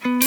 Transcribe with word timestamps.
Damn 0.00 0.22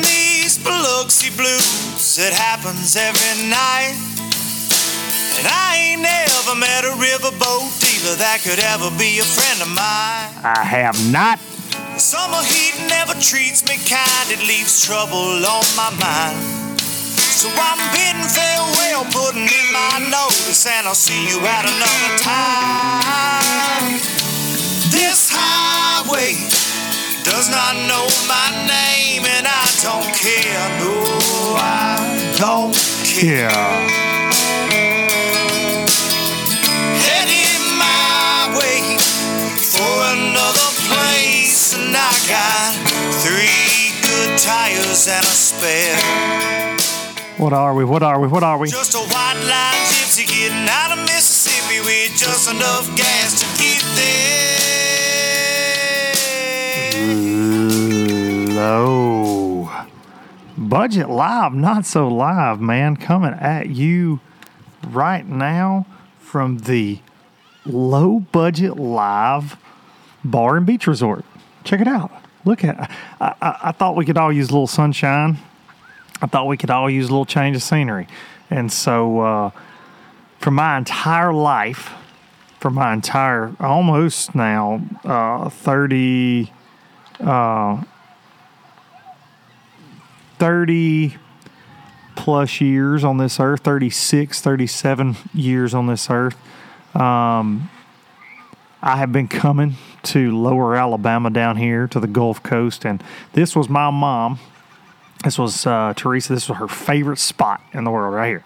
these 0.00 0.56
Biloxi 0.64 1.28
blues, 1.36 2.18
it 2.18 2.32
happens 2.32 2.96
every 2.96 3.48
night. 3.50 3.94
And 5.36 5.46
I 5.46 5.76
ain't 5.76 6.00
never 6.00 6.54
met 6.58 6.84
a 6.84 6.92
riverboat 6.96 7.78
dealer 7.78 8.16
that 8.16 8.40
could 8.42 8.58
ever 8.60 8.90
be 8.96 9.18
a 9.18 9.24
friend 9.24 9.60
of 9.60 9.68
mine. 9.68 10.32
I 10.42 10.64
have 10.64 10.96
not. 11.12 11.38
Summer 11.98 12.42
heat 12.44 12.76
never 12.88 13.14
treats 13.14 13.64
me 13.64 13.76
kind, 13.88 14.26
it 14.30 14.40
leaves 14.46 14.84
trouble 14.84 15.16
on 15.16 15.66
my 15.76 15.90
mind. 16.00 16.78
So 17.36 17.48
I'm 17.52 17.80
bidding 17.92 18.28
farewell, 18.28 19.04
putting 19.12 19.44
in 19.44 19.66
my 19.72 20.08
notice, 20.10 20.66
and 20.66 20.86
I'll 20.86 20.94
see 20.94 21.28
you 21.28 21.40
at 21.40 21.64
another 21.64 22.16
time. 22.20 24.00
This 24.90 25.30
highway 25.32 26.34
does 27.24 27.50
not 27.50 27.74
know 27.88 28.06
my 28.28 28.48
name, 28.66 29.24
and 29.26 29.46
I 29.46 29.66
don't 29.82 30.12
care. 30.16 30.68
No, 30.80 31.56
I 31.58 32.34
don't 32.38 32.74
care. 33.04 34.15
Tires 45.60 45.64
and 45.64 46.80
a 46.80 46.82
spare. 46.82 47.38
What 47.38 47.52
are 47.52 47.74
we? 47.74 47.84
What 47.84 48.02
are 48.02 48.18
we? 48.20 48.28
What 48.28 48.42
are 48.42 48.58
we? 48.58 48.68
Just 48.68 48.94
a 48.94 48.98
white 48.98 49.34
line 49.46 49.86
gypsy 49.86 50.26
getting 50.26 50.66
out 50.68 50.92
of 50.92 50.98
Mississippi 51.04 51.80
with 51.80 52.16
just 52.16 52.50
enough 52.50 52.86
gas 52.96 53.40
to 53.40 53.46
get 53.62 53.82
there. 53.96 54.56
Low. 58.54 59.70
Budget 60.56 61.10
live, 61.10 61.52
not 61.52 61.84
so 61.84 62.08
live, 62.08 62.58
man. 62.60 62.96
Coming 62.96 63.34
at 63.34 63.68
you 63.68 64.20
right 64.88 65.26
now 65.26 65.84
from 66.18 66.58
the 66.58 67.00
low 67.66 68.20
budget 68.20 68.78
live 68.78 69.58
bar 70.24 70.56
and 70.56 70.64
beach 70.64 70.86
resort. 70.86 71.24
Check 71.64 71.80
it 71.80 71.88
out. 71.88 72.10
Look 72.46 72.64
at 72.64 72.90
I, 73.20 73.34
I, 73.42 73.58
I 73.64 73.72
thought 73.72 73.96
we 73.96 74.06
could 74.06 74.16
all 74.16 74.32
use 74.32 74.48
a 74.48 74.52
little 74.52 74.66
sunshine. 74.66 75.36
I 76.20 76.26
thought 76.26 76.46
we 76.46 76.56
could 76.56 76.70
all 76.70 76.88
use 76.88 77.06
a 77.06 77.10
little 77.10 77.26
change 77.26 77.56
of 77.56 77.62
scenery. 77.62 78.08
And 78.50 78.72
so 78.72 79.20
uh, 79.20 79.50
for 80.38 80.50
my 80.50 80.78
entire 80.78 81.32
life, 81.32 81.92
for 82.60 82.70
my 82.70 82.92
entire 82.92 83.54
almost 83.60 84.34
now 84.34 84.82
uh, 85.04 85.48
30 85.48 86.50
uh, 87.20 87.82
30 90.38 91.16
plus 92.16 92.60
years 92.60 93.04
on 93.04 93.18
this 93.18 93.38
earth 93.38 93.60
36 93.60 94.40
37 94.40 95.16
years 95.32 95.74
on 95.74 95.86
this 95.86 96.10
earth 96.10 96.36
um, 96.96 97.70
i 98.82 98.96
have 98.96 99.12
been 99.12 99.28
coming 99.28 99.74
to 100.02 100.36
lower 100.36 100.74
alabama 100.74 101.30
down 101.30 101.56
here 101.56 101.86
to 101.86 102.00
the 102.00 102.08
gulf 102.08 102.42
coast 102.42 102.84
and 102.84 103.00
this 103.34 103.54
was 103.54 103.68
my 103.68 103.90
mom 103.90 104.38
this 105.26 105.38
was 105.38 105.66
uh, 105.66 105.92
teresa 105.96 106.32
this 106.32 106.48
was 106.48 106.56
her 106.58 106.68
favorite 106.68 107.18
spot 107.18 107.60
in 107.74 107.84
the 107.84 107.90
world 107.90 108.14
right 108.14 108.28
here 108.28 108.44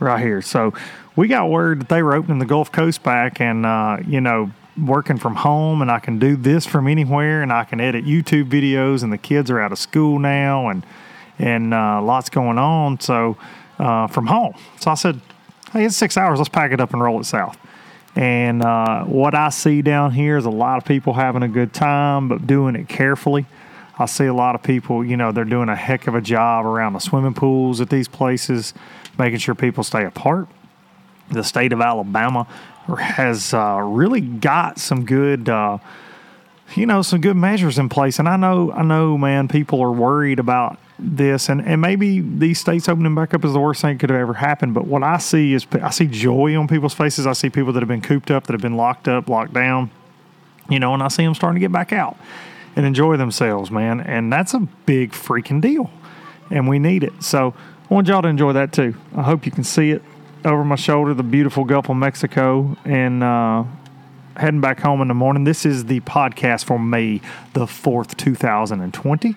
right 0.00 0.20
here. 0.20 0.42
So 0.42 0.72
we 1.16 1.28
got 1.28 1.50
word 1.50 1.80
that 1.80 1.88
they 1.88 2.02
were 2.02 2.14
opening 2.14 2.38
the 2.38 2.46
Gulf 2.46 2.70
Coast 2.72 3.02
back, 3.02 3.40
and 3.40 3.66
uh, 3.66 3.98
you 4.06 4.20
know, 4.20 4.50
working 4.80 5.18
from 5.18 5.36
home, 5.36 5.82
and 5.82 5.90
I 5.90 5.98
can 5.98 6.18
do 6.18 6.36
this 6.36 6.66
from 6.66 6.86
anywhere, 6.86 7.42
and 7.42 7.52
I 7.52 7.64
can 7.64 7.80
edit 7.80 8.04
YouTube 8.04 8.48
videos, 8.48 9.02
and 9.02 9.12
the 9.12 9.18
kids 9.18 9.50
are 9.50 9.60
out 9.60 9.72
of 9.72 9.78
school 9.78 10.18
now, 10.18 10.68
and 10.68 10.84
and 11.38 11.72
uh, 11.72 12.02
lots 12.02 12.30
going 12.30 12.58
on. 12.58 13.00
So 13.00 13.36
uh, 13.78 14.06
from 14.08 14.26
home, 14.26 14.54
so 14.80 14.90
I 14.90 14.94
said, 14.94 15.20
hey, 15.72 15.84
it's 15.84 15.96
six 15.96 16.16
hours. 16.16 16.38
Let's 16.38 16.48
pack 16.48 16.72
it 16.72 16.80
up 16.80 16.92
and 16.92 17.02
roll 17.02 17.20
it 17.20 17.24
south. 17.24 17.58
And 18.16 18.62
uh, 18.62 19.04
what 19.04 19.34
I 19.34 19.50
see 19.50 19.80
down 19.82 20.10
here 20.10 20.36
is 20.38 20.44
a 20.44 20.50
lot 20.50 20.78
of 20.78 20.84
people 20.84 21.12
having 21.12 21.44
a 21.44 21.48
good 21.48 21.72
time, 21.72 22.28
but 22.28 22.46
doing 22.46 22.74
it 22.74 22.88
carefully. 22.88 23.46
I 23.98 24.06
see 24.06 24.26
a 24.26 24.34
lot 24.34 24.54
of 24.54 24.62
people, 24.62 25.04
you 25.04 25.16
know, 25.16 25.32
they're 25.32 25.44
doing 25.44 25.68
a 25.68 25.76
heck 25.76 26.06
of 26.06 26.14
a 26.14 26.20
job 26.20 26.64
around 26.64 26.92
the 26.92 27.00
swimming 27.00 27.34
pools 27.34 27.80
at 27.80 27.90
these 27.90 28.06
places, 28.06 28.72
making 29.18 29.38
sure 29.38 29.56
people 29.56 29.82
stay 29.82 30.04
apart. 30.04 30.46
The 31.30 31.42
state 31.42 31.72
of 31.72 31.80
Alabama 31.80 32.46
has 32.96 33.52
uh, 33.52 33.80
really 33.82 34.20
got 34.20 34.78
some 34.78 35.04
good, 35.04 35.48
uh, 35.48 35.78
you 36.76 36.86
know, 36.86 37.02
some 37.02 37.20
good 37.20 37.36
measures 37.36 37.76
in 37.76 37.88
place. 37.88 38.20
And 38.20 38.28
I 38.28 38.36
know, 38.36 38.70
I 38.72 38.82
know, 38.82 39.18
man, 39.18 39.48
people 39.48 39.80
are 39.80 39.92
worried 39.92 40.38
about 40.38 40.78
this, 41.00 41.48
and, 41.48 41.60
and 41.60 41.80
maybe 41.80 42.20
these 42.20 42.58
states 42.58 42.88
opening 42.88 43.14
back 43.14 43.34
up 43.34 43.44
is 43.44 43.52
the 43.52 43.60
worst 43.60 43.82
thing 43.82 43.96
that 43.96 44.00
could 44.00 44.10
have 44.10 44.20
ever 44.20 44.34
happened. 44.34 44.74
But 44.74 44.86
what 44.86 45.02
I 45.02 45.18
see 45.18 45.54
is 45.54 45.66
I 45.82 45.90
see 45.90 46.06
joy 46.06 46.56
on 46.56 46.68
people's 46.68 46.94
faces. 46.94 47.26
I 47.26 47.32
see 47.32 47.50
people 47.50 47.72
that 47.72 47.80
have 47.80 47.88
been 47.88 48.00
cooped 48.00 48.30
up, 48.30 48.46
that 48.46 48.52
have 48.52 48.62
been 48.62 48.76
locked 48.76 49.08
up, 49.08 49.28
locked 49.28 49.52
down, 49.52 49.90
you 50.68 50.78
know, 50.78 50.94
and 50.94 51.02
I 51.02 51.08
see 51.08 51.24
them 51.24 51.34
starting 51.34 51.56
to 51.56 51.60
get 51.60 51.72
back 51.72 51.92
out 51.92 52.16
and 52.78 52.86
enjoy 52.86 53.16
themselves, 53.16 53.72
man. 53.72 54.00
And 54.00 54.32
that's 54.32 54.54
a 54.54 54.60
big 54.60 55.10
freaking 55.10 55.60
deal. 55.60 55.90
And 56.48 56.68
we 56.68 56.78
need 56.78 57.02
it. 57.02 57.24
So 57.24 57.52
I 57.90 57.92
want 57.92 58.06
y'all 58.06 58.22
to 58.22 58.28
enjoy 58.28 58.52
that 58.52 58.72
too. 58.72 58.94
I 59.16 59.22
hope 59.22 59.44
you 59.44 59.50
can 59.50 59.64
see 59.64 59.90
it 59.90 60.00
over 60.44 60.64
my 60.64 60.76
shoulder, 60.76 61.12
the 61.12 61.24
beautiful 61.24 61.64
Gulf 61.64 61.90
of 61.90 61.96
Mexico, 61.96 62.76
and 62.84 63.24
uh, 63.24 63.64
heading 64.36 64.60
back 64.60 64.78
home 64.78 65.02
in 65.02 65.08
the 65.08 65.14
morning. 65.14 65.42
This 65.42 65.66
is 65.66 65.86
the 65.86 65.98
podcast 66.00 66.66
for 66.66 66.78
May 66.78 67.20
the 67.52 67.66
4th, 67.66 68.16
2020. 68.16 69.34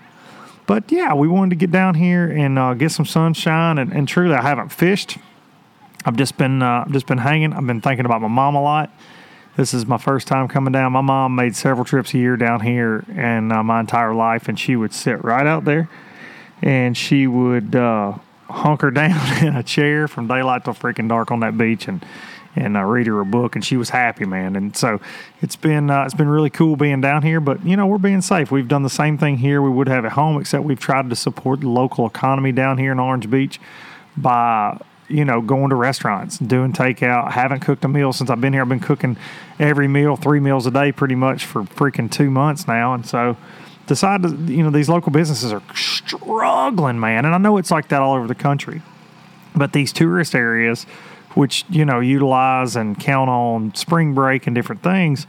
But 0.68 0.92
yeah, 0.92 1.16
we 1.16 1.28
wanted 1.28 1.50
to 1.50 1.56
get 1.56 1.72
down 1.72 1.96
here 1.96 2.30
and 2.30 2.60
uh, 2.60 2.76
get 2.76 2.92
some 2.92 3.06
sunshine. 3.06 3.80
And, 3.80 3.92
and 3.92 4.08
truly, 4.08 4.36
I 4.36 4.44
haven't 4.44 4.70
fished. 4.70 5.18
I've 6.06 6.16
just 6.16 6.38
been 6.38 6.62
uh, 6.62 6.88
just 6.90 7.08
been 7.08 7.18
hanging. 7.18 7.54
I've 7.54 7.66
been 7.66 7.82
thinking 7.82 8.06
about 8.06 8.22
my 8.22 8.28
mom 8.28 8.54
a 8.54 8.62
lot. 8.62 8.92
This 9.58 9.74
is 9.74 9.86
my 9.86 9.98
first 9.98 10.28
time 10.28 10.48
coming 10.48 10.72
down. 10.72 10.94
My 10.94 11.02
mom 11.02 11.36
made 11.36 11.58
several 11.58 11.84
trips 11.84 12.14
a 12.14 12.18
year 12.18 12.38
down 12.38 12.62
here, 12.62 13.04
and 13.14 13.52
uh, 13.52 13.62
my 13.62 13.82
entire 13.82 14.14
life, 14.14 14.48
and 14.48 14.58
she 14.58 14.78
would 14.78 14.94
sit 14.94 15.24
right 15.26 15.46
out 15.46 15.66
there, 15.66 15.90
and 16.62 16.98
she 16.98 17.28
would 17.28 17.76
uh, 17.76 18.18
hunker 18.50 18.92
down 18.92 19.46
in 19.46 19.56
a 19.56 19.64
chair 19.64 20.08
from 20.08 20.28
daylight 20.28 20.64
till 20.64 20.74
freaking 20.74 21.10
dark 21.10 21.32
on 21.32 21.42
that 21.42 21.58
beach, 21.58 21.88
and 21.88 22.06
and 22.56 22.76
uh, 22.76 22.84
read 22.84 23.08
her 23.08 23.20
a 23.20 23.26
book, 23.26 23.56
and 23.56 23.64
she 23.64 23.78
was 23.78 23.90
happy, 23.90 24.26
man. 24.26 24.56
And 24.56 24.76
so 24.76 25.02
it's 25.42 25.58
been 25.58 25.90
uh, 25.90 26.06
it's 26.06 26.14
been 26.14 26.30
really 26.30 26.50
cool 26.50 26.78
being 26.78 27.02
down 27.02 27.22
here. 27.22 27.42
But 27.42 27.66
you 27.66 27.76
know, 27.76 27.88
we're 27.88 27.98
being 27.98 28.22
safe. 28.22 28.52
We've 28.52 28.68
done 28.68 28.84
the 28.84 28.90
same 28.90 29.18
thing 29.18 29.38
here 29.38 29.62
we 29.62 29.70
would 29.70 29.90
have 29.90 30.06
at 30.06 30.14
home, 30.14 30.40
except 30.40 30.64
we've 30.64 30.80
tried 30.80 31.10
to 31.10 31.16
support 31.16 31.60
the 31.60 31.70
local 31.70 32.06
economy 32.06 32.54
down 32.54 32.78
here 32.78 32.94
in 32.94 33.00
Orange 33.00 33.30
Beach 33.30 33.60
by 34.16 34.80
you 35.12 35.26
know 35.26 35.42
going 35.42 35.70
to 35.70 35.76
restaurants, 35.76 36.38
doing 36.38 36.74
takeout. 36.74 37.32
Haven't 37.32 37.60
cooked 37.60 37.86
a 37.86 37.88
meal 37.88 38.14
since 38.14 38.30
I've 38.30 38.42
been 38.42 38.54
here. 38.54 38.62
I've 38.62 38.70
been 38.70 38.80
cooking 38.80 39.18
every 39.60 39.88
meal, 39.88 40.16
three 40.16 40.40
meals 40.40 40.66
a 40.66 40.72
day, 40.72 40.92
pretty 40.92 41.16
much 41.16 41.46
for 41.46 41.64
freaking 41.64 42.10
two 42.12 42.30
months 42.30 42.68
now, 42.68 42.94
and 42.94 43.06
so. 43.06 43.38
decide 43.88 44.24
you 44.48 44.64
know, 44.64 44.70
these 44.70 44.88
local 44.88 45.12
businesses 45.12 45.52
are 45.52 45.64
struggling, 45.76 46.98
man. 46.98 47.26
And 47.26 47.36
I 47.36 47.38
know 47.40 47.58
it's 47.58 47.72
like 47.72 47.90
that 47.90 48.02
all 48.02 48.16
over 48.16 48.28
the 48.28 48.36
country. 48.36 48.82
But 49.54 49.74
these 49.74 49.92
tourist 49.92 50.34
areas, 50.34 50.86
which, 51.34 51.66
you 51.68 51.84
know, 51.84 52.00
utilize 52.00 52.78
and 52.78 52.98
count 52.98 53.30
on 53.30 53.76
spring 53.76 54.14
break 54.14 54.48
and 54.48 54.56
different 54.56 54.82
things, 54.82 55.28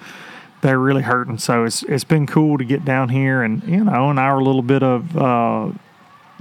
they're 0.61 0.79
really 0.79 1.03
hurting. 1.03 1.39
So 1.39 1.65
it's 1.65 1.83
it's 1.85 2.05
been 2.05 2.27
cool 2.27 2.57
to 2.59 2.65
get 2.65 2.85
down 2.85 3.09
here 3.09 3.43
and, 3.43 3.65
you 3.65 3.83
know, 3.83 4.11
and 4.11 4.19
our 4.21 4.41
little 4.41 4.63
bit 4.63 4.85
of 4.85 5.17
uh, 5.17 5.71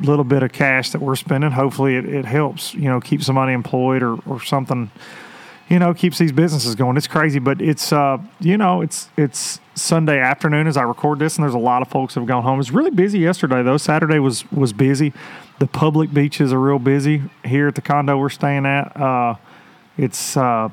little 0.02 0.26
bit 0.26 0.44
of 0.44 0.52
cash 0.52 0.92
that 0.92 1.02
we're 1.02 1.16
spending, 1.16 1.52
hopefully 1.52 1.96
it, 1.96 2.06
it 2.06 2.26
helps, 2.26 2.74
you 2.74 2.90
know, 2.90 3.00
keep 3.00 3.24
somebody 3.24 3.54
employed 3.54 4.04
or, 4.04 4.18
or 4.26 4.42
something 4.42 4.92
you 5.72 5.80
know, 5.80 5.94
keeps 5.94 6.18
these 6.18 6.34
businesses 6.34 6.76
going. 6.76 6.98
It's 6.98 7.08
crazy, 7.08 7.40
but 7.40 7.62
it's 7.62 7.94
uh, 7.94 8.18
you 8.42 8.58
know, 8.58 8.82
it's 8.82 9.08
it's 9.16 9.62
Sunday 9.74 10.20
afternoon 10.20 10.68
as 10.68 10.76
I 10.76 10.82
record 10.82 11.20
this, 11.20 11.38
and 11.38 11.44
there's 11.44 11.54
a 11.54 11.60
lot 11.60 11.82
of 11.82 11.88
folks 11.88 12.14
that 12.14 12.20
have 12.20 12.28
gone 12.28 12.44
home. 12.44 12.60
It's 12.60 12.72
really 12.72 12.92
busy 12.92 13.20
yesterday 13.20 13.64
though. 13.64 13.78
Saturday 13.78 14.20
was 14.20 14.44
was 14.52 14.74
busy. 14.74 15.14
The 15.60 15.68
public 15.68 16.14
beaches 16.14 16.52
are 16.52 16.60
real 16.60 16.78
busy 16.78 17.24
here 17.46 17.70
at 17.70 17.76
the 17.76 17.82
condo 17.82 18.18
we're 18.18 18.28
staying 18.28 18.66
at. 18.66 18.98
Uh, 18.98 19.36
it's 19.98 20.36
uh, 20.36 20.68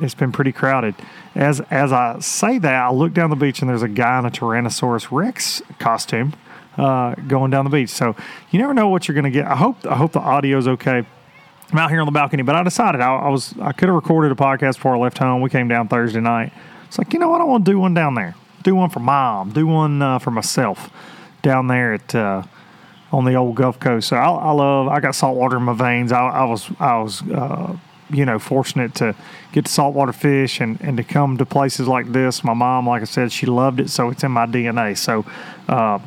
it's 0.00 0.14
been 0.14 0.32
pretty 0.32 0.52
crowded. 0.52 0.94
As 1.34 1.60
as 1.70 1.92
I 1.92 2.18
say 2.20 2.56
that, 2.56 2.84
I 2.84 2.90
look 2.90 3.12
down 3.12 3.28
the 3.28 3.36
beach 3.36 3.60
and 3.60 3.68
there's 3.68 3.82
a 3.82 3.88
guy 3.88 4.18
in 4.18 4.24
a 4.24 4.30
Tyrannosaurus 4.30 5.08
Rex 5.10 5.60
costume 5.78 6.32
uh, 6.78 7.14
going 7.26 7.50
down 7.50 7.64
the 7.64 7.70
beach. 7.70 7.90
So 7.90 8.16
you 8.50 8.58
never 8.58 8.72
know 8.72 8.88
what 8.88 9.08
you're 9.08 9.14
going 9.14 9.24
to 9.24 9.30
get. 9.30 9.46
I 9.46 9.56
hope 9.56 9.84
I 9.84 9.96
hope 9.96 10.12
the 10.12 10.20
audio's 10.20 10.68
okay. 10.68 11.04
I'm 11.70 11.78
out 11.78 11.90
here 11.90 12.00
on 12.00 12.06
the 12.06 12.12
balcony, 12.12 12.42
but 12.42 12.54
I 12.54 12.62
decided 12.62 13.02
I, 13.02 13.14
I 13.14 13.28
was 13.28 13.54
I 13.60 13.72
could 13.72 13.88
have 13.88 13.96
recorded 13.96 14.32
a 14.32 14.34
podcast 14.34 14.76
before 14.76 14.96
I 14.96 14.98
left 14.98 15.18
home. 15.18 15.42
We 15.42 15.50
came 15.50 15.68
down 15.68 15.88
Thursday 15.88 16.20
night. 16.20 16.52
It's 16.86 16.96
like 16.96 17.12
you 17.12 17.18
know 17.18 17.28
what 17.28 17.40
I 17.40 17.44
want 17.44 17.66
to 17.66 17.70
do 17.70 17.78
one 17.78 17.92
down 17.92 18.14
there. 18.14 18.34
Do 18.62 18.74
one 18.74 18.90
for 18.90 19.00
mom. 19.00 19.50
Do 19.50 19.66
one 19.66 20.00
uh, 20.00 20.18
for 20.18 20.30
myself 20.30 20.90
down 21.42 21.66
there 21.66 21.94
at 21.94 22.14
uh, 22.14 22.42
on 23.12 23.24
the 23.24 23.34
old 23.34 23.56
Gulf 23.56 23.78
Coast. 23.80 24.08
So 24.08 24.16
I, 24.16 24.28
I, 24.28 24.50
love. 24.52 24.88
I 24.88 25.00
got 25.00 25.14
salt 25.14 25.36
water 25.36 25.56
in 25.56 25.64
my 25.64 25.74
veins. 25.74 26.12
I, 26.12 26.20
I 26.20 26.44
was 26.44 26.70
I 26.78 26.98
was 26.98 27.22
uh, 27.22 27.76
you 28.10 28.24
know 28.24 28.38
fortunate 28.38 28.94
to 28.96 29.14
get 29.52 29.66
to 29.66 29.72
saltwater 29.72 30.12
fish 30.12 30.60
and 30.60 30.80
and 30.80 30.96
to 30.96 31.04
come 31.04 31.36
to 31.38 31.44
places 31.44 31.86
like 31.86 32.12
this. 32.12 32.42
My 32.42 32.54
mom, 32.54 32.86
like 32.86 33.02
I 33.02 33.06
said, 33.06 33.32
she 33.32 33.46
loved 33.46 33.80
it, 33.80 33.90
so 33.90 34.08
it's 34.10 34.24
in 34.24 34.32
my 34.32 34.46
DNA. 34.46 34.96
So 34.96 35.26
uh, 35.68 35.98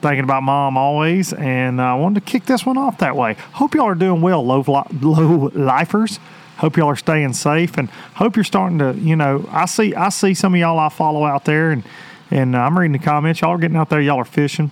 thinking 0.00 0.24
about 0.24 0.42
mom 0.42 0.76
always, 0.76 1.32
and 1.32 1.80
I 1.80 1.94
wanted 1.94 2.24
to 2.24 2.30
kick 2.30 2.46
this 2.46 2.64
one 2.64 2.78
off 2.78 2.98
that 2.98 3.16
way. 3.16 3.34
Hope 3.52 3.74
y'all 3.74 3.86
are 3.86 3.94
doing 3.94 4.20
well, 4.20 4.44
low, 4.44 4.64
low 5.00 5.50
lifers. 5.54 6.18
Hope 6.58 6.76
y'all 6.76 6.88
are 6.88 6.96
staying 6.96 7.34
safe, 7.34 7.78
and 7.78 7.88
hope 8.14 8.36
you're 8.36 8.44
starting 8.44 8.78
to, 8.78 8.94
you 8.94 9.14
know, 9.14 9.48
I 9.50 9.66
see 9.66 9.94
I 9.94 10.08
see 10.08 10.34
some 10.34 10.54
of 10.54 10.60
y'all 10.60 10.78
I 10.78 10.88
follow 10.88 11.24
out 11.24 11.44
there, 11.44 11.70
and 11.70 11.84
and 12.30 12.56
I'm 12.56 12.78
reading 12.78 12.92
the 12.92 12.98
comments. 12.98 13.40
Y'all 13.40 13.52
are 13.52 13.58
getting 13.58 13.76
out 13.76 13.90
there. 13.90 14.00
Y'all 14.00 14.18
are 14.18 14.24
fishing. 14.24 14.70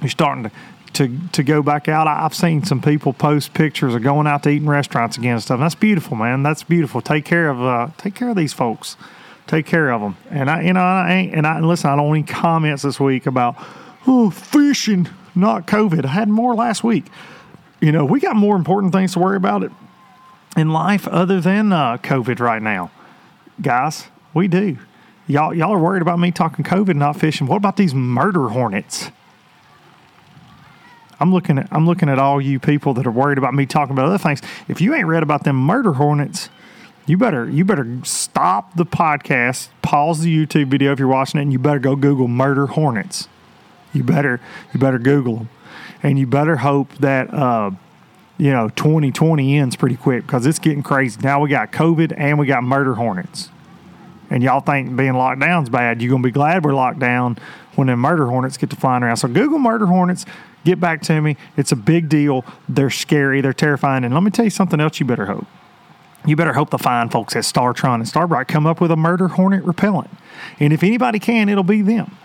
You're 0.00 0.10
starting 0.10 0.44
to 0.44 0.50
to 0.94 1.18
to 1.32 1.42
go 1.42 1.62
back 1.62 1.88
out. 1.88 2.08
I've 2.08 2.34
seen 2.34 2.64
some 2.64 2.80
people 2.80 3.12
post 3.12 3.54
pictures 3.54 3.94
of 3.94 4.02
going 4.02 4.26
out 4.26 4.42
to 4.44 4.50
eating 4.50 4.68
restaurants 4.68 5.16
again 5.16 5.34
and 5.34 5.42
stuff. 5.42 5.56
And 5.56 5.62
that's 5.62 5.74
beautiful, 5.74 6.16
man. 6.16 6.42
That's 6.42 6.62
beautiful. 6.62 7.00
Take 7.00 7.24
care 7.24 7.48
of 7.48 7.62
uh, 7.62 7.88
take 7.98 8.14
care 8.14 8.30
of 8.30 8.36
these 8.36 8.52
folks. 8.52 8.96
Take 9.46 9.66
care 9.66 9.92
of 9.92 10.00
them. 10.00 10.16
And 10.30 10.50
I, 10.50 10.62
you 10.62 10.72
know, 10.72 10.80
I 10.80 11.12
ain't. 11.12 11.34
And 11.34 11.46
I 11.46 11.60
listen. 11.60 11.90
I 11.90 11.96
don't 11.96 12.08
want 12.08 12.18
any 12.18 12.40
comments 12.40 12.82
this 12.82 12.98
week 12.98 13.26
about 13.26 13.56
oh, 14.06 14.30
fishing, 14.30 15.08
not 15.34 15.66
COVID. 15.66 16.04
I 16.04 16.08
had 16.08 16.28
more 16.28 16.54
last 16.54 16.84
week. 16.84 17.06
You 17.80 17.92
know, 17.92 18.04
we 18.04 18.20
got 18.20 18.36
more 18.36 18.56
important 18.56 18.92
things 18.92 19.12
to 19.12 19.18
worry 19.18 19.36
about 19.36 19.70
in 20.56 20.70
life 20.70 21.06
other 21.08 21.40
than 21.40 21.72
uh, 21.72 21.98
COVID 21.98 22.40
right 22.40 22.62
now, 22.62 22.90
guys. 23.60 24.08
We 24.32 24.48
do. 24.48 24.78
Y'all, 25.26 25.52
y'all 25.52 25.72
are 25.72 25.78
worried 25.78 26.02
about 26.02 26.18
me 26.18 26.30
talking 26.30 26.64
COVID, 26.64 26.94
not 26.94 27.16
fishing. 27.16 27.46
What 27.46 27.56
about 27.56 27.76
these 27.76 27.94
murder 27.94 28.48
hornets? 28.48 29.10
I'm 31.18 31.32
looking 31.32 31.58
at 31.58 31.68
I'm 31.72 31.86
looking 31.86 32.08
at 32.08 32.18
all 32.18 32.40
you 32.40 32.60
people 32.60 32.94
that 32.94 33.06
are 33.06 33.10
worried 33.10 33.38
about 33.38 33.54
me 33.54 33.66
talking 33.66 33.92
about 33.92 34.06
other 34.06 34.18
things. 34.18 34.40
If 34.68 34.80
you 34.80 34.94
ain't 34.94 35.06
read 35.06 35.22
about 35.22 35.44
them 35.44 35.56
murder 35.56 35.94
hornets, 35.94 36.50
you 37.06 37.16
better 37.16 37.48
you 37.48 37.64
better 37.64 37.98
stop 38.04 38.76
the 38.76 38.84
podcast, 38.84 39.68
pause 39.82 40.20
the 40.20 40.46
YouTube 40.46 40.68
video 40.68 40.92
if 40.92 40.98
you're 40.98 41.08
watching 41.08 41.40
it, 41.40 41.44
and 41.44 41.52
you 41.52 41.58
better 41.58 41.78
go 41.78 41.96
Google 41.96 42.28
murder 42.28 42.66
hornets. 42.66 43.28
You 43.96 44.04
better 44.04 44.40
you 44.72 44.80
better 44.80 44.98
Google 44.98 45.36
them, 45.36 45.48
and 46.02 46.18
you 46.18 46.26
better 46.26 46.56
hope 46.56 46.92
that 46.98 47.32
uh, 47.32 47.70
you 48.38 48.52
know 48.52 48.68
2020 48.70 49.58
ends 49.58 49.76
pretty 49.76 49.96
quick 49.96 50.26
because 50.26 50.46
it's 50.46 50.58
getting 50.58 50.82
crazy. 50.82 51.20
Now 51.22 51.40
we 51.40 51.48
got 51.48 51.72
COVID 51.72 52.14
and 52.16 52.38
we 52.38 52.46
got 52.46 52.62
murder 52.62 52.94
hornets, 52.94 53.50
and 54.30 54.42
y'all 54.42 54.60
think 54.60 54.94
being 54.96 55.14
locked 55.14 55.40
down's 55.40 55.68
bad. 55.68 56.02
You're 56.02 56.10
gonna 56.10 56.22
be 56.22 56.30
glad 56.30 56.64
we're 56.64 56.74
locked 56.74 56.98
down 56.98 57.38
when 57.74 57.88
the 57.88 57.96
murder 57.96 58.26
hornets 58.26 58.56
get 58.56 58.70
to 58.70 58.76
flying 58.76 59.02
around. 59.02 59.16
So 59.16 59.28
Google 59.28 59.58
murder 59.58 59.86
hornets. 59.86 60.26
Get 60.64 60.80
back 60.80 61.00
to 61.02 61.20
me. 61.20 61.36
It's 61.56 61.70
a 61.70 61.76
big 61.76 62.08
deal. 62.08 62.44
They're 62.68 62.90
scary. 62.90 63.40
They're 63.40 63.52
terrifying. 63.52 64.02
And 64.02 64.12
let 64.12 64.24
me 64.24 64.32
tell 64.32 64.44
you 64.44 64.50
something 64.50 64.80
else. 64.80 64.98
You 64.98 65.06
better 65.06 65.26
hope 65.26 65.46
you 66.26 66.34
better 66.34 66.52
hope 66.52 66.70
the 66.70 66.78
fine 66.78 67.08
folks 67.08 67.36
at 67.36 67.44
StarTron 67.44 67.94
and 67.94 68.08
Star 68.08 68.26
brite 68.26 68.48
come 68.48 68.66
up 68.66 68.80
with 68.80 68.90
a 68.90 68.96
murder 68.96 69.28
hornet 69.28 69.62
repellent. 69.64 70.10
And 70.58 70.72
if 70.72 70.82
anybody 70.82 71.20
can, 71.20 71.48
it'll 71.48 71.62
be 71.62 71.82
them 71.82 72.16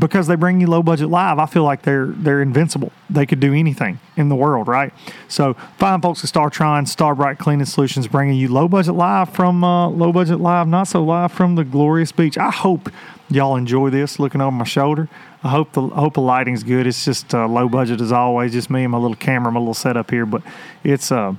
because 0.00 0.26
they 0.26 0.34
bring 0.34 0.60
you 0.60 0.66
low 0.66 0.82
budget 0.82 1.08
live, 1.08 1.38
I 1.38 1.46
feel 1.46 1.62
like 1.62 1.82
they're 1.82 2.06
they're 2.06 2.42
invincible. 2.42 2.90
They 3.08 3.26
could 3.26 3.38
do 3.38 3.52
anything 3.52 4.00
in 4.16 4.28
the 4.28 4.34
world, 4.34 4.66
right? 4.66 4.92
So 5.28 5.54
fine 5.78 6.00
folks 6.00 6.24
at 6.24 6.30
StarTron, 6.30 6.88
Star 6.88 7.14
brite 7.14 7.38
Cleaning 7.38 7.66
Solutions, 7.66 8.08
bringing 8.08 8.36
you 8.36 8.48
low 8.48 8.66
budget 8.66 8.94
live 8.94 9.30
from 9.30 9.62
uh, 9.62 9.88
low 9.88 10.12
budget 10.12 10.40
live, 10.40 10.66
not 10.66 10.88
so 10.88 11.04
live 11.04 11.30
from 11.30 11.54
the 11.54 11.64
glorious 11.64 12.10
beach. 12.10 12.38
I 12.38 12.50
hope 12.50 12.90
y'all 13.28 13.56
enjoy 13.56 13.90
this. 13.90 14.18
Looking 14.18 14.40
over 14.40 14.50
my 14.50 14.64
shoulder, 14.64 15.08
I 15.44 15.50
hope 15.50 15.72
the 15.72 15.82
I 15.82 16.00
hope 16.00 16.14
the 16.14 16.22
lighting's 16.22 16.62
good. 16.62 16.86
It's 16.86 17.04
just 17.04 17.34
uh, 17.34 17.46
low 17.46 17.68
budget 17.68 18.00
as 18.00 18.10
always, 18.10 18.52
just 18.52 18.70
me 18.70 18.82
and 18.84 18.92
my 18.92 18.98
little 18.98 19.16
camera, 19.16 19.52
my 19.52 19.60
little 19.60 19.74
setup 19.74 20.10
here. 20.10 20.26
But 20.26 20.42
it's 20.82 21.12
uh, 21.12 21.34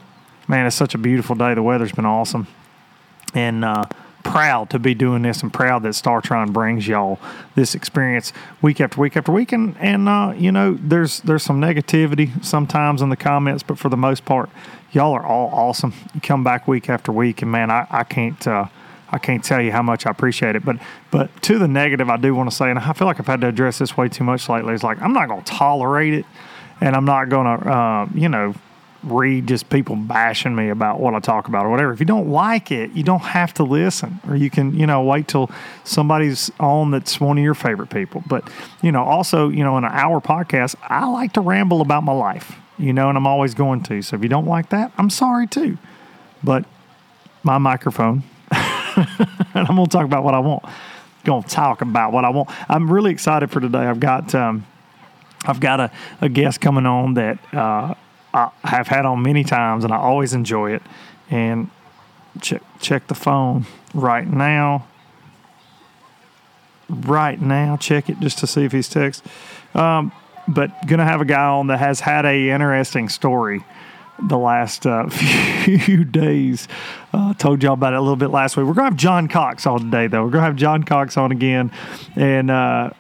man, 0.47 0.67
it's 0.67 0.75
such 0.75 0.93
a 0.93 0.99
beautiful 0.99 1.35
day. 1.35 1.53
The 1.53 1.63
weather's 1.63 1.91
been 1.91 2.05
awesome, 2.05 2.47
and 3.33 3.65
uh, 3.65 3.85
proud 4.23 4.69
to 4.69 4.79
be 4.79 4.93
doing 4.93 5.21
this 5.21 5.41
and 5.43 5.53
proud 5.53 5.83
that 5.83 5.89
StarTron 5.89 6.53
brings 6.53 6.87
y'all 6.87 7.19
this 7.55 7.75
experience 7.75 8.33
week 8.61 8.81
after 8.81 8.99
week 8.99 9.17
after 9.17 9.31
week. 9.31 9.51
And, 9.51 9.77
and 9.77 10.07
uh, 10.07 10.33
you 10.37 10.51
know, 10.51 10.77
there's 10.81 11.21
there's 11.21 11.43
some 11.43 11.61
negativity 11.61 12.43
sometimes 12.43 13.01
in 13.01 13.09
the 13.09 13.17
comments, 13.17 13.63
but 13.63 13.77
for 13.77 13.89
the 13.89 13.97
most 13.97 14.25
part, 14.25 14.49
y'all 14.91 15.13
are 15.13 15.25
all 15.25 15.49
awesome. 15.53 15.93
You 16.13 16.21
come 16.21 16.43
back 16.43 16.67
week 16.67 16.89
after 16.89 17.11
week, 17.11 17.41
and 17.41 17.51
man, 17.51 17.71
I, 17.71 17.87
I 17.89 18.03
can't. 18.03 18.45
Uh, 18.47 18.65
I 19.13 19.17
can't 19.17 19.43
tell 19.43 19.61
you 19.61 19.73
how 19.73 19.81
much 19.81 20.05
I 20.05 20.09
appreciate 20.09 20.55
it. 20.55 20.63
But 20.63 20.77
but 21.11 21.29
to 21.43 21.59
the 21.59 21.67
negative, 21.67 22.09
I 22.09 22.15
do 22.17 22.33
want 22.33 22.49
to 22.49 22.55
say, 22.55 22.69
and 22.69 22.79
I 22.79 22.93
feel 22.93 23.07
like 23.07 23.19
I've 23.19 23.27
had 23.27 23.41
to 23.41 23.47
address 23.47 23.77
this 23.77 23.97
way 23.97 24.07
too 24.07 24.23
much 24.23 24.47
lately. 24.47 24.73
It's 24.73 24.83
like 24.83 25.01
I'm 25.01 25.11
not 25.13 25.27
going 25.27 25.43
to 25.43 25.51
tolerate 25.51 26.13
it, 26.13 26.25
and 26.79 26.95
I'm 26.95 27.03
not 27.03 27.27
going 27.27 27.59
to, 27.59 27.69
uh, 27.69 28.07
you 28.15 28.29
know, 28.29 28.55
read 29.03 29.47
just 29.47 29.69
people 29.69 29.95
bashing 29.95 30.55
me 30.55 30.69
about 30.69 30.99
what 30.99 31.13
I 31.13 31.19
talk 31.19 31.47
about 31.47 31.65
or 31.65 31.69
whatever. 31.69 31.91
If 31.91 31.99
you 31.99 32.05
don't 32.05 32.29
like 32.29 32.71
it, 32.71 32.91
you 32.91 33.03
don't 33.03 33.21
have 33.21 33.53
to 33.55 33.63
listen, 33.63 34.19
or 34.27 34.35
you 34.35 34.49
can, 34.49 34.77
you 34.77 34.85
know, 34.85 35.01
wait 35.01 35.27
till 35.27 35.49
somebody's 35.83 36.51
on 36.59 36.91
that's 36.91 37.19
one 37.19 37.37
of 37.37 37.43
your 37.43 37.53
favorite 37.53 37.89
people. 37.89 38.23
But, 38.27 38.49
you 38.81 38.91
know, 38.91 39.03
also, 39.03 39.49
you 39.49 39.63
know, 39.63 39.77
in 39.77 39.83
an 39.83 39.91
hour 39.91 40.21
podcast, 40.21 40.75
I 40.83 41.07
like 41.09 41.33
to 41.33 41.41
ramble 41.41 41.81
about 41.81 42.03
my 42.03 42.13
life, 42.13 42.55
you 42.77 42.93
know, 42.93 43.09
and 43.09 43.17
I'm 43.17 43.27
always 43.27 43.53
going 43.53 43.81
to. 43.83 44.01
So 44.01 44.15
if 44.15 44.23
you 44.23 44.29
don't 44.29 44.45
like 44.47 44.69
that, 44.69 44.91
I'm 44.97 45.09
sorry 45.09 45.47
too. 45.47 45.77
But 46.43 46.65
my 47.43 47.57
microphone, 47.57 48.23
and 48.51 49.07
I'm 49.55 49.75
going 49.75 49.85
to 49.85 49.91
talk 49.91 50.05
about 50.05 50.23
what 50.23 50.33
I 50.33 50.39
want. 50.39 50.63
Going 51.23 51.43
to 51.43 51.49
talk 51.49 51.81
about 51.81 52.13
what 52.13 52.25
I 52.25 52.29
want. 52.29 52.49
I'm 52.69 52.91
really 52.91 53.11
excited 53.11 53.51
for 53.51 53.59
today. 53.59 53.79
I've 53.79 53.99
got, 53.99 54.33
um, 54.35 54.65
I've 55.45 55.59
got 55.59 55.79
a, 55.79 55.91
a 56.19 56.29
guest 56.29 56.61
coming 56.61 56.85
on 56.85 57.15
that, 57.15 57.39
uh, 57.53 57.95
I 58.33 58.49
have 58.63 58.87
had 58.87 59.05
on 59.05 59.21
many 59.21 59.43
times, 59.43 59.83
and 59.83 59.93
I 59.93 59.97
always 59.97 60.33
enjoy 60.33 60.73
it. 60.73 60.81
And 61.29 61.69
check 62.41 62.61
check 62.79 63.07
the 63.07 63.15
phone 63.15 63.65
right 63.93 64.27
now. 64.27 64.87
Right 66.89 67.41
now, 67.41 67.77
check 67.77 68.09
it 68.09 68.19
just 68.19 68.39
to 68.39 68.47
see 68.47 68.65
if 68.65 68.71
he's 68.71 68.89
text. 68.89 69.25
Um, 69.73 70.11
but 70.47 70.71
gonna 70.87 71.05
have 71.05 71.21
a 71.21 71.25
guy 71.25 71.45
on 71.45 71.67
that 71.67 71.77
has 71.77 72.01
had 72.01 72.25
a 72.25 72.49
interesting 72.49 73.09
story 73.09 73.63
the 74.21 74.37
last 74.37 74.85
uh, 74.85 75.09
few 75.09 76.03
days. 76.03 76.67
Uh, 77.13 77.33
told 77.33 77.63
y'all 77.63 77.73
about 77.73 77.93
it 77.93 77.97
a 77.97 78.01
little 78.01 78.15
bit 78.15 78.29
last 78.29 78.57
week. 78.57 78.65
We're 78.65 78.73
gonna 78.73 78.89
have 78.89 78.97
John 78.97 79.27
Cox 79.27 79.65
on 79.65 79.79
today, 79.85 80.07
though. 80.07 80.23
We're 80.23 80.31
gonna 80.31 80.45
have 80.45 80.55
John 80.55 80.83
Cox 80.83 81.17
on 81.17 81.31
again, 81.31 81.71
and 82.15 82.51
uh, 82.51 82.91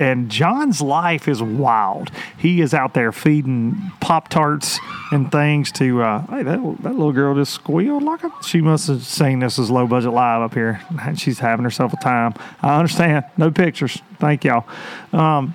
and 0.00 0.30
John's 0.30 0.80
life 0.80 1.28
is 1.28 1.42
wild. 1.42 2.10
He 2.38 2.62
is 2.62 2.72
out 2.72 2.94
there 2.94 3.12
feeding 3.12 3.92
Pop 4.00 4.28
Tarts 4.28 4.80
and 5.12 5.30
things 5.30 5.70
to, 5.72 6.02
uh, 6.02 6.26
hey, 6.28 6.42
that, 6.42 6.58
that 6.80 6.92
little 6.92 7.12
girl 7.12 7.34
just 7.34 7.52
squealed 7.52 8.02
like 8.02 8.24
a, 8.24 8.32
she 8.42 8.62
must 8.62 8.88
have 8.88 9.04
seen 9.04 9.40
this 9.40 9.58
as 9.58 9.70
low 9.70 9.86
budget 9.86 10.12
live 10.12 10.40
up 10.40 10.54
here. 10.54 10.80
She's 11.16 11.38
having 11.38 11.64
herself 11.64 11.92
a 11.92 11.98
time. 11.98 12.32
I 12.62 12.78
understand. 12.78 13.26
No 13.36 13.50
pictures. 13.50 14.00
Thank 14.18 14.44
y'all. 14.44 14.66
Um, 15.12 15.54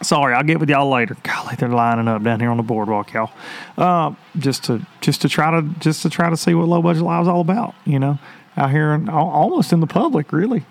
sorry, 0.00 0.32
I'll 0.32 0.44
get 0.44 0.60
with 0.60 0.70
y'all 0.70 0.88
later. 0.88 1.18
Golly, 1.22 1.54
they're 1.56 1.68
lining 1.68 2.08
up 2.08 2.22
down 2.22 2.40
here 2.40 2.50
on 2.50 2.56
the 2.56 2.62
boardwalk, 2.62 3.12
y'all. 3.12 3.30
Uh, 3.76 4.14
just 4.38 4.64
to 4.64 4.80
just 5.02 5.20
to 5.20 5.28
try 5.28 5.50
to 5.50 5.68
just 5.78 6.00
to 6.02 6.10
try 6.10 6.30
to 6.30 6.38
see 6.38 6.54
what 6.54 6.68
low 6.68 6.80
budget 6.80 7.02
live 7.02 7.22
is 7.22 7.28
all 7.28 7.42
about. 7.42 7.74
You 7.84 7.98
know, 7.98 8.18
out 8.56 8.70
here 8.70 8.94
and 8.94 9.10
almost 9.10 9.74
in 9.74 9.80
the 9.80 9.86
public, 9.86 10.32
really. 10.32 10.64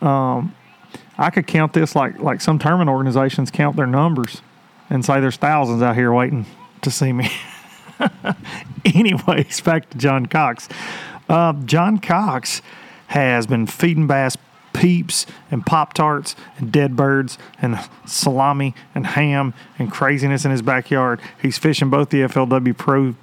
Um, 0.00 0.54
I 1.18 1.30
could 1.30 1.46
count 1.46 1.72
this 1.72 1.94
like 1.94 2.18
like 2.18 2.40
some 2.40 2.58
tournament 2.58 2.90
organizations 2.90 3.50
count 3.50 3.76
their 3.76 3.86
numbers 3.86 4.42
and 4.90 5.04
say 5.04 5.20
there's 5.20 5.36
thousands 5.36 5.82
out 5.82 5.96
here 5.96 6.12
waiting 6.12 6.46
to 6.82 6.90
see 6.90 7.12
me. 7.12 7.30
Anyways, 8.84 9.60
back 9.62 9.90
to 9.90 9.98
John 9.98 10.26
Cox. 10.26 10.68
Uh, 11.28 11.54
John 11.64 11.98
Cox 11.98 12.62
has 13.08 13.46
been 13.46 13.66
feeding 13.66 14.06
bass 14.06 14.36
peeps 14.72 15.26
and 15.50 15.64
pop 15.64 15.94
tarts 15.94 16.36
and 16.58 16.70
dead 16.70 16.96
birds 16.96 17.38
and 17.62 17.78
salami 18.04 18.74
and 18.94 19.06
ham 19.06 19.54
and 19.78 19.90
craziness 19.90 20.44
in 20.44 20.50
his 20.50 20.62
backyard. 20.62 21.20
He's 21.40 21.56
fishing 21.56 21.88
both 21.88 22.10
the 22.10 22.20
FLW 22.22 22.76
Pro 22.76 23.14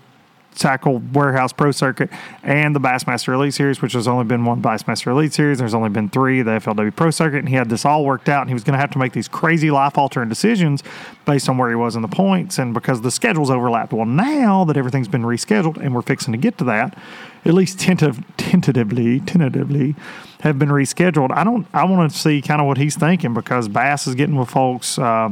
Tackle 0.54 1.00
Warehouse 1.14 1.54
Pro 1.54 1.72
Circuit 1.72 2.10
and 2.44 2.76
the 2.76 2.80
Bassmaster 2.80 3.34
Elite 3.34 3.54
Series, 3.54 3.82
which 3.82 3.94
has 3.94 4.08
only 4.08 4.26
been 4.26 4.46
one 4.46 4.62
Bassmaster 4.62 5.08
Elite 5.08 5.34
Series. 5.34 5.60
There's 5.60 5.74
only 5.74 5.90
been 5.90 6.10
three 6.10 6.42
the 6.42 6.52
FLW 6.52 6.96
Pro 6.96 7.12
Circuit, 7.12 7.40
and 7.40 7.50
he 7.50 7.56
had 7.56 7.70
this 7.70 7.86
all 7.86 8.06
worked 8.06 8.30
out. 8.30 8.42
And 8.42 8.50
he 8.50 8.54
was 8.54 8.64
going 8.64 8.74
to 8.74 8.80
have 8.80 8.92
to 8.92 8.98
make 8.98 9.14
these 9.14 9.28
crazy 9.28 9.72
life 9.72 9.98
altering 9.98 10.30
decisions 10.30 10.84
based 11.26 11.50
on 11.50 11.58
where 11.58 11.70
he 11.70 11.76
was 11.76 11.96
in 11.96 12.02
the 12.02 12.08
points 12.08 12.58
and 12.58 12.74
because 12.74 13.02
the 13.02 13.12
schedules 13.12 13.50
overlapped. 13.50 13.94
Well, 13.94 14.06
now 14.06 14.64
that 14.66 14.78
everything's 14.78 15.08
been 15.08 15.24
rescheduled 15.24 15.78
and 15.78 15.94
we're 15.94 16.02
fixing 16.02 16.32
to 16.32 16.38
get 16.38 16.58
to 16.60 16.64
that, 16.66 16.98
at 17.46 17.54
least 17.54 17.80
tentative, 17.80 18.24
tentatively, 18.38 19.20
tentatively, 19.20 19.96
have 20.42 20.60
been 20.60 20.70
rescheduled. 20.70 21.32
I 21.32 21.44
don't. 21.44 21.68
I 21.74 21.86
want 21.86 22.12
to 22.12 22.18
see 22.18 22.42
kind 22.42 22.62
of 22.62 22.68
what 22.68 22.78
he's 22.78 22.96
thinking 22.96 23.34
because 23.34 23.68
Bass 23.68 24.08
is 24.08 24.16
getting 24.16 24.36
with 24.36 24.50
folks. 24.50 24.98
Uh, 25.00 25.32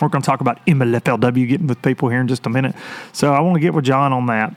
we're 0.00 0.08
going 0.08 0.22
to 0.22 0.26
talk 0.26 0.40
about 0.40 0.64
MLFLW 0.66 1.48
getting 1.48 1.66
with 1.66 1.82
people 1.82 2.08
here 2.08 2.20
in 2.20 2.28
just 2.28 2.46
a 2.46 2.50
minute. 2.50 2.74
So 3.12 3.32
I 3.32 3.40
want 3.40 3.54
to 3.54 3.60
get 3.60 3.74
with 3.74 3.84
John 3.84 4.12
on 4.12 4.26
that. 4.26 4.54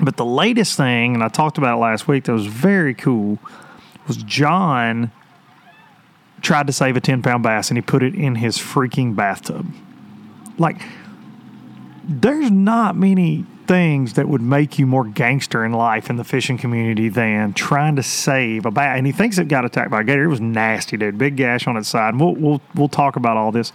But 0.00 0.16
the 0.16 0.24
latest 0.24 0.76
thing, 0.76 1.14
and 1.14 1.22
I 1.22 1.28
talked 1.28 1.58
about 1.58 1.76
it 1.76 1.80
last 1.80 2.08
week, 2.08 2.24
that 2.24 2.32
was 2.32 2.46
very 2.46 2.94
cool, 2.94 3.38
was 4.06 4.16
John 4.16 5.12
tried 6.40 6.66
to 6.66 6.72
save 6.72 6.96
a 6.96 7.00
10 7.00 7.22
pound 7.22 7.42
bass 7.42 7.70
and 7.70 7.78
he 7.78 7.82
put 7.82 8.02
it 8.02 8.14
in 8.14 8.36
his 8.36 8.58
freaking 8.58 9.14
bathtub. 9.14 9.66
Like, 10.58 10.82
there's 12.04 12.50
not 12.50 12.96
many 12.96 13.46
things 13.72 14.12
that 14.12 14.28
would 14.28 14.42
make 14.42 14.78
you 14.78 14.86
more 14.86 15.06
gangster 15.06 15.64
in 15.64 15.72
life 15.72 16.10
in 16.10 16.16
the 16.16 16.24
fishing 16.24 16.58
community 16.58 17.08
than 17.08 17.54
trying 17.54 17.96
to 17.96 18.02
save 18.02 18.66
a 18.66 18.70
bass. 18.70 18.98
And 18.98 19.06
he 19.06 19.12
thinks 19.12 19.38
it 19.38 19.48
got 19.48 19.64
attacked 19.64 19.90
by 19.90 20.02
a 20.02 20.04
gator. 20.04 20.24
It 20.24 20.28
was 20.28 20.42
nasty, 20.42 20.98
dude. 20.98 21.16
Big 21.16 21.36
gash 21.36 21.66
on 21.66 21.78
its 21.78 21.88
side. 21.88 22.16
We'll 22.16 22.34
we'll 22.34 22.60
we'll 22.74 22.90
talk 22.90 23.16
about 23.16 23.38
all 23.38 23.50
this. 23.50 23.72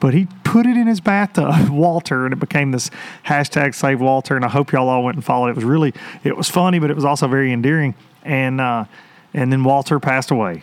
But 0.00 0.12
he 0.12 0.28
put 0.44 0.66
it 0.66 0.76
in 0.76 0.86
his 0.86 1.00
bathtub, 1.00 1.68
Walter, 1.70 2.26
and 2.26 2.34
it 2.34 2.40
became 2.40 2.72
this 2.72 2.90
hashtag 3.24 3.74
Save 3.74 4.02
Walter. 4.02 4.36
And 4.36 4.44
I 4.44 4.48
hope 4.48 4.70
y'all 4.70 4.86
all 4.90 5.02
went 5.02 5.14
and 5.14 5.24
followed. 5.24 5.48
It 5.48 5.56
was 5.56 5.64
really 5.64 5.94
it 6.24 6.36
was 6.36 6.50
funny, 6.50 6.78
but 6.78 6.90
it 6.90 6.94
was 6.94 7.06
also 7.06 7.26
very 7.26 7.50
endearing. 7.50 7.94
And 8.24 8.60
uh, 8.60 8.84
and 9.32 9.50
then 9.50 9.64
Walter 9.64 9.98
passed 9.98 10.30
away. 10.30 10.60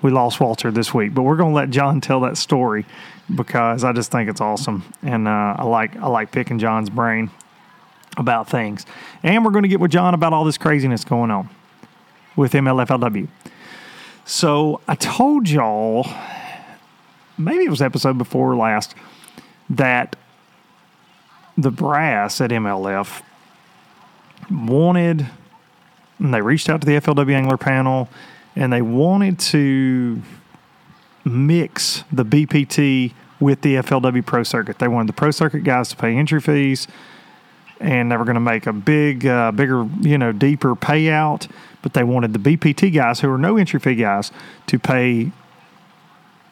We 0.00 0.10
lost 0.10 0.40
Walter 0.40 0.70
this 0.70 0.94
week, 0.94 1.12
but 1.12 1.22
we're 1.22 1.36
going 1.36 1.50
to 1.50 1.54
let 1.54 1.68
John 1.68 2.00
tell 2.00 2.20
that 2.20 2.38
story 2.38 2.86
because 3.32 3.84
I 3.84 3.92
just 3.92 4.10
think 4.10 4.30
it's 4.30 4.40
awesome, 4.40 4.84
and 5.02 5.28
uh, 5.28 5.54
I 5.58 5.64
like 5.64 5.96
I 5.96 6.06
like 6.06 6.32
picking 6.32 6.58
John's 6.58 6.88
brain 6.88 7.30
about 8.16 8.48
things. 8.48 8.86
And 9.22 9.44
we're 9.44 9.50
going 9.50 9.62
to 9.62 9.68
get 9.68 9.80
with 9.80 9.90
John 9.90 10.14
about 10.14 10.32
all 10.32 10.44
this 10.44 10.58
craziness 10.58 11.04
going 11.04 11.30
on 11.30 11.48
with 12.36 12.52
MLFLW. 12.52 13.28
So 14.24 14.80
I 14.86 14.94
told 14.94 15.48
y'all, 15.48 16.06
maybe 17.36 17.64
it 17.64 17.70
was 17.70 17.82
episode 17.82 18.18
before 18.18 18.54
last, 18.56 18.94
that 19.70 20.16
the 21.56 21.70
brass 21.70 22.40
at 22.40 22.50
MLF 22.50 23.22
wanted, 24.50 25.26
and 26.18 26.34
they 26.34 26.40
reached 26.40 26.68
out 26.68 26.80
to 26.80 26.86
the 26.86 27.00
FLW 27.00 27.34
Angler 27.34 27.56
panel, 27.56 28.08
and 28.54 28.72
they 28.72 28.82
wanted 28.82 29.38
to 29.38 30.22
mix 31.24 32.04
the 32.12 32.24
BPT 32.24 33.12
with 33.40 33.62
the 33.62 33.76
FLW 33.76 34.24
Pro 34.24 34.42
Circuit. 34.42 34.78
They 34.78 34.88
wanted 34.88 35.08
the 35.08 35.14
Pro 35.14 35.30
Circuit 35.30 35.64
guys 35.64 35.88
to 35.88 35.96
pay 35.96 36.16
entry 36.16 36.40
fees 36.40 36.86
and 37.82 38.10
they 38.10 38.16
were 38.16 38.24
going 38.24 38.34
to 38.34 38.40
make 38.40 38.66
a 38.66 38.72
big, 38.72 39.26
uh, 39.26 39.50
bigger, 39.50 39.86
you 40.00 40.16
know, 40.16 40.32
deeper 40.32 40.74
payout. 40.74 41.50
But 41.82 41.94
they 41.94 42.04
wanted 42.04 42.32
the 42.32 42.38
BPT 42.38 42.94
guys, 42.94 43.20
who 43.20 43.30
are 43.30 43.38
no 43.38 43.56
entry 43.56 43.80
fee 43.80 43.96
guys, 43.96 44.30
to 44.68 44.78
pay 44.78 45.32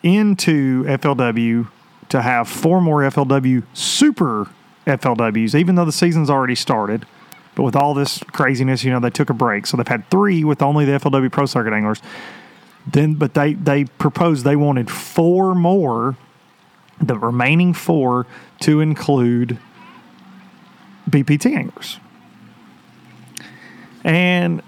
into 0.03 0.85
FLW 0.85 1.69
to 2.09 2.23
have 2.23 2.49
four 2.49 2.81
more 2.81 3.03
FLW 3.03 3.65
super 3.73 4.49
FLWs, 4.87 5.55
even 5.55 5.77
though 5.77 5.85
the 5.85 5.93
season's 5.93 6.29
already 6.29 6.57
started. 6.57 7.07
But 7.55 7.63
with 7.63 7.77
all 7.77 7.95
this 7.95 8.19
craziness, 8.19 8.83
you 8.83 8.91
know, 8.91 8.99
they 8.99 9.11
took 9.11 9.31
a 9.31 9.35
break. 9.35 9.67
So 9.67 9.77
they've 9.77 9.87
had 9.87 10.09
three 10.11 10.43
with 10.43 10.63
only 10.63 10.85
the 10.85 10.93
FLW 10.93 11.31
Pro 11.31 11.47
Circuit 11.47 11.73
anglers. 11.73 12.03
Then, 12.87 13.15
but 13.15 13.35
they 13.35 13.55
they 13.55 13.85
proposed 13.85 14.45
they 14.45 14.57
wanted 14.57 14.91
four 14.91 15.55
more, 15.55 16.17
the 17.01 17.17
remaining 17.17 17.73
four 17.75 18.27
to 18.61 18.81
include 18.81 19.59
BPT 21.11 21.55
anglers. 21.55 21.99
And 24.05 24.63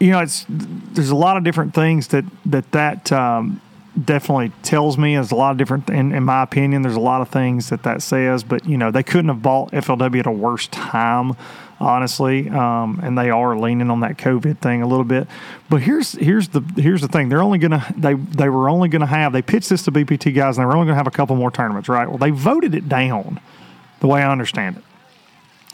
you 0.00 0.10
know, 0.10 0.20
it's 0.20 0.44
there's 0.48 1.10
a 1.10 1.16
lot 1.16 1.36
of 1.36 1.44
different 1.44 1.74
things 1.74 2.08
that 2.08 2.24
that 2.46 2.70
that 2.72 3.12
um, 3.12 3.60
definitely 4.02 4.52
tells 4.62 4.98
me. 4.98 5.14
There's 5.14 5.30
a 5.30 5.36
lot 5.36 5.52
of 5.52 5.56
different, 5.56 5.88
in, 5.88 6.12
in 6.12 6.24
my 6.24 6.42
opinion, 6.42 6.82
there's 6.82 6.96
a 6.96 7.00
lot 7.00 7.20
of 7.20 7.28
things 7.28 7.70
that 7.70 7.84
that 7.84 8.02
says. 8.02 8.44
But 8.44 8.66
you 8.66 8.76
know, 8.76 8.90
they 8.90 9.02
couldn't 9.02 9.28
have 9.28 9.42
bought 9.42 9.70
FLW 9.72 10.20
at 10.20 10.26
a 10.26 10.30
worse 10.30 10.66
time, 10.68 11.36
honestly. 11.80 12.48
Um, 12.50 13.00
and 13.02 13.16
they 13.16 13.30
are 13.30 13.56
leaning 13.56 13.90
on 13.90 14.00
that 14.00 14.18
COVID 14.18 14.58
thing 14.58 14.82
a 14.82 14.86
little 14.86 15.04
bit. 15.04 15.28
But 15.70 15.82
here's 15.82 16.12
here's 16.12 16.48
the 16.48 16.60
here's 16.76 17.00
the 17.00 17.08
thing. 17.08 17.28
They're 17.28 17.42
only 17.42 17.58
gonna 17.58 17.86
they 17.96 18.14
they 18.14 18.48
were 18.48 18.68
only 18.68 18.88
gonna 18.88 19.06
have 19.06 19.32
they 19.32 19.42
pitched 19.42 19.70
this 19.70 19.84
to 19.84 19.92
BPT 19.92 20.34
guys, 20.34 20.58
and 20.58 20.62
they 20.62 20.66
were 20.66 20.74
only 20.74 20.86
gonna 20.86 20.96
have 20.96 21.06
a 21.06 21.12
couple 21.12 21.36
more 21.36 21.50
tournaments, 21.50 21.88
right? 21.88 22.08
Well, 22.08 22.18
they 22.18 22.30
voted 22.30 22.74
it 22.74 22.88
down, 22.88 23.40
the 24.00 24.08
way 24.08 24.22
I 24.22 24.30
understand 24.30 24.78
it. 24.78 24.84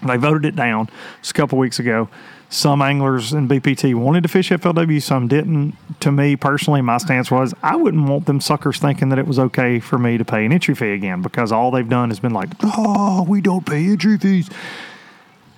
They 0.07 0.17
voted 0.17 0.45
it 0.45 0.57
down 0.57 0.89
just 1.21 1.33
a 1.33 1.35
couple 1.35 1.59
weeks 1.59 1.79
ago. 1.79 2.09
Some 2.53 2.83
anglers 2.83 3.33
in 3.33 3.49
BPT 3.49 3.95
wanted 3.95 4.25
to 4.25 4.29
fish 4.29 4.51
FLW, 4.51 5.01
some 5.01 5.29
didn't. 5.29 5.77
To 6.01 6.11
me 6.11 6.35
personally, 6.35 6.83
my 6.83 6.99
stance 6.99 7.31
was 7.31 7.55
I 7.63 7.77
wouldn't 7.77 8.09
want 8.09 8.27
them 8.27 8.41
suckers 8.41 8.79
thinking 8.79 9.11
that 9.11 9.21
it 9.21 9.27
was 9.27 9.39
okay 9.39 9.79
for 9.79 9.99
me 9.99 10.19
to 10.19 10.25
pay 10.25 10.45
an 10.45 10.53
entry 10.53 10.75
fee 10.75 10.93
again 10.93 11.23
because 11.23 11.53
all 11.53 11.71
they've 11.71 11.89
done 11.89 12.09
has 12.11 12.19
been 12.19 12.33
like, 12.33 12.49
oh, 12.65 13.25
we 13.29 13.41
don't 13.41 13.65
pay 13.65 13.87
entry 13.87 14.19
fees. 14.19 14.51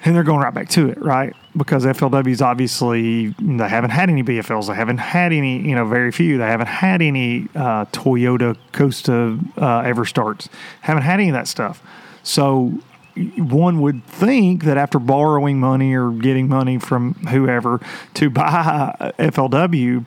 And 0.04 0.14
they're 0.14 0.25
going 0.25 0.40
right 0.40 0.52
back 0.52 0.68
to 0.70 0.88
it, 0.88 1.00
right? 1.00 1.34
Because 1.56 1.84
FLW's 1.87 2.42
obviously, 2.42 3.28
they 3.40 3.68
haven't 3.68 3.90
had 3.90 4.11
any 4.11 4.22
BFLs. 4.25 4.66
They 4.66 4.75
haven't 4.75 4.99
had 4.99 5.32
any, 5.32 5.66
you 5.66 5.76
know, 5.76 5.87
very 5.87 6.11
few. 6.11 6.38
They 6.38 6.46
haven't 6.46 6.66
had 6.66 7.00
any 7.00 7.49
uh, 7.54 7.87
Toyota 7.87 8.58
Costa 8.72 9.38
uh, 9.56 9.78
Ever 9.78 10.04
Starts. 10.04 10.49
Haven't 10.80 11.04
had 11.04 11.20
any 11.20 11.28
of 11.28 11.34
that 11.34 11.46
stuff. 11.46 11.82
So 12.25 12.80
one 13.14 13.81
would 13.81 14.04
think 14.04 14.64
that 14.64 14.76
after 14.76 14.99
borrowing 14.99 15.61
money 15.61 15.95
or 15.95 16.11
getting 16.11 16.49
money 16.49 16.78
from 16.78 17.14
whoever 17.28 17.81
to 18.14 18.31
buy 18.31 19.12
FLW, 19.19 20.04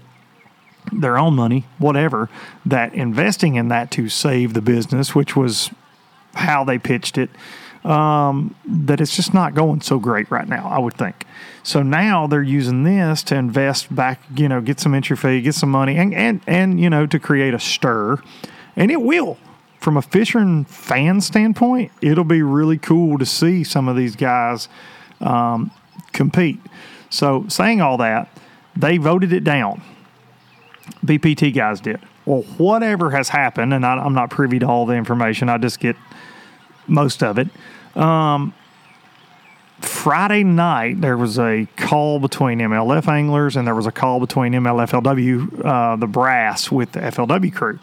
their 0.91 1.17
own 1.17 1.35
money, 1.35 1.65
whatever, 1.77 2.29
that 2.65 2.93
investing 2.93 3.55
in 3.55 3.67
that 3.67 3.91
to 3.91 4.09
save 4.09 4.53
the 4.53 4.61
business, 4.61 5.13
which 5.13 5.35
was 5.35 5.69
how 6.33 6.63
they 6.63 6.77
pitched 6.77 7.17
it, 7.17 7.29
um, 7.85 8.55
that 8.65 8.99
it's 8.99 9.15
just 9.15 9.33
not 9.33 9.53
going 9.53 9.81
so 9.81 9.99
great 9.99 10.29
right 10.31 10.47
now, 10.47 10.67
I 10.67 10.79
would 10.79 10.95
think. 10.95 11.25
So 11.61 11.83
now 11.83 12.25
they're 12.25 12.41
using 12.41 12.83
this 12.83 13.21
to 13.23 13.35
invest 13.35 13.93
back, 13.93 14.21
you 14.35 14.49
know, 14.49 14.61
get 14.61 14.79
some 14.79 14.95
entry 14.95 15.15
fee, 15.15 15.41
get 15.41 15.53
some 15.53 15.69
money, 15.69 15.97
and, 15.97 16.13
and, 16.13 16.41
and 16.47 16.79
you 16.79 16.89
know, 16.89 17.05
to 17.05 17.19
create 17.19 17.53
a 17.53 17.59
stir. 17.59 18.17
And 18.75 18.91
it 18.91 19.01
will 19.01 19.37
from 19.85 19.97
a 19.97 20.01
fishing 20.01 20.65
fan 20.65 21.21
standpoint, 21.21 21.91
it'll 22.01 22.23
be 22.23 22.41
really 22.41 22.79
cool 22.79 23.19
to 23.19 23.25
see 23.25 23.63
some 23.63 23.87
of 23.87 23.95
these 23.95 24.15
guys 24.15 24.67
um, 25.21 25.69
compete. 26.11 26.59
So, 27.11 27.45
saying 27.49 27.81
all 27.81 27.97
that, 27.97 28.35
they 28.75 28.97
voted 28.97 29.31
it 29.31 29.43
down. 29.43 29.83
BPT 31.05 31.53
guys 31.53 31.81
did. 31.81 31.99
Well, 32.25 32.41
whatever 32.57 33.11
has 33.11 33.29
happened, 33.29 33.75
and 33.75 33.85
I, 33.85 34.03
am 34.03 34.15
not 34.15 34.31
privy 34.31 34.57
to 34.57 34.67
all 34.67 34.87
the 34.87 34.95
information, 34.95 35.49
I 35.49 35.59
just 35.59 35.79
get 35.79 35.95
most 36.87 37.21
of 37.21 37.37
it. 37.37 37.49
Um, 37.95 38.55
Friday 39.81 40.43
night, 40.43 40.99
there 40.99 41.15
was 41.15 41.37
a 41.37 41.67
call 41.77 42.17
between 42.19 42.57
MLF 42.57 43.07
anglers 43.07 43.55
and 43.55 43.67
there 43.67 43.75
was 43.75 43.85
a 43.85 43.91
call 43.91 44.19
between 44.19 44.53
MLFLW, 44.53 45.63
uh, 45.63 45.95
the 45.95 46.07
brass, 46.07 46.71
with 46.71 46.93
the 46.93 47.01
FLW 47.01 47.53
crew 47.53 47.77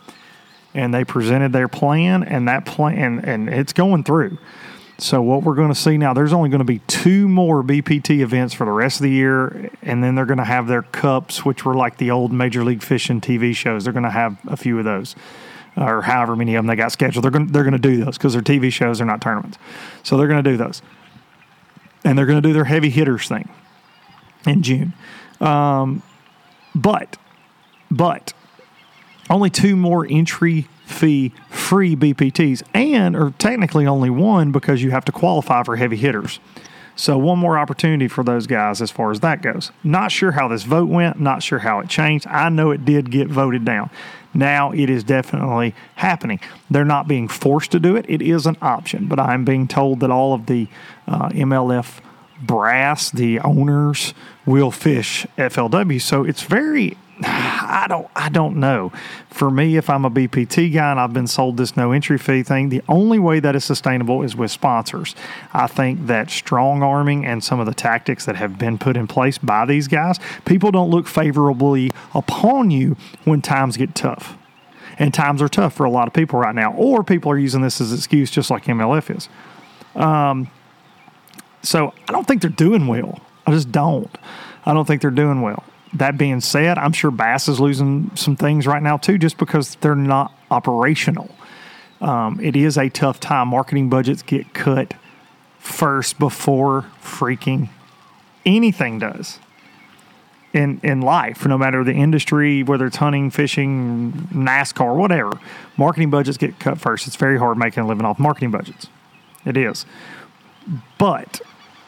and 0.74 0.92
they 0.92 1.04
presented 1.04 1.52
their 1.52 1.68
plan, 1.68 2.22
and 2.22 2.48
that 2.48 2.64
plan, 2.64 3.20
and 3.24 3.48
it's 3.48 3.72
going 3.72 4.04
through. 4.04 4.38
So 4.98 5.20
what 5.20 5.42
we're 5.42 5.56
going 5.56 5.68
to 5.68 5.74
see 5.74 5.96
now, 5.98 6.14
there's 6.14 6.32
only 6.32 6.48
going 6.48 6.60
to 6.60 6.64
be 6.64 6.78
two 6.80 7.26
more 7.26 7.62
BPT 7.62 8.20
events 8.20 8.54
for 8.54 8.64
the 8.64 8.70
rest 8.70 9.00
of 9.00 9.04
the 9.04 9.10
year, 9.10 9.70
and 9.82 10.02
then 10.02 10.14
they're 10.14 10.26
going 10.26 10.38
to 10.38 10.44
have 10.44 10.68
their 10.68 10.82
cups, 10.82 11.44
which 11.44 11.64
were 11.64 11.74
like 11.74 11.96
the 11.96 12.10
old 12.10 12.32
Major 12.32 12.62
League 12.62 12.82
Fishing 12.82 13.20
TV 13.20 13.54
shows. 13.54 13.84
They're 13.84 13.92
going 13.92 14.04
to 14.04 14.10
have 14.10 14.38
a 14.46 14.56
few 14.56 14.78
of 14.78 14.84
those, 14.84 15.16
or 15.76 16.02
however 16.02 16.36
many 16.36 16.54
of 16.54 16.60
them 16.60 16.68
they 16.68 16.76
got 16.76 16.92
scheduled. 16.92 17.24
They're 17.24 17.32
going 17.32 17.48
they're 17.48 17.64
going 17.64 17.72
to 17.72 17.78
do 17.78 18.04
those 18.04 18.16
because 18.16 18.34
they're 18.34 18.42
TV 18.42 18.72
shows, 18.72 18.98
they're 18.98 19.06
not 19.06 19.20
tournaments. 19.20 19.58
So 20.04 20.16
they're 20.16 20.28
going 20.28 20.42
to 20.44 20.50
do 20.50 20.56
those, 20.56 20.82
and 22.04 22.16
they're 22.16 22.26
going 22.26 22.40
to 22.40 22.46
do 22.48 22.52
their 22.52 22.64
heavy 22.64 22.90
hitters 22.90 23.26
thing 23.26 23.48
in 24.46 24.62
June. 24.62 24.92
Um, 25.40 26.02
but 26.74 27.16
but 27.90 28.34
only 29.30 29.50
two 29.50 29.76
more 29.76 30.06
entry 30.08 30.68
fee 30.84 31.32
free 31.48 31.96
BPTs, 31.96 32.62
and 32.74 33.16
or 33.16 33.32
technically 33.38 33.86
only 33.86 34.10
one 34.10 34.52
because 34.52 34.82
you 34.82 34.90
have 34.90 35.04
to 35.06 35.12
qualify 35.12 35.62
for 35.62 35.76
heavy 35.76 35.96
hitters. 35.96 36.38
So 36.94 37.16
one 37.16 37.38
more 37.38 37.58
opportunity 37.58 38.06
for 38.06 38.22
those 38.22 38.46
guys 38.46 38.82
as 38.82 38.90
far 38.90 39.10
as 39.10 39.20
that 39.20 39.40
goes. 39.40 39.72
Not 39.82 40.12
sure 40.12 40.32
how 40.32 40.48
this 40.48 40.64
vote 40.64 40.88
went, 40.88 41.18
not 41.18 41.42
sure 41.42 41.60
how 41.60 41.80
it 41.80 41.88
changed. 41.88 42.26
I 42.26 42.50
know 42.50 42.70
it 42.70 42.84
did 42.84 43.10
get 43.10 43.28
voted 43.28 43.64
down. 43.64 43.90
Now 44.34 44.72
it 44.72 44.88
is 44.90 45.04
definitely 45.04 45.74
happening. 45.96 46.40
They're 46.70 46.84
not 46.84 47.08
being 47.08 47.28
forced 47.28 47.70
to 47.72 47.80
do 47.80 47.96
it. 47.96 48.06
It 48.08 48.22
is 48.22 48.46
an 48.46 48.56
option, 48.60 49.06
but 49.06 49.18
I'm 49.18 49.44
being 49.44 49.68
told 49.68 50.00
that 50.00 50.10
all 50.10 50.34
of 50.34 50.46
the 50.46 50.68
uh, 51.06 51.28
MLF 51.30 52.00
brass, 52.40 53.10
the 53.10 53.40
owners, 53.40 54.14
will 54.44 54.70
fish 54.70 55.26
FLW. 55.38 56.00
So 56.00 56.24
it's 56.24 56.42
very 56.42 56.96
I 57.22 57.86
don't 57.88 58.08
I 58.16 58.28
don't 58.28 58.56
know. 58.56 58.90
For 59.28 59.50
me, 59.50 59.76
if 59.76 59.90
I'm 59.90 60.04
a 60.04 60.10
BPT 60.10 60.72
guy 60.72 60.90
and 60.90 60.98
I've 60.98 61.12
been 61.12 61.26
sold 61.26 61.56
this 61.56 61.76
no 61.76 61.92
entry 61.92 62.18
fee 62.18 62.42
thing, 62.42 62.70
the 62.70 62.82
only 62.88 63.18
way 63.18 63.38
that 63.40 63.54
is 63.54 63.64
sustainable 63.64 64.22
is 64.22 64.34
with 64.34 64.50
sponsors. 64.50 65.14
I 65.52 65.66
think 65.66 66.06
that 66.06 66.30
strong 66.30 66.82
arming 66.82 67.26
and 67.26 67.44
some 67.44 67.60
of 67.60 67.66
the 67.66 67.74
tactics 67.74 68.24
that 68.24 68.36
have 68.36 68.58
been 68.58 68.78
put 68.78 68.96
in 68.96 69.06
place 69.06 69.36
by 69.36 69.66
these 69.66 69.88
guys, 69.88 70.18
people 70.44 70.70
don't 70.70 70.90
look 70.90 71.06
favorably 71.06 71.90
upon 72.14 72.70
you 72.70 72.96
when 73.24 73.42
times 73.42 73.76
get 73.76 73.94
tough. 73.94 74.38
And 74.98 75.12
times 75.12 75.40
are 75.42 75.48
tough 75.48 75.74
for 75.74 75.84
a 75.84 75.90
lot 75.90 76.06
of 76.06 76.14
people 76.14 76.38
right 76.38 76.54
now, 76.54 76.74
or 76.74 77.02
people 77.02 77.32
are 77.32 77.38
using 77.38 77.62
this 77.62 77.80
as 77.80 77.92
excuse, 77.92 78.30
just 78.30 78.50
like 78.50 78.64
MLF 78.64 79.16
is. 79.16 79.28
Um, 79.94 80.50
so 81.62 81.94
I 82.08 82.12
don't 82.12 82.26
think 82.26 82.42
they're 82.42 82.50
doing 82.50 82.86
well. 82.86 83.20
I 83.46 83.52
just 83.52 83.72
don't. 83.72 84.16
I 84.64 84.74
don't 84.74 84.86
think 84.86 85.00
they're 85.02 85.10
doing 85.10 85.40
well 85.40 85.64
that 85.94 86.16
being 86.16 86.40
said, 86.40 86.78
I'm 86.78 86.92
sure 86.92 87.10
Bass 87.10 87.48
is 87.48 87.60
losing 87.60 88.10
some 88.16 88.36
things 88.36 88.66
right 88.66 88.82
now 88.82 88.96
too, 88.96 89.18
just 89.18 89.36
because 89.36 89.74
they're 89.76 89.94
not 89.94 90.32
operational. 90.50 91.30
Um, 92.00 92.40
it 92.40 92.56
is 92.56 92.76
a 92.78 92.88
tough 92.88 93.20
time. 93.20 93.48
Marketing 93.48 93.88
budgets 93.88 94.22
get 94.22 94.54
cut 94.54 94.94
first 95.58 96.18
before 96.18 96.86
freaking 97.00 97.68
anything 98.44 98.98
does 98.98 99.38
in 100.52 100.80
in 100.82 101.00
life, 101.00 101.46
no 101.46 101.56
matter 101.56 101.84
the 101.84 101.92
industry, 101.92 102.62
whether 102.62 102.86
it's 102.86 102.96
hunting, 102.96 103.30
fishing, 103.30 104.12
NASCAR, 104.32 104.96
whatever. 104.96 105.38
Marketing 105.76 106.10
budgets 106.10 106.36
get 106.36 106.58
cut 106.58 106.80
first. 106.80 107.06
It's 107.06 107.16
very 107.16 107.38
hard 107.38 107.56
making 107.56 107.84
a 107.84 107.86
living 107.86 108.04
off 108.04 108.18
marketing 108.18 108.50
budgets. 108.50 108.88
It 109.44 109.56
is. 109.56 109.86
But 110.98 111.40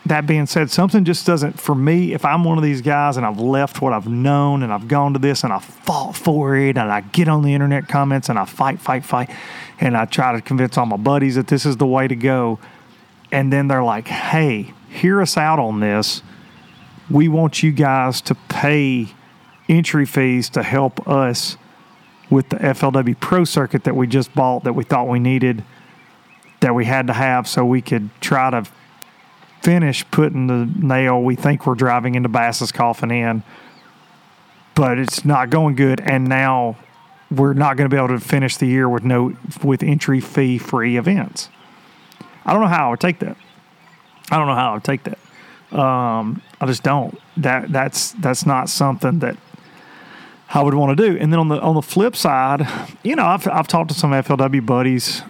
that 0.06 0.26
being 0.26 0.44
said, 0.46 0.70
something 0.70 1.04
just 1.04 1.26
doesn't, 1.26 1.58
for 1.58 1.74
me, 1.74 2.12
if 2.12 2.26
I'm 2.26 2.44
one 2.44 2.58
of 2.58 2.64
these 2.64 2.82
guys 2.82 3.16
and 3.16 3.24
I've 3.24 3.40
left 3.40 3.80
what 3.80 3.94
I've 3.94 4.06
known 4.06 4.62
and 4.62 4.70
I've 4.70 4.86
gone 4.86 5.14
to 5.14 5.18
this 5.18 5.44
and 5.44 5.52
I 5.52 5.60
fought 5.60 6.14
for 6.14 6.56
it 6.56 6.76
and 6.76 6.92
I 6.92 7.00
get 7.00 7.26
on 7.26 7.42
the 7.42 7.54
internet 7.54 7.88
comments 7.88 8.28
and 8.28 8.38
I 8.38 8.44
fight, 8.44 8.80
fight, 8.80 9.04
fight, 9.04 9.30
and 9.80 9.96
I 9.96 10.04
try 10.04 10.32
to 10.32 10.42
convince 10.42 10.76
all 10.76 10.84
my 10.84 10.98
buddies 10.98 11.36
that 11.36 11.46
this 11.46 11.64
is 11.64 11.78
the 11.78 11.86
way 11.86 12.06
to 12.06 12.16
go. 12.16 12.58
And 13.32 13.50
then 13.50 13.68
they're 13.68 13.82
like, 13.82 14.06
hey, 14.08 14.74
hear 14.90 15.22
us 15.22 15.38
out 15.38 15.58
on 15.58 15.80
this. 15.80 16.22
We 17.10 17.28
want 17.28 17.62
you 17.62 17.72
guys 17.72 18.20
to 18.22 18.34
pay 18.34 19.08
entry 19.70 20.04
fees 20.04 20.50
to 20.50 20.62
help 20.62 21.08
us 21.08 21.56
with 22.28 22.50
the 22.50 22.56
FLW 22.56 23.18
Pro 23.20 23.44
circuit 23.44 23.84
that 23.84 23.96
we 23.96 24.06
just 24.06 24.34
bought 24.34 24.64
that 24.64 24.74
we 24.74 24.84
thought 24.84 25.08
we 25.08 25.18
needed, 25.18 25.64
that 26.60 26.74
we 26.74 26.84
had 26.84 27.06
to 27.06 27.14
have 27.14 27.48
so 27.48 27.64
we 27.64 27.80
could 27.80 28.10
try 28.20 28.50
to 28.50 28.66
finish 29.64 30.08
putting 30.10 30.46
the 30.46 30.70
nail 30.76 31.22
we 31.22 31.34
think 31.34 31.66
we're 31.66 31.74
driving 31.74 32.14
into 32.14 32.28
Bass's 32.28 32.70
coffin 32.70 33.10
in, 33.10 33.42
but 34.74 34.98
it's 34.98 35.24
not 35.24 35.50
going 35.50 35.74
good. 35.74 36.00
And 36.00 36.28
now 36.28 36.76
we're 37.30 37.54
not 37.54 37.76
going 37.76 37.88
to 37.88 37.94
be 37.94 37.96
able 37.96 38.08
to 38.08 38.20
finish 38.20 38.58
the 38.58 38.66
year 38.66 38.88
with 38.88 39.02
no 39.02 39.34
with 39.62 39.82
entry 39.82 40.20
fee 40.20 40.58
free 40.58 40.96
events. 40.96 41.48
I 42.44 42.52
don't 42.52 42.60
know 42.60 42.68
how 42.68 42.88
I 42.88 42.90
would 42.90 43.00
take 43.00 43.18
that. 43.20 43.36
I 44.30 44.36
don't 44.36 44.46
know 44.46 44.54
how 44.54 44.72
I 44.72 44.74
would 44.74 44.84
take 44.84 45.02
that. 45.04 45.18
Um, 45.76 46.42
I 46.60 46.66
just 46.66 46.82
don't. 46.82 47.18
That 47.38 47.72
that's 47.72 48.12
that's 48.12 48.44
not 48.44 48.68
something 48.68 49.20
that 49.20 49.36
I 50.50 50.62
would 50.62 50.74
want 50.74 50.96
to 50.96 51.08
do. 51.10 51.18
And 51.18 51.32
then 51.32 51.40
on 51.40 51.48
the 51.48 51.58
on 51.60 51.74
the 51.74 51.82
flip 51.82 52.14
side, 52.14 52.68
you 53.02 53.16
know, 53.16 53.24
I've 53.24 53.48
I've 53.48 53.66
talked 53.66 53.88
to 53.88 53.94
some 53.94 54.10
FLW 54.10 54.64
buddies 54.64 55.22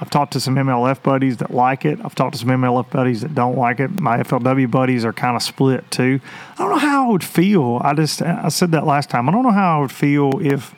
I've 0.00 0.10
talked 0.10 0.32
to 0.34 0.40
some 0.40 0.54
MLF 0.54 1.02
buddies 1.02 1.38
that 1.38 1.52
like 1.52 1.84
it. 1.84 1.98
I've 2.04 2.14
talked 2.14 2.34
to 2.34 2.38
some 2.38 2.48
MLF 2.48 2.90
buddies 2.90 3.22
that 3.22 3.34
don't 3.34 3.56
like 3.56 3.80
it. 3.80 3.98
My 3.98 4.18
FLW 4.18 4.70
buddies 4.70 5.04
are 5.04 5.12
kind 5.12 5.34
of 5.34 5.42
split 5.42 5.90
too. 5.90 6.20
I 6.52 6.56
don't 6.56 6.70
know 6.70 6.78
how 6.78 7.08
I 7.08 7.12
would 7.12 7.24
feel. 7.24 7.80
I 7.82 7.94
just 7.94 8.22
I 8.22 8.48
said 8.48 8.70
that 8.72 8.86
last 8.86 9.10
time. 9.10 9.28
I 9.28 9.32
don't 9.32 9.42
know 9.42 9.50
how 9.50 9.78
I 9.78 9.80
would 9.80 9.92
feel 9.92 10.40
if 10.40 10.74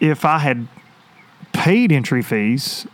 if 0.00 0.24
I 0.24 0.38
had 0.38 0.68
paid 1.52 1.92
entry 1.92 2.22
fees 2.22 2.86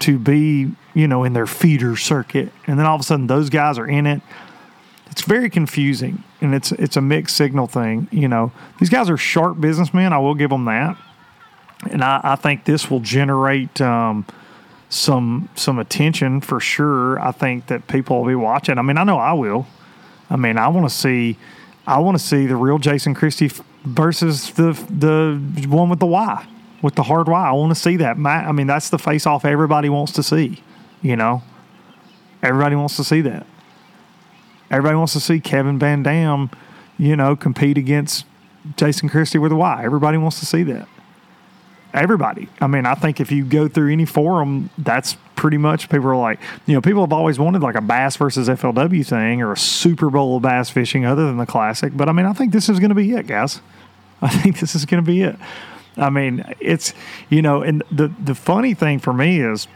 to 0.00 0.18
be, 0.18 0.72
you 0.94 1.06
know, 1.06 1.22
in 1.22 1.34
their 1.34 1.46
feeder 1.46 1.96
circuit 1.96 2.50
and 2.66 2.78
then 2.78 2.86
all 2.86 2.94
of 2.94 3.00
a 3.00 3.04
sudden 3.04 3.26
those 3.26 3.50
guys 3.50 3.76
are 3.76 3.86
in 3.86 4.06
it. 4.06 4.22
It's 5.10 5.22
very 5.22 5.50
confusing 5.50 6.24
and 6.40 6.54
it's 6.54 6.72
it's 6.72 6.96
a 6.96 7.02
mixed 7.02 7.36
signal 7.36 7.66
thing, 7.66 8.08
you 8.10 8.26
know. 8.26 8.52
These 8.80 8.88
guys 8.88 9.10
are 9.10 9.18
sharp 9.18 9.60
businessmen, 9.60 10.14
I 10.14 10.18
will 10.18 10.34
give 10.34 10.48
them 10.48 10.64
that. 10.64 10.96
And 11.90 12.02
I, 12.02 12.20
I 12.22 12.36
think 12.36 12.64
this 12.64 12.90
will 12.90 13.00
generate 13.00 13.80
um, 13.80 14.24
some 14.92 15.48
some 15.54 15.78
attention 15.78 16.40
for 16.40 16.60
sure. 16.60 17.18
I 17.18 17.32
think 17.32 17.68
that 17.68 17.88
people 17.88 18.18
will 18.18 18.28
be 18.28 18.34
watching. 18.34 18.78
I 18.78 18.82
mean, 18.82 18.98
I 18.98 19.04
know 19.04 19.18
I 19.18 19.32
will. 19.32 19.66
I 20.28 20.36
mean, 20.36 20.58
I 20.58 20.68
want 20.68 20.88
to 20.88 20.94
see 20.94 21.38
I 21.86 21.98
want 21.98 22.18
to 22.18 22.22
see 22.22 22.46
the 22.46 22.56
real 22.56 22.78
Jason 22.78 23.14
Christie 23.14 23.50
versus 23.84 24.50
the 24.52 24.72
the 24.90 25.66
one 25.68 25.88
with 25.88 25.98
the 25.98 26.06
Y 26.06 26.46
with 26.82 26.94
the 26.94 27.04
hard 27.04 27.28
Y. 27.28 27.48
I 27.48 27.52
want 27.52 27.74
to 27.74 27.80
see 27.80 27.96
that. 27.96 28.16
I 28.18 28.52
mean, 28.52 28.66
that's 28.66 28.90
the 28.90 28.98
face 28.98 29.26
off 29.26 29.44
everybody 29.44 29.88
wants 29.88 30.12
to 30.12 30.22
see. 30.22 30.62
You 31.00 31.16
know, 31.16 31.42
everybody 32.42 32.76
wants 32.76 32.96
to 32.96 33.04
see 33.04 33.22
that. 33.22 33.46
Everybody 34.70 34.96
wants 34.96 35.14
to 35.14 35.20
see 35.20 35.40
Kevin 35.40 35.78
VanDam, 35.78 36.52
you 36.98 37.16
know, 37.16 37.34
compete 37.34 37.78
against 37.78 38.26
Jason 38.76 39.08
Christie 39.08 39.38
with 39.38 39.52
a 39.52 39.56
Y. 39.56 39.82
Everybody 39.84 40.18
wants 40.18 40.38
to 40.40 40.46
see 40.46 40.62
that 40.64 40.88
everybody. 41.94 42.48
I 42.60 42.66
mean, 42.66 42.86
I 42.86 42.94
think 42.94 43.20
if 43.20 43.30
you 43.30 43.44
go 43.44 43.68
through 43.68 43.92
any 43.92 44.04
forum, 44.04 44.70
that's 44.78 45.16
pretty 45.36 45.58
much 45.58 45.88
people 45.88 46.08
are 46.08 46.16
like, 46.16 46.40
you 46.66 46.74
know, 46.74 46.80
people 46.80 47.02
have 47.02 47.12
always 47.12 47.38
wanted 47.38 47.62
like 47.62 47.74
a 47.74 47.80
bass 47.80 48.16
versus 48.16 48.48
FLW 48.48 49.06
thing 49.06 49.42
or 49.42 49.52
a 49.52 49.56
Super 49.56 50.10
Bowl 50.10 50.36
of 50.36 50.42
bass 50.42 50.70
fishing 50.70 51.04
other 51.04 51.26
than 51.26 51.36
the 51.36 51.46
classic. 51.46 51.96
But 51.96 52.08
I 52.08 52.12
mean, 52.12 52.26
I 52.26 52.32
think 52.32 52.52
this 52.52 52.68
is 52.68 52.78
going 52.78 52.90
to 52.90 52.94
be 52.94 53.12
it, 53.12 53.26
guys. 53.26 53.60
I 54.22 54.28
think 54.28 54.60
this 54.60 54.74
is 54.74 54.84
going 54.84 55.02
to 55.02 55.06
be 55.06 55.22
it. 55.22 55.36
I 55.96 56.10
mean, 56.10 56.44
it's, 56.60 56.94
you 57.28 57.42
know, 57.42 57.62
and 57.62 57.82
the, 57.90 58.08
the 58.22 58.34
funny 58.34 58.72
thing 58.72 58.98
for 58.98 59.12
me 59.12 59.40
is, 59.40 59.68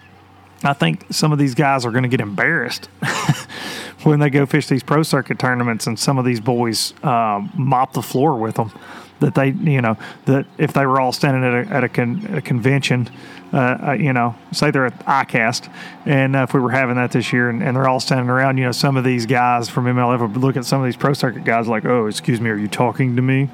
I 0.63 0.73
think 0.73 1.05
some 1.11 1.33
of 1.33 1.39
these 1.39 1.55
guys 1.55 1.85
are 1.85 1.91
going 1.91 2.05
to 2.05 2.09
get 2.09 2.21
embarrassed 2.21 2.87
when 4.05 4.21
they 4.21 4.31
go 4.31 4.47
fish 4.47 4.69
these 4.69 4.83
pro 4.83 5.03
circuit 5.03 5.39
tournaments 5.39 5.87
and 5.87 5.99
some 5.99 6.17
of 6.17 6.25
these 6.25 6.41
boys 6.41 6.95
uh, 7.03 7.47
mop 7.55 7.93
the 7.93 8.03
floor 8.03 8.37
with 8.39 8.55
them 8.55 8.73
that 9.21 9.35
they, 9.35 9.49
you 9.49 9.81
know, 9.81 9.97
that 10.27 10.47
if 10.59 10.73
they 10.73 10.87
were 10.87 11.01
all 11.01 11.13
standing 11.13 11.45
at 11.45 11.67
a, 11.67 11.75
at 11.75 11.85
a, 11.85 11.89
con, 11.89 12.27
a 12.35 12.43
convention, 12.43 13.09
uh, 13.53 13.79
uh, 13.89 13.93
you 13.93 14.13
know, 14.13 14.35
say 14.53 14.71
they're 14.71 14.87
at 14.87 15.07
ICAST, 15.07 15.73
and 16.05 16.35
uh, 16.35 16.43
if 16.43 16.53
we 16.53 16.61
were 16.61 16.71
having 16.71 16.97
that 16.97 17.13
this 17.13 17.33
year 17.33 17.49
and, 17.49 17.63
and, 17.63 17.77
they're 17.77 17.89
all 17.89 18.01
standing 18.01 18.29
around, 18.29 18.59
you 18.59 18.65
know, 18.65 18.73
some 18.73 18.97
of 18.97 19.05
these 19.05 19.25
guys 19.25 19.69
from 19.69 19.85
MLF 19.85 20.21
would 20.21 20.37
look 20.37 20.57
at 20.57 20.65
some 20.65 20.81
of 20.81 20.85
these 20.85 20.97
pro 20.97 21.13
circuit 21.13 21.45
guys 21.45 21.69
like, 21.69 21.85
oh, 21.85 22.07
excuse 22.07 22.41
me, 22.41 22.51
are 22.51 22.57
you 22.57 22.69
talking 22.69 23.15
to 23.17 23.23
me? 23.23 23.49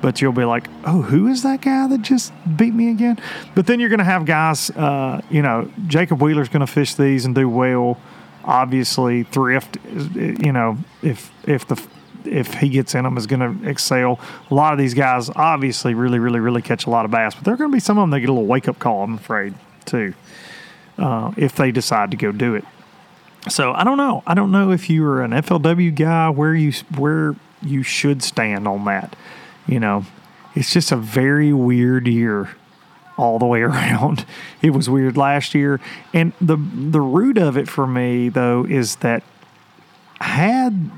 But 0.00 0.20
you'll 0.20 0.32
be 0.32 0.44
like, 0.44 0.68
oh, 0.84 1.02
who 1.02 1.26
is 1.28 1.42
that 1.42 1.60
guy 1.60 1.86
that 1.88 2.02
just 2.02 2.32
beat 2.56 2.72
me 2.72 2.90
again? 2.90 3.20
But 3.54 3.66
then 3.66 3.80
you're 3.80 3.88
going 3.88 3.98
to 3.98 4.04
have 4.04 4.24
guys, 4.24 4.70
uh, 4.70 5.20
you 5.28 5.42
know, 5.42 5.70
Jacob 5.86 6.22
Wheeler's 6.22 6.48
going 6.48 6.60
to 6.60 6.66
fish 6.66 6.94
these 6.94 7.24
and 7.24 7.34
do 7.34 7.48
well. 7.48 8.00
Obviously, 8.44 9.24
Thrift, 9.24 9.76
you 10.14 10.52
know, 10.52 10.78
if 11.02 11.30
if 11.46 11.66
the 11.66 11.76
if 12.26 12.54
he 12.54 12.68
gets 12.68 12.94
in 12.94 13.04
them, 13.04 13.16
is 13.16 13.26
going 13.26 13.60
to 13.60 13.68
excel. 13.68 14.20
A 14.50 14.54
lot 14.54 14.72
of 14.72 14.78
these 14.78 14.94
guys 14.94 15.30
obviously 15.30 15.94
really, 15.94 16.18
really, 16.18 16.40
really 16.40 16.62
catch 16.62 16.86
a 16.86 16.90
lot 16.90 17.04
of 17.04 17.10
bass, 17.10 17.34
but 17.34 17.44
there 17.44 17.54
are 17.54 17.56
going 17.56 17.70
to 17.70 17.74
be 17.74 17.80
some 17.80 17.98
of 17.98 18.02
them 18.02 18.10
that 18.10 18.20
get 18.20 18.28
a 18.28 18.32
little 18.32 18.46
wake 18.46 18.68
up 18.68 18.78
call. 18.78 19.02
I'm 19.02 19.14
afraid 19.14 19.54
too, 19.84 20.14
uh, 20.98 21.32
if 21.36 21.54
they 21.56 21.70
decide 21.70 22.10
to 22.12 22.16
go 22.16 22.32
do 22.32 22.54
it. 22.54 22.64
So 23.48 23.72
I 23.72 23.84
don't 23.84 23.96
know. 23.96 24.22
I 24.26 24.34
don't 24.34 24.52
know 24.52 24.70
if 24.70 24.88
you 24.88 25.04
are 25.06 25.22
an 25.22 25.32
FLW 25.32 25.94
guy 25.94 26.30
where 26.30 26.54
you 26.54 26.72
where 26.96 27.34
you 27.60 27.82
should 27.82 28.22
stand 28.22 28.68
on 28.68 28.84
that. 28.84 29.16
You 29.66 29.80
know, 29.80 30.04
it's 30.54 30.72
just 30.72 30.92
a 30.92 30.96
very 30.96 31.52
weird 31.52 32.06
year 32.06 32.50
all 33.16 33.38
the 33.38 33.46
way 33.46 33.62
around. 33.62 34.24
It 34.60 34.70
was 34.70 34.88
weird 34.88 35.16
last 35.16 35.54
year, 35.54 35.80
and 36.12 36.32
the 36.40 36.56
the 36.56 37.00
root 37.00 37.36
of 37.36 37.56
it 37.56 37.68
for 37.68 37.86
me 37.86 38.28
though 38.28 38.64
is 38.64 38.96
that 38.96 39.24
had 40.20 40.90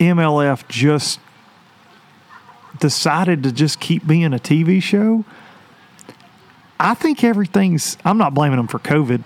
MLF 0.00 0.66
just 0.68 1.20
decided 2.80 3.42
to 3.42 3.52
just 3.52 3.78
keep 3.78 4.06
being 4.06 4.32
a 4.32 4.38
TV 4.38 4.82
show, 4.82 5.24
I 6.78 6.94
think 6.94 7.22
everything's, 7.22 7.98
I'm 8.04 8.18
not 8.18 8.34
blaming 8.34 8.56
them 8.56 8.66
for 8.66 8.78
COVID, 8.78 9.22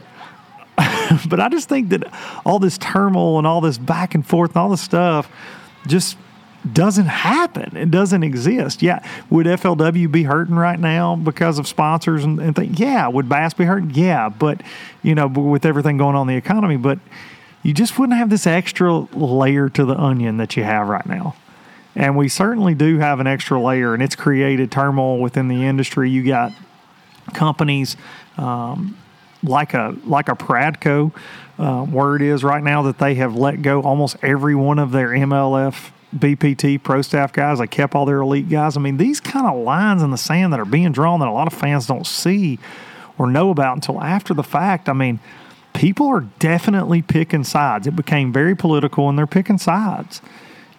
but 1.28 1.40
I 1.40 1.48
just 1.48 1.68
think 1.68 1.90
that 1.90 2.12
all 2.44 2.58
this 2.58 2.76
turmoil 2.78 3.38
and 3.38 3.46
all 3.46 3.60
this 3.60 3.78
back 3.78 4.14
and 4.14 4.26
forth 4.26 4.50
and 4.50 4.56
all 4.56 4.68
this 4.68 4.80
stuff 4.80 5.30
just 5.86 6.16
doesn't 6.72 7.06
happen. 7.06 7.76
It 7.76 7.90
doesn't 7.90 8.22
exist. 8.22 8.82
Yeah. 8.82 9.06
Would 9.30 9.46
FLW 9.46 10.10
be 10.10 10.24
hurting 10.24 10.56
right 10.56 10.80
now 10.80 11.14
because 11.14 11.58
of 11.58 11.68
sponsors 11.68 12.24
and, 12.24 12.40
and 12.40 12.56
things? 12.56 12.80
Yeah. 12.80 13.06
Would 13.06 13.28
Bass 13.28 13.54
be 13.54 13.64
hurting? 13.64 13.90
Yeah. 13.90 14.30
But, 14.30 14.62
you 15.02 15.14
know, 15.14 15.28
with 15.28 15.66
everything 15.66 15.98
going 15.98 16.16
on 16.16 16.22
in 16.22 16.34
the 16.34 16.38
economy, 16.38 16.76
but 16.76 16.98
you 17.64 17.72
just 17.72 17.98
wouldn't 17.98 18.16
have 18.16 18.30
this 18.30 18.46
extra 18.46 18.94
layer 18.94 19.68
to 19.70 19.84
the 19.84 19.98
onion 19.98 20.36
that 20.36 20.56
you 20.56 20.62
have 20.62 20.86
right 20.86 21.06
now. 21.06 21.34
And 21.96 22.16
we 22.16 22.28
certainly 22.28 22.74
do 22.74 22.98
have 22.98 23.20
an 23.20 23.26
extra 23.26 23.60
layer, 23.60 23.94
and 23.94 24.02
it's 24.02 24.14
created 24.14 24.70
turmoil 24.70 25.18
within 25.18 25.48
the 25.48 25.64
industry. 25.64 26.10
You 26.10 26.24
got 26.24 26.52
companies 27.32 27.96
um, 28.36 28.96
like 29.42 29.74
a 29.74 29.96
like 30.04 30.28
a 30.28 30.34
Pradco, 30.34 31.12
uh, 31.58 31.84
where 31.84 32.16
it 32.16 32.22
is 32.22 32.44
right 32.44 32.62
now 32.62 32.82
that 32.82 32.98
they 32.98 33.14
have 33.14 33.34
let 33.34 33.62
go 33.62 33.82
almost 33.82 34.16
every 34.22 34.54
one 34.54 34.78
of 34.78 34.92
their 34.92 35.08
MLF 35.08 35.90
BPT 36.14 36.82
pro 36.82 37.00
staff 37.00 37.32
guys. 37.32 37.60
They 37.60 37.66
kept 37.66 37.94
all 37.94 38.04
their 38.04 38.20
elite 38.20 38.48
guys. 38.48 38.76
I 38.76 38.80
mean, 38.80 38.98
these 38.98 39.20
kind 39.20 39.46
of 39.46 39.56
lines 39.62 40.02
in 40.02 40.10
the 40.10 40.18
sand 40.18 40.52
that 40.52 40.60
are 40.60 40.66
being 40.66 40.92
drawn 40.92 41.20
that 41.20 41.28
a 41.28 41.32
lot 41.32 41.46
of 41.46 41.54
fans 41.54 41.86
don't 41.86 42.06
see 42.06 42.58
or 43.16 43.30
know 43.30 43.50
about 43.50 43.76
until 43.76 44.02
after 44.02 44.34
the 44.34 44.42
fact. 44.42 44.88
I 44.88 44.92
mean, 44.92 45.20
people 45.74 46.06
are 46.06 46.22
definitely 46.38 47.02
picking 47.02 47.44
sides. 47.44 47.86
It 47.86 47.94
became 47.94 48.32
very 48.32 48.56
political 48.56 49.08
and 49.10 49.18
they're 49.18 49.26
picking 49.26 49.58
sides. 49.58 50.22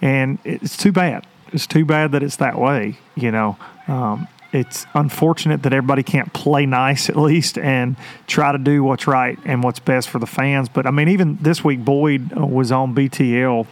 And 0.01 0.39
it's 0.43 0.75
too 0.75 0.91
bad. 0.91 1.27
It's 1.53 1.67
too 1.67 1.85
bad 1.85 2.11
that 2.13 2.23
it's 2.23 2.37
that 2.37 2.59
way, 2.59 2.97
you 3.15 3.31
know. 3.31 3.57
Um, 3.87 4.27
it's 4.51 4.85
unfortunate 4.93 5.63
that 5.63 5.73
everybody 5.73 6.01
can't 6.01 6.31
play 6.33 6.65
nice 6.65 7.09
at 7.11 7.17
least 7.17 7.57
and 7.57 7.95
try 8.25 8.51
to 8.51 8.57
do 8.57 8.83
what's 8.83 9.05
right 9.05 9.37
and 9.45 9.63
what's 9.63 9.79
best 9.79 10.09
for 10.09 10.17
the 10.17 10.25
fans. 10.25 10.69
But 10.69 10.87
I 10.87 10.91
mean, 10.91 11.09
even 11.09 11.37
this 11.41 11.63
week, 11.63 11.83
Boyd 11.83 12.31
was 12.31 12.71
on 12.71 12.95
BTL 12.95 13.67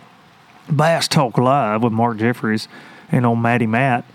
Bass 0.70 1.08
Talk 1.08 1.38
Live 1.38 1.84
with 1.84 1.94
Mark 1.94 2.18
Jeffries 2.18 2.68
and 3.12 3.26
on 3.26 3.42
Matty 3.42 3.68
Matt. 3.68 4.06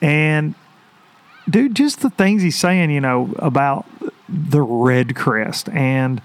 And 0.00 0.54
dude, 1.48 1.74
just 1.74 2.00
the 2.00 2.10
things 2.10 2.42
he's 2.42 2.58
saying, 2.58 2.90
you 2.90 3.00
know, 3.00 3.34
about 3.38 3.86
the 4.28 4.60
REDCREST 4.60 5.74
and 5.74 6.20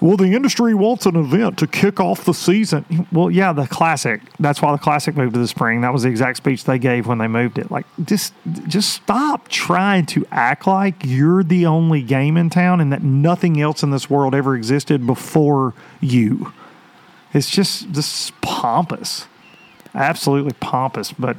well, 0.00 0.16
the 0.16 0.34
industry 0.34 0.74
wants 0.74 1.06
an 1.06 1.16
event 1.16 1.58
to 1.58 1.66
kick 1.66 2.00
off 2.00 2.24
the 2.24 2.34
season. 2.34 3.06
Well, 3.10 3.30
yeah, 3.30 3.52
the 3.52 3.66
classic. 3.66 4.20
That's 4.38 4.62
why 4.62 4.72
the 4.72 4.78
classic 4.78 5.16
moved 5.16 5.34
to 5.34 5.40
the 5.40 5.48
spring. 5.48 5.80
That 5.80 5.92
was 5.92 6.02
the 6.02 6.08
exact 6.08 6.36
speech 6.36 6.64
they 6.64 6.78
gave 6.78 7.06
when 7.06 7.18
they 7.18 7.26
moved 7.26 7.58
it. 7.58 7.70
Like, 7.70 7.86
just, 8.04 8.32
just 8.66 8.92
stop 8.92 9.48
trying 9.48 10.06
to 10.06 10.26
act 10.30 10.66
like 10.66 11.04
you're 11.04 11.42
the 11.42 11.66
only 11.66 12.02
game 12.02 12.36
in 12.36 12.50
town 12.50 12.80
and 12.80 12.92
that 12.92 13.02
nothing 13.02 13.60
else 13.60 13.82
in 13.82 13.90
this 13.90 14.08
world 14.08 14.34
ever 14.34 14.56
existed 14.56 15.06
before 15.06 15.74
you. 16.00 16.52
It's 17.34 17.50
just 17.50 17.90
just 17.90 18.40
pompous, 18.40 19.26
absolutely 19.94 20.54
pompous, 20.60 21.12
but 21.12 21.36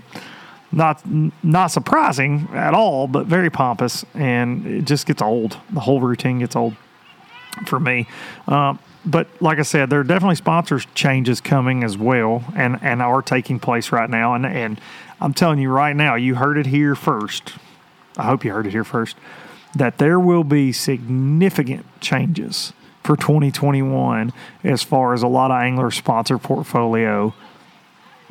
not 0.71 1.01
not 1.43 1.67
surprising 1.67 2.47
at 2.53 2.73
all, 2.73 3.07
but 3.07 3.25
very 3.25 3.49
pompous, 3.49 4.05
and 4.13 4.65
it 4.67 4.85
just 4.85 5.07
gets 5.07 5.21
old. 5.21 5.57
The 5.71 5.79
whole 5.79 5.99
routine 5.99 6.39
gets 6.39 6.55
old 6.55 6.75
for 7.65 7.79
me. 7.79 8.07
Um, 8.47 8.79
but 9.05 9.27
like 9.39 9.59
I 9.59 9.63
said, 9.63 9.89
there 9.89 9.99
are 9.99 10.03
definitely 10.03 10.35
sponsors 10.35 10.85
changes 10.93 11.41
coming 11.41 11.83
as 11.83 11.97
well, 11.97 12.43
and 12.55 12.79
and 12.81 13.01
are 13.01 13.21
taking 13.21 13.59
place 13.59 13.91
right 13.91 14.09
now. 14.09 14.33
And 14.33 14.45
and 14.45 14.79
I'm 15.21 15.33
telling 15.33 15.59
you 15.59 15.69
right 15.69 15.95
now, 15.95 16.15
you 16.15 16.35
heard 16.35 16.57
it 16.57 16.67
here 16.67 16.95
first. 16.95 17.53
I 18.17 18.23
hope 18.23 18.43
you 18.43 18.51
heard 18.51 18.67
it 18.67 18.71
here 18.71 18.83
first. 18.83 19.15
That 19.75 19.97
there 19.97 20.19
will 20.19 20.43
be 20.43 20.71
significant 20.71 21.85
changes 22.01 22.73
for 23.03 23.15
2021 23.15 24.33
as 24.63 24.83
far 24.83 25.13
as 25.13 25.23
a 25.23 25.27
lot 25.27 25.51
of 25.51 25.57
angler 25.57 25.91
sponsor 25.91 26.37
portfolio. 26.37 27.33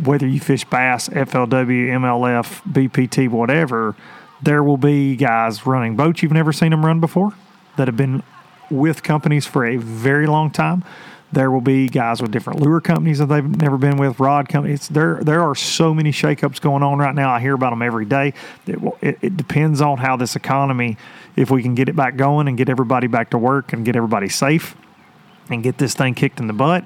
Whether 0.03 0.29
you 0.29 0.39
fish 0.39 0.65
bass, 0.65 1.09
FLW, 1.09 1.89
MLF, 1.89 2.63
BPT, 2.71 3.29
whatever, 3.29 3.97
there 4.41 4.63
will 4.63 4.77
be 4.77 5.17
guys 5.17 5.67
running 5.67 5.97
boats 5.97 6.23
you've 6.23 6.33
never 6.33 6.53
seen 6.53 6.71
them 6.71 6.87
run 6.87 7.01
before 7.01 7.33
that 7.77 7.89
have 7.89 7.97
been 7.97 8.23
with 8.71 9.03
companies 9.03 9.47
for 9.47 9.65
a 9.65 9.77
very 9.77 10.27
long 10.27 10.51
time. 10.51 10.85
There 11.31 11.51
will 11.51 11.61
be 11.61 11.89
guys 11.89 12.23
with 12.23 12.31
different 12.31 12.61
lure 12.61 12.81
companies 12.81 13.19
that 13.19 13.27
they've 13.27 13.45
never 13.45 13.77
been 13.77 13.99
with, 13.99 14.19
rod 14.19 14.49
companies. 14.49 14.89
There, 14.89 15.23
there 15.23 15.43
are 15.43 15.55
so 15.55 15.93
many 15.93 16.11
shakeups 16.11 16.59
going 16.59 16.83
on 16.83 16.99
right 16.99 17.15
now. 17.15 17.31
I 17.31 17.41
hear 17.41 17.53
about 17.53 17.71
them 17.71 17.83
every 17.83 18.07
day. 18.07 18.33
It, 18.67 18.79
it, 19.03 19.19
it 19.21 19.37
depends 19.37 19.83
on 19.83 19.99
how 19.99 20.17
this 20.17 20.37
economy 20.37 20.97
if 21.39 21.51
we 21.51 21.63
can 21.63 21.75
get 21.75 21.89
it 21.89 21.95
back 21.95 22.17
going 22.17 22.49
and 22.49 22.59
get 22.59 22.69
everybody 22.69 23.07
back 23.07 23.31
to 23.31 23.39
work 23.39 23.73
and 23.73 23.85
get 23.85 23.95
everybody 23.95 24.29
safe 24.29 24.75
and 25.49 25.63
get 25.63 25.79
this 25.79 25.95
thing 25.95 26.15
kicked 26.15 26.41
in 26.41 26.49
the 26.49 26.53
butt, 26.53 26.85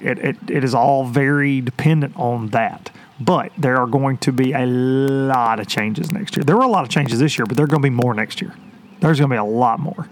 it, 0.00 0.18
it, 0.18 0.36
it 0.48 0.64
is 0.64 0.74
all 0.74 1.04
very 1.04 1.60
dependent 1.60 2.16
on 2.16 2.48
that. 2.48 2.90
But 3.20 3.50
there 3.58 3.76
are 3.76 3.88
going 3.88 4.18
to 4.18 4.32
be 4.32 4.52
a 4.52 4.64
lot 4.64 5.58
of 5.58 5.66
changes 5.66 6.12
next 6.12 6.36
year. 6.36 6.44
There 6.44 6.56
were 6.56 6.62
a 6.62 6.68
lot 6.68 6.84
of 6.84 6.90
changes 6.90 7.18
this 7.18 7.36
year, 7.36 7.46
but 7.46 7.56
there 7.56 7.64
are 7.64 7.68
going 7.68 7.82
to 7.82 7.90
be 7.90 7.94
more 7.94 8.14
next 8.14 8.40
year. 8.40 8.54
There's 9.00 9.18
going 9.18 9.30
to 9.30 9.34
be 9.34 9.38
a 9.38 9.44
lot 9.44 9.80
more. 9.80 10.08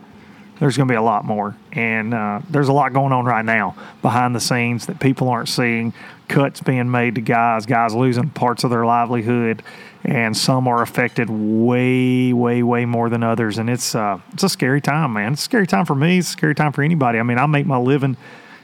There's 0.59 0.77
going 0.77 0.89
to 0.89 0.93
be 0.93 0.97
a 0.97 1.03
lot 1.03 1.25
more. 1.25 1.55
And 1.73 2.15
uh, 2.15 2.41
there's 2.49 2.69
a 2.69 2.73
lot 2.73 2.93
going 2.93 3.13
on 3.13 3.25
right 3.25 3.45
now 3.45 3.77
behind 4.03 4.35
the 4.35 4.41
scenes 4.41 4.87
that 4.87 5.01
people 5.01 5.29
aren't 5.29 5.49
seeing. 5.49 5.93
Cuts 6.29 6.61
being 6.61 6.91
made 6.91 7.15
to 7.17 7.21
guys, 7.21 7.67
guys 7.67 7.95
losing 7.95 8.31
parts 8.31 8.65
of 8.65 8.71
their 8.71 8.85
livelihood 8.85 9.63
and 10.07 10.37
some 10.37 10.69
are 10.69 10.83
affected 10.83 11.29
way, 11.29 12.33
way, 12.33 12.63
way 12.63 12.85
more 12.85 13.11
than 13.11 13.25
others. 13.25 13.59
And 13.59 13.69
it's 13.69 13.95
uh, 13.95 14.21
it's 14.33 14.45
a 14.45 14.49
scary 14.49 14.81
time, 14.81 15.13
man. 15.13 15.33
It's 15.33 15.43
a 15.43 15.45
scary 15.45 15.67
time 15.67 15.85
for 15.85 15.97
me. 15.97 16.19
It's 16.19 16.29
a 16.29 16.33
scary 16.33 16.55
time 16.55 16.73
for 16.73 16.83
anybody. 16.83 17.19
I 17.19 17.25
mean, 17.25 17.39
I 17.39 17.47
make 17.47 17.67
my 17.67 17.79
living 17.79 18.17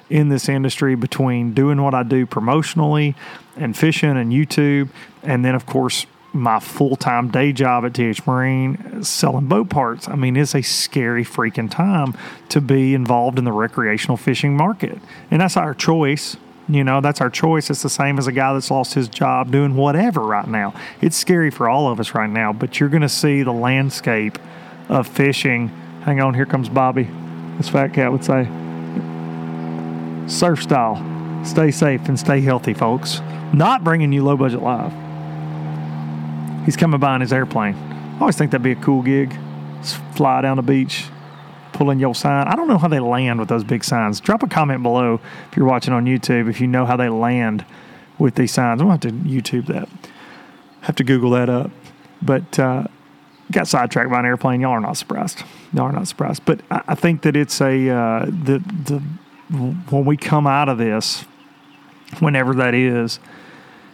in 0.09 0.28
this 0.28 0.48
industry 0.48 0.94
between 0.94 1.52
doing 1.52 1.83
what 1.83 1.94
I 1.94 2.05
do 2.05 2.26
promotionally 2.26 3.16
and 3.57 3.76
fishing 3.76 4.16
and 4.16 4.31
YouTube, 4.31 4.90
and 5.24 5.44
then 5.44 5.57
of 5.57 5.66
course 5.66 6.07
my 6.33 6.59
full 6.61 6.97
time 6.97 7.31
day 7.31 7.53
job 7.53 7.85
at 7.85 7.95
TH 7.95 8.27
Marine 8.27 9.03
selling 9.05 9.47
boat 9.47 9.68
parts. 9.68 10.09
I 10.09 10.14
mean, 10.14 10.37
it's 10.37 10.55
a 10.55 10.62
scary 10.62 11.25
freaking 11.25 11.71
time 11.71 12.16
to 12.51 12.61
be 12.61 12.95
involved 12.95 13.38
in 13.38 13.45
the 13.45 13.53
recreational 13.53 14.16
fishing 14.16 14.57
market, 14.57 14.99
and 15.31 15.40
that's 15.40 15.57
our 15.57 15.75
choice. 15.75 16.37
You 16.68 16.85
know, 16.85 17.01
that's 17.01 17.21
our 17.21 17.29
choice. 17.29 17.71
It's 17.71 17.83
the 17.83 17.90
same 17.90 18.18
as 18.18 18.29
a 18.29 18.33
guy 18.33 18.53
that's 18.55 18.71
lost 18.71 18.95
his 18.95 19.09
job 19.09 19.51
doing 19.51 19.75
whatever 19.75 20.21
right 20.21 20.47
now. 20.47 20.75
It's 21.01 21.16
scary 21.16 21.51
for 21.51 21.68
all 21.68 21.90
of 21.90 21.99
us 21.99 22.14
right 22.14 22.31
now, 22.31 22.53
but 22.53 22.79
you're 22.79 22.88
going 22.88 23.03
to 23.03 23.09
see 23.09 23.42
the 23.42 23.53
landscape 23.53 24.38
of 24.88 25.09
fishing. 25.09 25.68
Hang 26.05 26.21
on, 26.21 26.35
here 26.35 26.47
comes 26.47 26.68
Bobby, 26.68 27.09
as 27.59 27.68
Fat 27.68 27.88
Cat 27.88 28.12
would 28.12 28.25
say. 28.25 28.49
Surf 30.29 30.62
style. 30.62 31.45
Stay 31.45 31.73
safe 31.73 32.09
and 32.09 32.18
stay 32.18 32.40
healthy, 32.40 32.73
folks. 32.73 33.21
Not 33.53 33.83
bringing 33.83 34.12
you 34.12 34.23
low 34.23 34.37
budget 34.37 34.62
live. 34.62 35.01
He's 36.64 36.77
coming 36.77 37.01
by 37.01 37.14
in 37.16 37.20
his 37.20 37.33
airplane. 37.33 37.75
I 37.75 38.20
always 38.20 38.37
think 38.37 38.51
that'd 38.53 38.62
be 38.62 38.72
a 38.72 38.77
cool 38.77 39.03
gig. 39.03 39.37
Just 39.81 39.96
fly 40.14 40.42
down 40.42 40.57
the 40.57 40.62
beach, 40.62 41.07
pulling 41.72 41.98
your 41.98 42.14
sign. 42.14 42.46
I 42.46 42.55
don't 42.55 42.68
know 42.68 42.79
how 42.79 42.88
they 42.88 43.01
land 43.01 43.40
with 43.40 43.48
those 43.48 43.64
big 43.64 43.83
signs. 43.83 44.20
Drop 44.20 44.42
a 44.42 44.46
comment 44.46 44.83
below 44.83 45.20
if 45.51 45.57
you're 45.57 45.66
watching 45.66 45.92
on 45.92 46.05
YouTube 46.05 46.48
if 46.48 46.61
you 46.61 46.66
know 46.68 46.87
how 46.87 46.96
they 46.96 47.09
land 47.09 47.64
with 48.18 48.37
these 48.37 48.53
signs. 48.53 48.81
I'm 48.81 48.87
going 48.87 48.98
to 49.01 49.09
have 49.09 49.22
to 49.22 49.29
YouTube 49.29 49.66
that. 49.66 49.88
Have 50.83 50.96
to 50.96 51.05
Google 51.05 51.31
that 51.31 51.48
up. 51.48 51.70
But 52.20 52.59
uh, 52.59 52.85
got 53.51 53.66
sidetracked 53.68 54.11
by 54.11 54.20
an 54.20 54.27
airplane. 54.27 54.61
Y'all 54.61 54.70
are 54.72 54.81
not 54.81 54.96
surprised. 54.96 55.42
Y'all 55.72 55.85
are 55.85 55.92
not 55.92 56.07
surprised. 56.07 56.44
But 56.44 56.61
I, 56.70 56.83
I 56.88 56.94
think 56.94 57.22
that 57.22 57.37
it's 57.37 57.61
a 57.61 57.90
uh, 57.90 58.27
the 58.27 58.62
the 58.85 59.03
when 59.90 60.05
we 60.05 60.16
come 60.16 60.46
out 60.46 60.68
of 60.68 60.79
this, 60.79 61.22
whenever 62.20 62.55
that 62.55 62.75
is, 62.75 63.18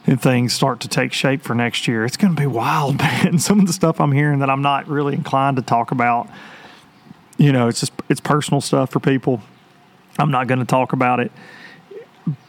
and 0.09 0.21
things 0.21 0.53
start 0.53 0.81
to 0.81 0.89
take 0.89 1.13
shape 1.13 1.43
for 1.43 1.55
next 1.55 1.87
year, 1.87 2.05
it's 2.05 2.17
going 2.17 2.35
to 2.35 2.41
be 2.41 2.47
wild, 2.47 2.99
man. 2.99 3.39
Some 3.39 3.61
of 3.61 3.69
the 3.69 3.73
stuff 3.73 4.01
I'm 4.01 4.13
hearing 4.13 4.41
that 4.41 4.51
I'm 4.51 4.63
not 4.63 4.89
really 4.89 5.15
inclined 5.15 5.57
to 5.59 5.63
talk 5.63 5.93
about 5.93 6.29
you 7.39 7.53
know, 7.53 7.69
it's 7.69 7.81
just 7.81 7.93
it's 8.09 8.21
personal 8.21 8.61
stuff 8.61 8.91
for 8.91 9.01
people. 9.01 9.41
I'm 10.19 10.31
not 10.31 10.49
going 10.49 10.59
to 10.59 10.67
talk 10.67 10.93
about 10.93 11.21
it, 11.21 11.31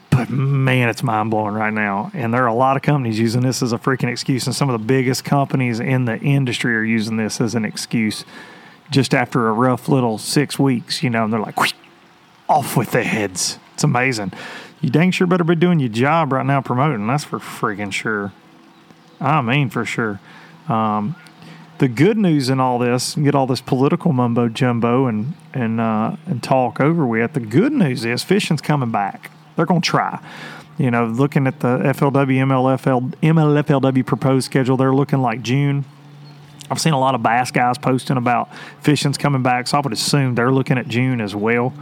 but 0.09 0.29
man, 0.29 0.89
it's 0.89 1.03
mind 1.03 1.29
blowing 1.29 1.53
right 1.53 1.71
now. 1.71 2.11
And 2.15 2.33
there 2.33 2.43
are 2.43 2.47
a 2.47 2.53
lot 2.53 2.75
of 2.75 2.81
companies 2.81 3.19
using 3.19 3.41
this 3.41 3.61
as 3.61 3.71
a 3.71 3.77
freaking 3.77 4.11
excuse, 4.11 4.47
and 4.47 4.55
some 4.55 4.69
of 4.69 4.79
the 4.79 4.85
biggest 4.85 5.23
companies 5.23 5.79
in 5.79 6.05
the 6.05 6.17
industry 6.17 6.75
are 6.75 6.83
using 6.83 7.17
this 7.17 7.39
as 7.39 7.55
an 7.55 7.63
excuse. 7.63 8.25
Just 8.89 9.13
after 9.13 9.47
a 9.47 9.51
rough 9.53 9.87
little 9.87 10.17
six 10.17 10.57
weeks, 10.57 11.03
you 11.03 11.11
know, 11.11 11.23
and 11.23 11.31
they're 11.31 11.39
like, 11.39 11.55
off 12.49 12.75
with 12.75 12.89
their 12.89 13.03
heads. 13.03 13.59
It's 13.75 13.83
amazing. 13.83 14.33
You 14.81 14.89
dang 14.89 15.11
sure 15.11 15.27
better 15.27 15.43
be 15.43 15.55
doing 15.55 15.79
your 15.79 15.89
job 15.89 16.31
right 16.31 16.45
now 16.45 16.61
promoting. 16.61 17.05
That's 17.07 17.23
for 17.23 17.39
freaking 17.39 17.91
sure. 17.91 18.31
I 19.19 19.41
mean, 19.41 19.69
for 19.69 19.85
sure. 19.85 20.19
Um, 20.67 21.15
the 21.79 21.87
good 21.87 22.17
news 22.17 22.49
in 22.49 22.59
all 22.59 22.77
this, 22.79 23.15
get 23.15 23.35
all 23.35 23.47
this 23.47 23.61
political 23.61 24.13
mumbo 24.13 24.47
jumbo 24.49 25.07
and 25.07 25.33
and 25.53 25.81
uh, 25.81 26.15
and 26.25 26.43
talk 26.43 26.79
over 26.79 27.05
with. 27.05 27.33
The 27.33 27.39
good 27.39 27.73
news 27.73 28.05
is 28.05 28.23
fishing's 28.23 28.61
coming 28.61 28.91
back. 28.91 29.31
They're 29.55 29.65
going 29.65 29.81
to 29.81 29.89
try. 29.89 30.19
You 30.77 30.91
know, 30.91 31.05
looking 31.07 31.45
at 31.47 31.59
the 31.59 31.77
FLW, 31.79 32.13
MLFL, 32.13 33.15
MLFLW 33.15 34.05
proposed 34.05 34.45
schedule, 34.45 34.77
they're 34.77 34.93
looking 34.93 35.19
like 35.19 35.41
June. 35.41 35.83
I've 36.71 36.79
seen 36.79 36.93
a 36.93 36.99
lot 36.99 37.15
of 37.15 37.23
bass 37.23 37.51
guys 37.51 37.77
posting 37.77 38.15
about 38.15 38.49
fishing's 38.81 39.17
coming 39.17 39.43
back, 39.43 39.67
so 39.67 39.77
I 39.77 39.81
would 39.81 39.91
assume 39.91 40.35
they're 40.35 40.51
looking 40.51 40.77
at 40.77 40.87
June 40.87 41.19
as 41.19 41.35
well. 41.35 41.73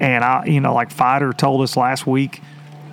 And 0.00 0.24
I, 0.24 0.44
you 0.46 0.60
know, 0.60 0.74
like 0.74 0.90
Fighter 0.90 1.32
told 1.32 1.62
us 1.62 1.76
last 1.76 2.06
week 2.06 2.40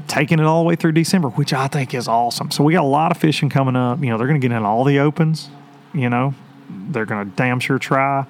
taking 0.08 0.40
it 0.40 0.46
all 0.46 0.64
the 0.64 0.68
way 0.68 0.76
through 0.76 0.92
December, 0.92 1.30
which 1.30 1.54
I 1.54 1.68
think 1.68 1.94
is 1.94 2.08
awesome. 2.08 2.52
So 2.52 2.64
we 2.64 2.74
got 2.74 2.84
a 2.84 2.88
lot 2.88 3.12
of 3.12 3.18
fishing 3.18 3.50
coming 3.50 3.76
up. 3.76 4.00
You 4.00 4.08
know, 4.08 4.18
they're 4.18 4.28
going 4.28 4.40
to 4.40 4.48
get 4.48 4.56
in 4.56 4.64
all 4.64 4.84
the 4.84 5.00
opens. 5.00 5.50
You 5.94 6.10
know, 6.10 6.34
they're 6.70 7.06
going 7.06 7.30
to 7.30 7.36
damn 7.36 7.60
sure 7.60 7.80
try. 7.80 8.26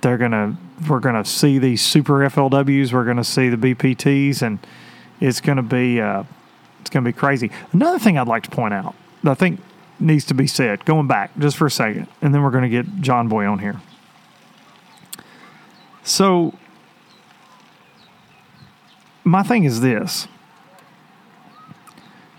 They're 0.00 0.18
going 0.18 0.32
to 0.32 0.56
we're 0.88 1.00
going 1.00 1.22
to 1.22 1.28
see 1.28 1.58
these 1.58 1.82
super 1.82 2.14
FLWs. 2.14 2.92
We're 2.92 3.04
going 3.04 3.16
to 3.16 3.24
see 3.24 3.48
the 3.48 3.56
BPTs, 3.56 4.42
and 4.42 4.58
it's 5.20 5.40
going 5.40 5.56
to 5.56 5.62
be 5.62 6.00
uh, 6.00 6.24
it's 6.80 6.90
going 6.90 7.04
to 7.04 7.08
be 7.08 7.12
crazy. 7.12 7.50
Another 7.72 7.98
thing 7.98 8.18
I'd 8.18 8.28
like 8.28 8.42
to 8.44 8.50
point 8.50 8.74
out 8.74 8.94
that 9.22 9.30
I 9.30 9.34
think 9.34 9.60
needs 10.00 10.24
to 10.26 10.34
be 10.34 10.46
said, 10.46 10.84
going 10.84 11.06
back 11.06 11.30
just 11.38 11.56
for 11.56 11.66
a 11.66 11.70
second, 11.70 12.08
and 12.20 12.34
then 12.34 12.42
we're 12.42 12.50
going 12.50 12.64
to 12.64 12.68
get 12.68 13.00
John 13.00 13.28
Boy 13.28 13.46
on 13.46 13.60
here. 13.60 13.80
So 16.02 16.54
my 19.24 19.42
thing 19.42 19.64
is 19.64 19.80
this 19.80 20.26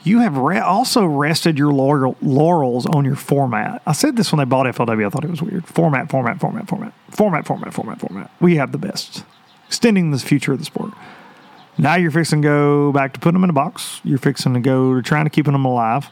you 0.04 0.20
have 0.20 0.38
re- 0.38 0.60
also 0.60 1.06
rested 1.06 1.58
your 1.58 1.72
laurel- 1.72 2.18
laurels 2.22 2.86
on 2.86 3.06
your 3.06 3.16
format. 3.16 3.82
I 3.88 3.94
said 3.94 4.18
this 4.18 4.32
when 4.32 4.40
they 4.40 4.46
bought 4.46 4.66
FLW. 4.66 5.06
I 5.06 5.10
thought 5.10 5.24
it 5.24 5.30
was 5.30 5.42
weird. 5.42 5.66
Format, 5.66 6.10
format, 6.10 6.40
format, 6.42 6.68
format, 6.68 6.94
format, 7.10 7.48
format, 7.48 7.74
format, 7.74 8.00
format. 8.02 8.32
We 8.42 8.58
have 8.58 8.74
the 8.74 8.78
best. 8.78 9.24
Extending 9.68 10.12
the 10.12 10.20
future 10.20 10.52
of 10.52 10.60
the 10.60 10.66
sport. 10.66 10.92
Now 11.78 11.96
you're 11.96 12.12
fixing 12.12 12.42
to 12.42 12.48
go 12.48 12.92
back 12.92 13.14
to 13.14 13.20
putting 13.20 13.36
them 13.36 13.46
in 13.46 13.50
a 13.50 13.54
box. 13.54 14.02
You're 14.04 14.18
fixing 14.18 14.54
to 14.54 14.60
go 14.60 14.94
to 14.94 15.02
trying 15.02 15.24
to 15.24 15.30
keeping 15.30 15.54
them 15.54 15.66
alive. 15.66 16.10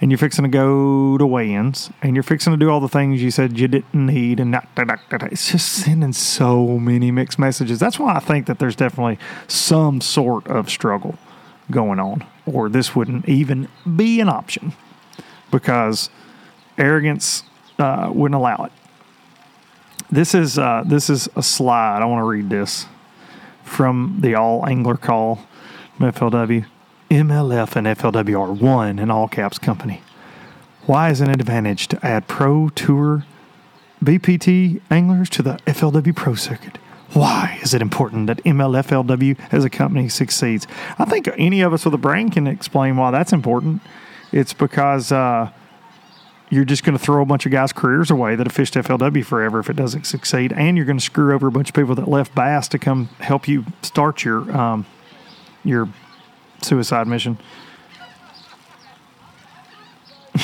And 0.00 0.10
you're 0.10 0.18
fixing 0.18 0.44
to 0.44 0.48
go 0.48 1.18
to 1.18 1.26
weigh-ins. 1.26 1.90
And 2.02 2.14
you're 2.14 2.22
fixing 2.22 2.52
to 2.52 2.56
do 2.56 2.70
all 2.70 2.80
the 2.80 2.88
things 2.88 3.22
you 3.22 3.30
said 3.30 3.58
you 3.58 3.66
didn't 3.66 3.94
need. 3.94 4.38
And 4.38 4.52
not, 4.52 4.68
it's 4.76 5.50
just 5.50 5.72
sending 5.72 6.12
so 6.12 6.78
many 6.78 7.10
mixed 7.10 7.38
messages. 7.38 7.80
That's 7.80 7.98
why 7.98 8.14
I 8.14 8.20
think 8.20 8.46
that 8.46 8.58
there's 8.58 8.76
definitely 8.76 9.18
some 9.48 10.00
sort 10.00 10.46
of 10.46 10.70
struggle 10.70 11.18
going 11.70 11.98
on, 11.98 12.24
or 12.46 12.68
this 12.68 12.94
wouldn't 12.96 13.28
even 13.28 13.68
be 13.96 14.20
an 14.20 14.28
option 14.28 14.72
because 15.50 16.10
arrogance 16.76 17.42
uh, 17.78 18.10
wouldn't 18.12 18.36
allow 18.36 18.64
it. 18.64 18.72
This 20.10 20.34
is 20.34 20.58
uh, 20.58 20.84
this 20.86 21.10
is 21.10 21.28
a 21.36 21.42
slide. 21.42 22.00
I 22.00 22.06
want 22.06 22.20
to 22.20 22.26
read 22.26 22.48
this 22.48 22.86
from 23.62 24.18
the 24.20 24.34
All 24.34 24.66
Angler 24.66 24.96
Call 24.96 25.40
FLW. 25.98 26.64
MLF 27.10 27.74
and 27.74 27.86
FLW 27.86 28.38
are 28.38 28.52
one 28.52 28.98
in 28.98 29.10
all 29.10 29.28
caps 29.28 29.58
company. 29.58 30.02
Why 30.84 31.10
is 31.10 31.20
it 31.20 31.28
an 31.28 31.34
advantage 31.34 31.88
to 31.88 32.06
add 32.06 32.28
Pro 32.28 32.68
Tour 32.70 33.24
BPT 34.04 34.80
anglers 34.90 35.30
to 35.30 35.42
the 35.42 35.54
FLW 35.66 36.14
Pro 36.14 36.34
Circuit? 36.34 36.76
Why 37.14 37.58
is 37.62 37.72
it 37.72 37.80
important 37.80 38.26
that 38.26 38.44
MLFLW 38.44 39.38
as 39.50 39.64
a 39.64 39.70
company 39.70 40.10
succeeds? 40.10 40.66
I 40.98 41.06
think 41.06 41.28
any 41.38 41.62
of 41.62 41.72
us 41.72 41.86
with 41.86 41.94
a 41.94 41.98
brain 41.98 42.28
can 42.28 42.46
explain 42.46 42.98
why 42.98 43.10
that's 43.10 43.32
important. 43.32 43.80
It's 44.30 44.52
because 44.52 45.10
uh, 45.10 45.50
you're 46.50 46.66
just 46.66 46.84
going 46.84 46.96
to 46.96 47.02
throw 47.02 47.22
a 47.22 47.26
bunch 47.26 47.46
of 47.46 47.52
guys' 47.52 47.72
careers 47.72 48.10
away 48.10 48.36
that 48.36 48.46
have 48.46 48.54
fished 48.54 48.74
FLW 48.74 49.24
forever 49.24 49.60
if 49.60 49.70
it 49.70 49.76
doesn't 49.76 50.04
succeed, 50.04 50.52
and 50.52 50.76
you're 50.76 50.84
going 50.84 50.98
to 50.98 51.04
screw 51.04 51.34
over 51.34 51.46
a 51.46 51.50
bunch 51.50 51.70
of 51.70 51.74
people 51.74 51.94
that 51.94 52.08
left 52.08 52.34
Bass 52.34 52.68
to 52.68 52.78
come 52.78 53.06
help 53.20 53.48
you 53.48 53.64
start 53.80 54.22
your 54.24 54.54
um, 54.54 54.84
your 55.64 55.88
suicide 56.62 57.06
mission. 57.06 57.38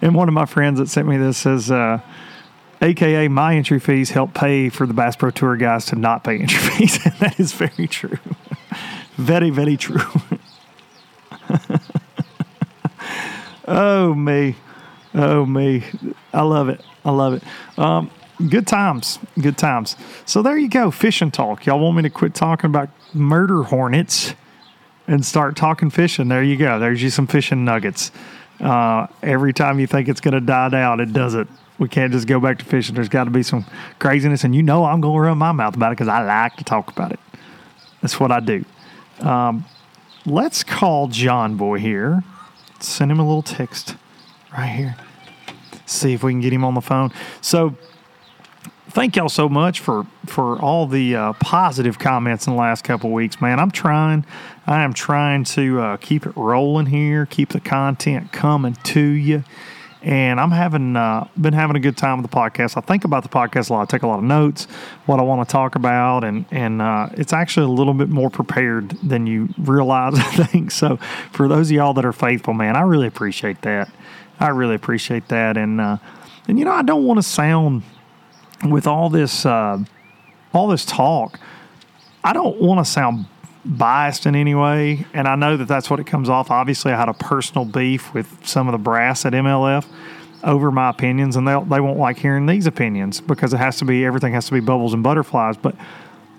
and 0.00 0.14
one 0.14 0.28
of 0.28 0.34
my 0.34 0.46
friends 0.46 0.78
that 0.78 0.88
sent 0.88 1.08
me 1.08 1.16
this 1.16 1.38
says. 1.38 1.70
Uh, 1.70 2.00
aka 2.82 3.28
my 3.28 3.56
entry 3.56 3.80
fees 3.80 4.10
help 4.10 4.34
pay 4.34 4.68
for 4.68 4.86
the 4.86 4.94
Bass 4.94 5.16
Pro 5.16 5.30
Tour 5.30 5.56
guys 5.56 5.86
to 5.86 5.96
not 5.96 6.24
pay 6.24 6.38
entry 6.38 6.58
fees. 6.70 6.98
and 7.04 7.14
that 7.20 7.40
is 7.40 7.52
very 7.52 7.86
true. 7.86 8.18
very, 9.16 9.50
very 9.50 9.76
true. 9.76 10.00
oh, 13.66 14.14
me. 14.14 14.56
Oh, 15.14 15.46
me. 15.46 15.84
I 16.32 16.42
love 16.42 16.68
it. 16.68 16.80
I 17.04 17.10
love 17.10 17.34
it. 17.34 17.42
Um, 17.78 18.10
good 18.48 18.66
times. 18.66 19.18
Good 19.40 19.56
times. 19.56 19.96
So 20.26 20.42
there 20.42 20.58
you 20.58 20.68
go. 20.68 20.90
Fishing 20.90 21.30
talk. 21.30 21.66
Y'all 21.66 21.78
want 21.78 21.96
me 21.96 22.02
to 22.02 22.10
quit 22.10 22.34
talking 22.34 22.68
about 22.68 22.90
murder 23.14 23.62
hornets 23.62 24.34
and 25.06 25.24
start 25.24 25.56
talking 25.56 25.90
fishing? 25.90 26.28
There 26.28 26.42
you 26.42 26.56
go. 26.56 26.78
There's 26.78 27.02
you 27.02 27.10
some 27.10 27.26
fishing 27.26 27.64
nuggets. 27.64 28.10
Uh, 28.60 29.06
every 29.22 29.52
time 29.52 29.78
you 29.78 29.86
think 29.86 30.08
it's 30.08 30.20
going 30.20 30.34
to 30.34 30.40
die 30.40 30.70
down, 30.70 31.00
it 31.00 31.12
doesn't 31.12 31.48
we 31.78 31.88
can't 31.88 32.12
just 32.12 32.26
go 32.26 32.40
back 32.40 32.58
to 32.58 32.64
fishing. 32.64 32.94
There's 32.94 33.08
got 33.08 33.24
to 33.24 33.30
be 33.30 33.42
some 33.42 33.66
craziness, 33.98 34.44
and 34.44 34.54
you 34.54 34.62
know 34.62 34.84
I'm 34.84 35.00
going 35.00 35.14
to 35.14 35.20
run 35.20 35.38
my 35.38 35.52
mouth 35.52 35.76
about 35.76 35.92
it 35.92 35.96
because 35.96 36.08
I 36.08 36.24
like 36.24 36.56
to 36.56 36.64
talk 36.64 36.90
about 36.90 37.12
it. 37.12 37.20
That's 38.00 38.18
what 38.18 38.32
I 38.32 38.40
do. 38.40 38.64
Um, 39.20 39.64
let's 40.24 40.64
call 40.64 41.08
John 41.08 41.56
Boy 41.56 41.78
here. 41.78 42.22
Send 42.80 43.10
him 43.10 43.18
a 43.20 43.26
little 43.26 43.42
text 43.42 43.96
right 44.52 44.66
here. 44.68 44.96
See 45.86 46.12
if 46.12 46.22
we 46.22 46.32
can 46.32 46.40
get 46.40 46.52
him 46.52 46.64
on 46.64 46.74
the 46.74 46.80
phone. 46.80 47.12
So, 47.40 47.76
thank 48.96 49.14
y'all 49.14 49.28
so 49.28 49.46
much 49.46 49.80
for 49.80 50.06
for 50.24 50.58
all 50.58 50.86
the 50.86 51.14
uh, 51.14 51.32
positive 51.34 51.98
comments 51.98 52.46
in 52.46 52.54
the 52.54 52.58
last 52.58 52.82
couple 52.82 53.12
weeks, 53.12 53.42
man. 53.42 53.60
I'm 53.60 53.70
trying. 53.70 54.24
I 54.66 54.84
am 54.84 54.94
trying 54.94 55.44
to 55.44 55.80
uh, 55.80 55.96
keep 55.98 56.24
it 56.24 56.34
rolling 56.34 56.86
here, 56.86 57.26
keep 57.26 57.50
the 57.50 57.60
content 57.60 58.32
coming 58.32 58.72
to 58.72 59.00
you 59.00 59.44
and 60.02 60.40
I'm 60.40 60.50
having 60.50 60.96
uh, 60.96 61.28
been 61.36 61.52
having 61.52 61.76
a 61.76 61.80
good 61.80 61.96
time 61.96 62.22
with 62.22 62.30
the 62.30 62.34
podcast. 62.34 62.76
I 62.76 62.80
think 62.80 63.04
about 63.04 63.22
the 63.22 63.28
podcast 63.28 63.68
a 63.68 63.74
lot. 63.74 63.82
I 63.82 63.84
take 63.86 64.02
a 64.02 64.06
lot 64.06 64.18
of 64.18 64.24
notes, 64.24 64.64
what 65.04 65.18
I 65.18 65.22
want 65.22 65.46
to 65.46 65.52
talk 65.52 65.74
about, 65.74 66.24
and 66.24 66.46
and 66.50 66.80
uh, 66.80 67.08
it's 67.12 67.34
actually 67.34 67.66
a 67.66 67.70
little 67.70 67.92
bit 67.92 68.08
more 68.08 68.30
prepared 68.30 68.90
than 69.02 69.26
you 69.26 69.48
realize. 69.58 70.14
I 70.16 70.44
think 70.46 70.70
so. 70.70 70.96
For 71.32 71.48
those 71.48 71.68
of 71.68 71.72
y'all 71.72 71.92
that 71.94 72.04
are 72.04 72.14
faithful, 72.14 72.54
man, 72.54 72.76
I 72.76 72.82
really 72.82 73.08
appreciate 73.08 73.60
that. 73.62 73.90
I 74.38 74.48
really 74.48 74.74
appreciate 74.74 75.28
that, 75.28 75.58
and 75.58 75.80
uh, 75.80 75.98
and 76.48 76.58
you 76.58 76.64
know 76.64 76.72
I 76.72 76.82
don't 76.82 77.04
want 77.04 77.18
to 77.18 77.22
sound 77.22 77.82
with 78.64 78.86
all 78.86 79.10
this 79.10 79.46
uh, 79.46 79.78
all 80.52 80.68
this 80.68 80.84
talk. 80.84 81.38
I 82.24 82.32
don't 82.32 82.60
want 82.60 82.84
to 82.84 82.90
sound 82.90 83.26
biased 83.64 84.26
in 84.26 84.34
any 84.34 84.54
way, 84.54 85.06
and 85.12 85.28
I 85.28 85.36
know 85.36 85.56
that 85.56 85.68
that's 85.68 85.90
what 85.90 86.00
it 86.00 86.06
comes 86.06 86.28
off. 86.28 86.50
Obviously, 86.50 86.92
I 86.92 86.96
had 86.96 87.08
a 87.08 87.14
personal 87.14 87.64
beef 87.64 88.14
with 88.14 88.46
some 88.46 88.68
of 88.68 88.72
the 88.72 88.78
brass 88.78 89.24
at 89.24 89.32
MLF 89.32 89.86
over 90.44 90.70
my 90.70 90.90
opinions, 90.90 91.36
and 91.36 91.46
they 91.46 91.58
they 91.68 91.80
won't 91.80 91.98
like 91.98 92.18
hearing 92.18 92.46
these 92.46 92.66
opinions 92.66 93.20
because 93.20 93.52
it 93.52 93.58
has 93.58 93.78
to 93.78 93.84
be 93.84 94.04
everything 94.04 94.32
has 94.32 94.46
to 94.46 94.52
be 94.52 94.60
bubbles 94.60 94.94
and 94.94 95.02
butterflies. 95.02 95.56
But 95.56 95.74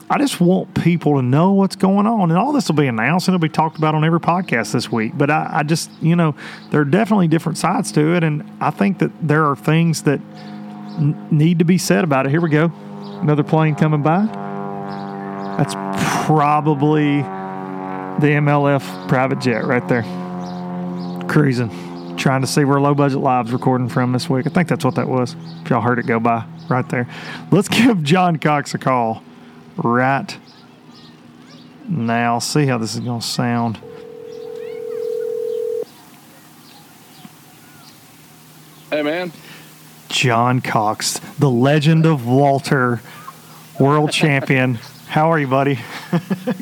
I 0.10 0.18
just 0.18 0.40
want 0.40 0.74
people 0.74 1.16
to 1.16 1.22
know 1.22 1.52
what's 1.52 1.76
going 1.76 2.08
on, 2.08 2.32
and 2.32 2.40
all 2.40 2.54
this 2.54 2.70
will 2.70 2.76
be 2.76 2.88
announced 2.88 3.28
and 3.28 3.36
it'll 3.36 3.42
be 3.42 3.50
talked 3.50 3.78
about 3.78 3.94
on 3.94 4.06
every 4.06 4.22
podcast 4.22 4.72
this 4.72 4.90
week. 4.90 5.18
But 5.18 5.30
I, 5.30 5.50
I 5.52 5.64
just, 5.64 5.92
you 6.02 6.16
know, 6.16 6.34
there 6.72 6.80
are 6.80 6.86
definitely 6.86 7.28
different 7.28 7.58
sides 7.58 7.92
to 7.94 8.16
it, 8.16 8.24
and 8.24 8.50
I 8.62 8.70
think 8.70 9.00
that 9.00 9.12
there 9.22 9.46
are 9.46 9.56
things 9.56 10.04
that 10.04 10.22
need 11.00 11.60
to 11.60 11.66
be 11.66 11.78
said 11.78 12.04
about 12.04 12.26
it. 12.26 12.30
Here 12.30 12.42
we 12.42 12.50
go, 12.50 12.72
another 13.22 13.44
plane 13.44 13.76
coming 13.76 14.02
by. 14.02 14.26
That's 15.58 15.74
probably 16.26 17.22
the 18.20 18.28
MLF 18.28 19.08
private 19.08 19.40
jet 19.40 19.64
right 19.66 19.88
there. 19.88 20.04
Cruising. 21.28 22.16
Trying 22.18 22.42
to 22.42 22.48
see 22.48 22.64
where 22.64 22.80
Low 22.80 22.96
Budget 22.96 23.20
Live's 23.20 23.52
recording 23.52 23.90
from 23.90 24.12
this 24.12 24.30
week. 24.30 24.48
I 24.48 24.50
think 24.50 24.70
that's 24.70 24.84
what 24.84 24.96
that 24.96 25.08
was. 25.08 25.36
If 25.64 25.70
y'all 25.70 25.82
heard 25.82 26.00
it 26.00 26.08
go 26.08 26.20
by 26.20 26.46
right 26.70 26.88
there. 26.90 27.08
Let's 27.52 27.68
give 27.70 28.04
John 28.04 28.38
Cox 28.38 28.74
a 28.74 28.78
call 28.78 29.24
right 29.78 30.38
now. 31.88 32.40
See 32.40 32.66
how 32.66 32.78
this 32.78 32.96
is 32.96 33.02
going 33.02 33.22
to 33.22 33.26
sound. 33.26 33.80
Hey, 38.90 39.02
man. 39.04 39.32
John 40.10 40.62
Cox, 40.62 41.20
the 41.40 41.50
legend 41.50 42.06
of 42.06 42.26
Walter, 42.28 43.02
world 43.80 44.12
champion. 44.12 44.76
How 45.08 45.32
are 45.32 45.40
you, 45.40 45.48
buddy? 45.48 45.80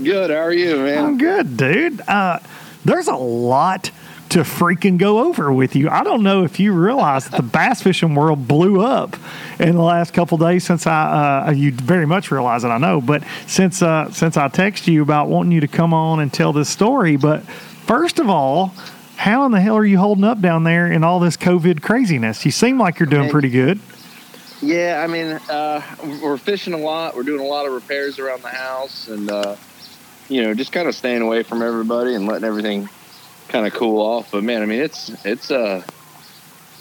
good. 0.04 0.30
How 0.30 0.38
are 0.38 0.54
you, 0.54 0.78
man? 0.78 1.06
I'm 1.06 1.18
good, 1.18 1.58
dude. 1.58 2.02
Uh, 2.02 2.40
there's 2.84 3.08
a 3.08 3.16
lot 3.16 3.92
to 4.30 4.40
freaking 4.40 4.98
go 4.98 5.28
over 5.28 5.52
with 5.52 5.76
you. 5.76 5.90
I 5.90 6.04
don't 6.04 6.24
know 6.24 6.44
if 6.44 6.60
you 6.60 6.74
realize 6.74 7.26
that 7.30 7.38
the 7.38 7.44
bass 7.44 7.82
fishing 7.82 8.16
world 8.16 8.48
blew 8.48 8.82
up 8.82 9.16
in 9.60 9.76
the 9.76 9.82
last 9.82 10.14
couple 10.14 10.38
days 10.38 10.64
since 10.64 10.88
I 10.88 11.46
uh, 11.48 11.52
you 11.52 11.72
very 11.72 12.06
much 12.06 12.32
realize 12.32 12.64
it. 12.64 12.70
I 12.70 12.78
know, 12.78 13.02
but 13.02 13.24
since 13.48 13.82
uh, 13.82 14.12
since 14.12 14.36
I 14.36 14.48
texted 14.50 14.88
you 14.88 15.02
about 15.02 15.30
wanting 15.30 15.52
you 15.52 15.62
to 15.62 15.68
come 15.68 15.94
on 15.94 16.20
and 16.20 16.34
tell 16.34 16.54
this 16.54 16.70
story. 16.70 17.18
But 17.18 17.44
first 17.44 18.20
of 18.20 18.30
all, 18.30 18.74
how 19.16 19.46
in 19.46 19.52
the 19.52 19.60
hell 19.60 19.78
are 19.78 19.86
you 19.86 19.98
holding 19.98 20.24
up 20.24 20.42
down 20.42 20.64
there 20.64 20.92
in 20.92 21.04
all 21.04 21.20
this 21.20 21.38
COVID 21.38 21.82
craziness? 21.82 22.46
You 22.46 22.52
seem 22.52 22.80
like 22.80 23.00
you're 23.00 23.08
doing 23.08 23.30
pretty 23.30 23.50
good. 23.50 23.80
Yeah, 24.62 25.02
I 25.04 25.08
mean, 25.08 25.40
uh, 25.50 25.82
we're 26.22 26.38
fishing 26.38 26.74
a 26.74 26.78
lot. 26.78 27.16
We're 27.16 27.24
doing 27.24 27.42
a 27.42 27.48
lot 27.48 27.66
of 27.66 27.74
repairs 27.74 28.20
around 28.20 28.42
the 28.42 28.50
house, 28.50 29.08
and 29.08 29.30
uh, 29.30 29.56
you 30.30 30.42
know, 30.44 30.54
just 30.54 30.72
kind 30.72 30.88
of 30.88 30.96
staying 30.96 31.22
away 31.22 31.44
from 31.44 31.62
everybody 31.62 32.16
and 32.16 32.26
letting 32.26 32.46
everything 32.46 32.90
kind 33.50 33.68
of 33.68 33.74
cool 33.74 34.00
off. 34.00 34.32
But 34.32 34.44
man, 34.44 34.62
I 34.62 34.66
mean, 34.66 34.80
it's 34.80 35.10
it's 35.26 35.52
uh, 35.52 35.84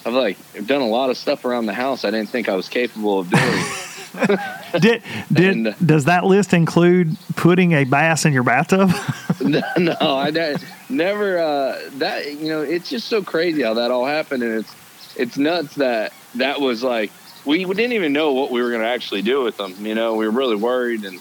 I've 0.07 0.15
like 0.15 0.39
I've 0.55 0.67
done 0.67 0.83
a 0.83 0.89
lot 0.89 1.11
of 1.11 1.17
stuff 1.17 1.45
around 1.45 1.67
the 1.67 1.75
house 1.75 2.05
I 2.05 2.11
didn't 2.11 2.29
think 2.29 2.49
I 2.49 2.55
was 2.55 2.69
capable 2.69 3.21
of 3.21 3.31
doing. 3.31 3.65
did 4.81 5.03
did 5.33 5.57
and, 5.57 5.69
uh, 5.69 5.73
does 5.85 6.05
that 6.05 6.25
list 6.25 6.53
include 6.53 7.17
putting 7.37 7.73
a 7.73 7.85
bass 7.85 8.25
in 8.25 8.33
your 8.33 8.43
bathtub? 8.43 8.91
no, 9.41 9.61
no, 9.77 9.97
I 10.01 10.31
ne- 10.31 10.57
never. 10.95 11.39
Uh, 11.39 11.91
that 11.99 12.35
you 12.35 12.49
know, 12.49 12.63
it's 12.63 12.89
just 12.89 13.09
so 13.09 13.23
crazy 13.23 13.63
how 13.63 13.75
that 13.75 13.91
all 13.91 14.07
happened, 14.07 14.43
and 14.43 14.61
it's 14.61 14.75
it's 15.17 15.37
nuts 15.37 15.75
that 15.77 16.13
that 16.37 16.61
was 16.61 16.83
like 16.83 17.11
we 17.45 17.65
didn't 17.65 17.93
even 17.93 18.13
know 18.13 18.33
what 18.33 18.51
we 18.51 18.63
were 18.63 18.71
going 18.71 18.83
to 18.83 18.89
actually 18.89 19.23
do 19.23 19.43
with 19.43 19.57
them. 19.57 19.75
You 19.85 19.95
know, 19.95 20.15
we 20.15 20.27
were 20.27 20.33
really 20.33 20.57
worried, 20.57 21.05
and 21.05 21.21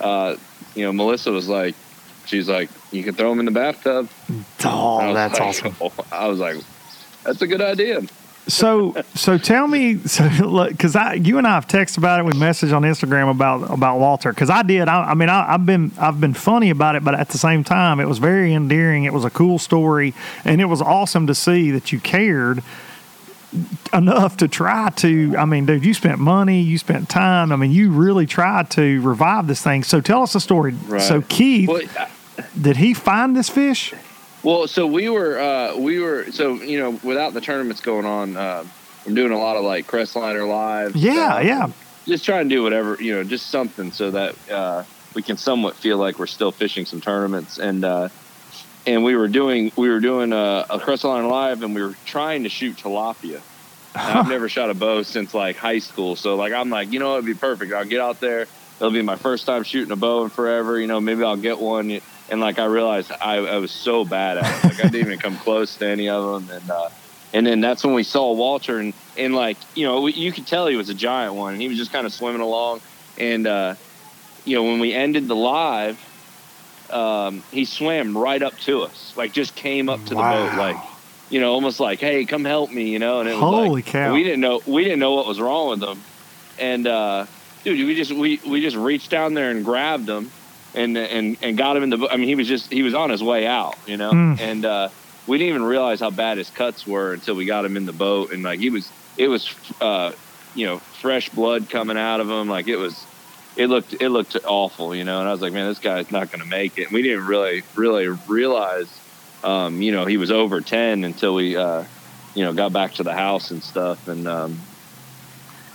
uh, 0.00 0.36
you 0.74 0.84
know, 0.84 0.92
Melissa 0.92 1.30
was 1.30 1.48
like, 1.48 1.74
she's 2.26 2.48
like, 2.48 2.70
you 2.90 3.02
can 3.02 3.14
throw 3.14 3.30
them 3.30 3.40
in 3.40 3.44
the 3.44 3.50
bathtub. 3.50 4.08
Oh, 4.64 5.12
that's 5.12 5.38
like, 5.38 5.48
awesome. 5.48 6.06
I 6.12 6.28
was 6.28 6.38
like, 6.38 6.56
that's 7.24 7.42
a 7.42 7.46
good 7.46 7.60
idea. 7.60 8.00
So, 8.50 9.02
so 9.14 9.38
tell 9.38 9.66
me, 9.66 9.98
so 9.98 10.28
because 10.68 10.96
I, 10.96 11.14
you 11.14 11.38
and 11.38 11.46
I 11.46 11.54
have 11.54 11.66
texted 11.68 11.98
about 11.98 12.20
it, 12.20 12.24
we 12.24 12.32
messaged 12.32 12.74
on 12.74 12.82
Instagram 12.82 13.30
about 13.30 13.70
about 13.70 13.98
Walter. 13.98 14.30
Because 14.32 14.50
I 14.50 14.62
did, 14.62 14.88
I, 14.88 15.10
I 15.10 15.14
mean, 15.14 15.28
I, 15.28 15.54
I've 15.54 15.64
been 15.64 15.92
I've 15.98 16.20
been 16.20 16.34
funny 16.34 16.70
about 16.70 16.96
it, 16.96 17.04
but 17.04 17.14
at 17.14 17.28
the 17.30 17.38
same 17.38 17.64
time, 17.64 18.00
it 18.00 18.06
was 18.08 18.18
very 18.18 18.52
endearing. 18.52 19.04
It 19.04 19.12
was 19.12 19.24
a 19.24 19.30
cool 19.30 19.58
story, 19.58 20.14
and 20.44 20.60
it 20.60 20.66
was 20.66 20.82
awesome 20.82 21.26
to 21.28 21.34
see 21.34 21.70
that 21.70 21.92
you 21.92 22.00
cared 22.00 22.62
enough 23.92 24.36
to 24.38 24.48
try 24.48 24.90
to. 24.96 25.34
I 25.36 25.44
mean, 25.44 25.66
dude, 25.66 25.84
you 25.84 25.94
spent 25.94 26.18
money, 26.18 26.60
you 26.62 26.78
spent 26.78 27.08
time. 27.08 27.52
I 27.52 27.56
mean, 27.56 27.70
you 27.72 27.90
really 27.90 28.26
tried 28.26 28.70
to 28.72 29.00
revive 29.02 29.46
this 29.46 29.62
thing. 29.62 29.82
So, 29.84 30.00
tell 30.00 30.22
us 30.22 30.32
the 30.32 30.40
story. 30.40 30.72
Right. 30.86 31.00
So, 31.02 31.22
Keith, 31.22 31.68
Well, 31.68 31.82
I- 31.98 32.08
did 32.60 32.78
he 32.78 32.94
find 32.94 33.36
this 33.36 33.48
fish? 33.48 33.92
Well, 34.42 34.66
so 34.66 34.86
we 34.86 35.08
were, 35.08 35.38
uh, 35.38 35.76
we 35.76 36.00
were, 36.00 36.30
so 36.32 36.54
you 36.54 36.78
know, 36.78 36.98
without 37.02 37.34
the 37.34 37.40
tournaments 37.40 37.80
going 37.80 38.06
on, 38.06 38.36
uh, 38.36 38.64
I'm 39.06 39.14
doing 39.14 39.32
a 39.32 39.38
lot 39.38 39.56
of 39.56 39.64
like 39.64 39.86
Crestliner 39.86 40.48
live. 40.48 40.96
Yeah, 40.96 41.40
yeah. 41.40 41.70
Just 42.06 42.24
trying 42.24 42.48
to 42.48 42.54
do 42.54 42.62
whatever, 42.62 42.96
you 43.00 43.14
know, 43.14 43.24
just 43.24 43.50
something 43.50 43.92
so 43.92 44.10
that 44.10 44.50
uh, 44.50 44.84
we 45.14 45.22
can 45.22 45.36
somewhat 45.36 45.76
feel 45.76 45.98
like 45.98 46.18
we're 46.18 46.26
still 46.26 46.52
fishing 46.52 46.86
some 46.86 47.00
tournaments. 47.00 47.58
And 47.58 47.84
uh, 47.84 48.08
and 48.86 49.04
we 49.04 49.14
were 49.14 49.28
doing, 49.28 49.72
we 49.76 49.90
were 49.90 50.00
doing 50.00 50.32
a, 50.32 50.66
a 50.70 50.78
Crestliner 50.78 51.30
live, 51.30 51.62
and 51.62 51.74
we 51.74 51.82
were 51.82 51.94
trying 52.06 52.44
to 52.44 52.48
shoot 52.48 52.76
tilapia. 52.76 53.40
I've 53.94 54.28
never 54.30 54.48
shot 54.48 54.70
a 54.70 54.74
bow 54.74 55.02
since 55.02 55.34
like 55.34 55.56
high 55.56 55.80
school, 55.80 56.16
so 56.16 56.36
like 56.36 56.52
I'm 56.52 56.70
like, 56.70 56.92
you 56.92 56.98
know, 56.98 57.14
it'd 57.14 57.26
be 57.26 57.34
perfect. 57.34 57.72
I'll 57.72 57.84
get 57.84 58.00
out 58.00 58.20
there. 58.20 58.46
It'll 58.76 58.90
be 58.90 59.02
my 59.02 59.16
first 59.16 59.44
time 59.44 59.62
shooting 59.62 59.92
a 59.92 59.96
bow 59.96 60.24
in 60.24 60.30
forever. 60.30 60.80
You 60.80 60.86
know, 60.86 61.00
maybe 61.00 61.22
I'll 61.22 61.36
get 61.36 61.58
one. 61.58 62.00
And 62.30 62.40
like 62.40 62.58
I 62.58 62.66
realized 62.66 63.10
I, 63.20 63.38
I 63.38 63.56
was 63.58 63.72
so 63.72 64.04
bad 64.04 64.38
at 64.38 64.44
it. 64.44 64.68
Like 64.68 64.84
I 64.84 64.88
didn't 64.88 65.06
even 65.06 65.18
come 65.18 65.36
close 65.36 65.76
to 65.78 65.86
any 65.86 66.08
of 66.08 66.46
them. 66.46 66.56
And 66.56 66.70
uh, 66.70 66.88
and 67.32 67.46
then 67.46 67.60
that's 67.60 67.84
when 67.84 67.94
we 67.94 68.04
saw 68.04 68.32
Walter 68.32 68.78
and 68.78 68.94
and 69.18 69.34
like 69.34 69.56
you 69.74 69.84
know 69.84 70.06
you 70.06 70.30
could 70.32 70.46
tell 70.46 70.68
he 70.68 70.76
was 70.76 70.88
a 70.88 70.94
giant 70.94 71.34
one. 71.34 71.54
And 71.54 71.62
he 71.62 71.68
was 71.68 71.76
just 71.76 71.92
kind 71.92 72.06
of 72.06 72.12
swimming 72.12 72.40
along. 72.40 72.80
And 73.18 73.46
uh, 73.46 73.74
you 74.44 74.56
know 74.56 74.62
when 74.62 74.78
we 74.78 74.92
ended 74.92 75.26
the 75.26 75.36
live, 75.36 75.98
um, 76.90 77.42
he 77.50 77.64
swam 77.64 78.16
right 78.16 78.42
up 78.42 78.56
to 78.60 78.82
us, 78.82 79.16
like 79.16 79.32
just 79.32 79.56
came 79.56 79.88
up 79.88 80.00
to 80.04 80.10
the 80.10 80.14
boat, 80.16 80.56
like 80.56 80.76
you 81.30 81.40
know 81.40 81.52
almost 81.52 81.80
like 81.80 81.98
hey 81.98 82.24
come 82.24 82.44
help 82.44 82.70
me, 82.70 82.90
you 82.90 83.00
know. 83.00 83.20
And 83.20 83.28
it 83.28 83.32
was 83.32 83.40
Holy 83.40 83.68
like, 83.70 83.86
cow. 83.86 84.14
we 84.14 84.22
didn't 84.22 84.40
know 84.40 84.60
we 84.66 84.84
didn't 84.84 85.00
know 85.00 85.14
what 85.14 85.26
was 85.26 85.40
wrong 85.40 85.70
with 85.70 85.82
him. 85.82 86.00
And 86.60 86.86
uh, 86.86 87.26
dude, 87.64 87.86
we 87.86 87.96
just 87.96 88.12
we 88.12 88.40
we 88.46 88.60
just 88.60 88.76
reached 88.76 89.10
down 89.10 89.34
there 89.34 89.50
and 89.50 89.64
grabbed 89.64 90.08
him 90.08 90.30
and 90.74 90.96
and 90.96 91.36
and 91.42 91.56
got 91.56 91.76
him 91.76 91.82
in 91.82 91.90
the. 91.90 92.08
I 92.10 92.16
mean, 92.16 92.28
he 92.28 92.34
was 92.34 92.48
just 92.48 92.72
he 92.72 92.82
was 92.82 92.94
on 92.94 93.10
his 93.10 93.22
way 93.22 93.46
out, 93.46 93.76
you 93.86 93.96
know, 93.96 94.12
Mm. 94.12 94.40
and 94.40 94.64
uh, 94.64 94.88
we 95.26 95.38
didn't 95.38 95.50
even 95.50 95.62
realize 95.64 96.00
how 96.00 96.10
bad 96.10 96.38
his 96.38 96.50
cuts 96.50 96.86
were 96.86 97.12
until 97.12 97.34
we 97.34 97.44
got 97.44 97.64
him 97.64 97.76
in 97.76 97.86
the 97.86 97.92
boat, 97.92 98.32
and 98.32 98.42
like 98.42 98.58
he 98.60 98.70
was, 98.70 98.90
it 99.16 99.28
was, 99.28 99.54
uh, 99.80 100.12
you 100.54 100.66
know, 100.66 100.78
fresh 100.78 101.28
blood 101.30 101.68
coming 101.70 101.96
out 101.98 102.20
of 102.20 102.28
him, 102.30 102.48
like 102.48 102.68
it 102.68 102.76
was. 102.76 103.06
It 103.56 103.66
looked 103.66 103.94
it 104.00 104.10
looked 104.10 104.36
awful, 104.46 104.94
you 104.94 105.02
know, 105.04 105.18
and 105.18 105.28
I 105.28 105.32
was 105.32 105.40
like, 105.42 105.52
man, 105.52 105.68
this 105.68 105.80
guy's 105.80 106.10
not 106.12 106.30
going 106.30 106.40
to 106.40 106.48
make 106.48 106.78
it. 106.78 106.84
And 106.84 106.92
we 106.92 107.02
didn't 107.02 107.26
really 107.26 107.64
really 107.74 108.06
realize, 108.28 108.88
um, 109.42 109.82
you 109.82 109.90
know, 109.90 110.06
he 110.06 110.18
was 110.18 110.30
over 110.30 110.60
ten 110.60 111.02
until 111.02 111.34
we, 111.34 111.56
uh, 111.56 111.82
you 112.36 112.44
know, 112.44 112.52
got 112.54 112.72
back 112.72 112.94
to 112.94 113.02
the 113.02 113.12
house 113.12 113.50
and 113.50 113.60
stuff, 113.62 114.06
and 114.06 114.28
um, 114.28 114.60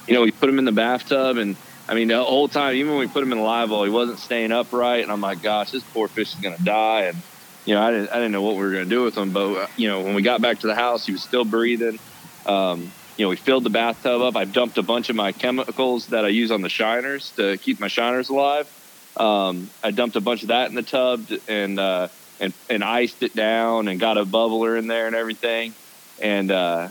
you 0.08 0.14
know, 0.14 0.22
we 0.22 0.32
put 0.32 0.48
him 0.48 0.58
in 0.58 0.64
the 0.66 0.72
bathtub, 0.72 1.36
and 1.38 1.58
I 1.88 1.94
mean, 1.94 2.08
the 2.08 2.24
whole 2.24 2.48
time, 2.48 2.76
even 2.76 2.92
when 2.92 3.00
we 3.00 3.08
put 3.08 3.22
him 3.22 3.32
in 3.32 3.38
the 3.38 3.44
live 3.44 3.70
well, 3.70 3.84
he 3.84 3.90
wasn't 3.90 4.20
staying 4.20 4.52
upright, 4.52 5.04
and 5.04 5.12
I'm 5.12 5.22
like, 5.22 5.42
gosh, 5.42 5.72
this 5.72 5.84
poor 5.84 6.08
fish 6.08 6.34
is 6.34 6.40
gonna 6.40 6.58
die, 6.64 7.04
and 7.04 7.18
you 7.66 7.76
know, 7.76 7.82
I 7.82 7.92
didn't, 7.92 8.10
I 8.10 8.16
didn't 8.16 8.32
know 8.32 8.42
what 8.42 8.56
we 8.56 8.62
were 8.62 8.72
gonna 8.72 8.86
do 8.86 9.04
with 9.04 9.16
him, 9.16 9.32
but 9.32 9.54
uh, 9.56 9.68
you 9.78 9.88
know, 9.88 10.02
when 10.02 10.16
we 10.16 10.22
got 10.22 10.42
back 10.42 10.60
to 10.60 10.68
the 10.68 10.76
house, 10.76 11.06
he 11.06 11.12
was 11.12 11.22
still 11.22 11.46
breathing. 11.46 12.00
Um, 12.46 12.92
you 13.18 13.26
know, 13.26 13.30
we 13.30 13.36
filled 13.36 13.64
the 13.64 13.70
bathtub 13.70 14.22
up. 14.22 14.36
I 14.36 14.46
dumped 14.46 14.78
a 14.78 14.84
bunch 14.84 15.10
of 15.10 15.16
my 15.16 15.32
chemicals 15.32 16.08
that 16.08 16.26
I 16.26 16.30
use 16.30 16.52
on 16.52 16.62
the 16.62 16.70
shiners 16.70 17.34
to 17.38 17.58
keep 17.58 17.80
my 17.80 17.88
shiners 17.88 18.30
alive. 18.30 18.68
Um, 19.16 19.70
I 19.84 19.92
dumped 19.92 20.16
a 20.16 20.22
bunch 20.22 20.42
of 20.42 20.50
that 20.50 20.70
in 20.70 20.76
the 20.76 20.84
tub 20.84 21.26
and 21.48 21.80
uh, 21.80 22.10
and 22.40 22.54
and 22.70 22.84
iced 22.84 23.24
it 23.24 23.34
down 23.36 23.88
and 23.88 24.00
got 24.00 24.18
a 24.18 24.26
bubbler 24.26 24.78
in 24.78 24.88
there 24.88 25.08
and 25.08 25.16
everything. 25.16 25.74
And 26.22 26.52
uh, 26.52 26.90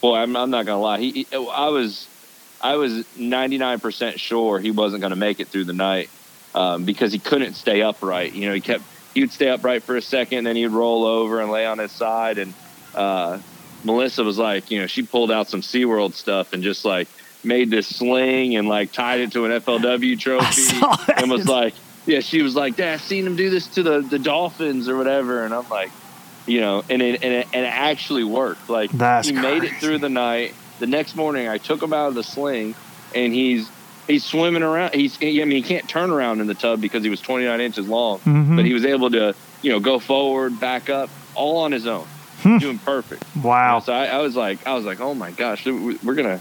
boy, 0.00 0.16
I'm, 0.16 0.36
I'm 0.36 0.50
not 0.50 0.66
gonna 0.66 0.80
lie, 0.80 0.98
he, 0.98 1.10
he 1.10 1.26
I 1.34 1.68
was 1.68 2.06
I 2.62 2.76
was 2.76 3.04
99% 3.16 4.18
sure 4.18 4.58
he 4.58 4.70
wasn't 4.70 5.00
going 5.00 5.10
to 5.10 5.16
make 5.16 5.40
it 5.40 5.48
through 5.48 5.64
the 5.64 5.72
night 5.72 6.10
um, 6.54 6.84
because 6.84 7.12
he 7.12 7.18
couldn't 7.18 7.54
stay 7.54 7.82
upright. 7.82 8.34
You 8.34 8.48
know, 8.48 8.54
he 8.54 8.60
kept 8.60 8.84
he 9.14 9.20
would 9.20 9.32
stay 9.32 9.48
upright 9.48 9.82
for 9.82 9.96
a 9.96 10.02
second, 10.02 10.44
then 10.44 10.56
he'd 10.56 10.68
roll 10.68 11.04
over 11.04 11.40
and 11.40 11.50
lay 11.50 11.66
on 11.66 11.78
his 11.78 11.90
side. 11.90 12.38
And 12.38 12.54
uh, 12.94 13.38
Melissa 13.84 14.22
was 14.22 14.38
like, 14.38 14.70
you 14.70 14.80
know, 14.80 14.86
she 14.86 15.02
pulled 15.02 15.30
out 15.30 15.48
some 15.48 15.62
SeaWorld 15.62 16.14
stuff 16.14 16.52
and 16.52 16.62
just 16.62 16.84
like 16.84 17.08
made 17.42 17.70
this 17.70 17.88
sling 17.88 18.56
and 18.56 18.68
like 18.68 18.92
tied 18.92 19.20
it 19.20 19.32
to 19.32 19.46
an 19.46 19.60
FLW 19.60 20.18
trophy 20.18 20.76
and 21.16 21.30
was 21.30 21.48
like, 21.48 21.74
yeah, 22.06 22.20
she 22.20 22.42
was 22.42 22.54
like, 22.54 22.76
Dad, 22.76 22.94
I've 22.94 23.02
seen 23.02 23.26
him 23.26 23.36
do 23.36 23.50
this 23.50 23.66
to 23.68 23.82
the, 23.82 24.00
the 24.00 24.18
dolphins 24.18 24.88
or 24.88 24.96
whatever. 24.96 25.44
And 25.44 25.52
I'm 25.52 25.68
like, 25.68 25.90
you 26.46 26.60
know, 26.60 26.84
and 26.88 27.02
it, 27.02 27.22
and 27.22 27.32
it, 27.32 27.46
and 27.52 27.64
it 27.64 27.72
actually 27.72 28.24
worked. 28.24 28.70
Like 28.70 28.90
That's 28.90 29.28
he 29.28 29.34
made 29.34 29.64
it 29.64 29.74
through 29.76 29.98
the 29.98 30.08
night. 30.08 30.54
The 30.80 30.86
next 30.88 31.14
morning, 31.14 31.46
I 31.48 31.58
took 31.58 31.80
him 31.82 31.92
out 31.92 32.08
of 32.08 32.14
the 32.14 32.22
sling, 32.24 32.74
and 33.14 33.32
he's 33.32 33.68
he's 34.08 34.24
swimming 34.24 34.62
around. 34.62 34.94
He's 34.94 35.16
I 35.22 35.26
mean, 35.26 35.50
he 35.50 35.62
can't 35.62 35.88
turn 35.88 36.10
around 36.10 36.40
in 36.40 36.46
the 36.48 36.54
tub 36.54 36.80
because 36.80 37.04
he 37.04 37.10
was 37.10 37.20
29 37.20 37.60
inches 37.60 37.86
long, 37.88 38.18
Mhm. 38.20 38.56
but 38.56 38.64
he 38.64 38.72
was 38.74 38.84
able 38.84 39.10
to 39.12 39.34
you 39.62 39.70
know 39.70 39.78
go 39.80 39.98
forward, 39.98 40.58
back 40.58 40.90
up, 40.90 41.10
all 41.34 41.58
on 41.58 41.70
his 41.72 41.86
own, 41.86 42.06
Hmm. 42.42 42.58
doing 42.58 42.78
perfect. 42.78 43.22
Wow. 43.42 43.80
So 43.80 43.92
I, 43.92 44.06
I 44.06 44.18
was 44.18 44.34
like, 44.34 44.66
I 44.66 44.74
was 44.74 44.84
like, 44.86 45.00
oh 45.00 45.14
my 45.14 45.30
gosh, 45.30 45.66
we're 45.66 46.14
gonna, 46.14 46.40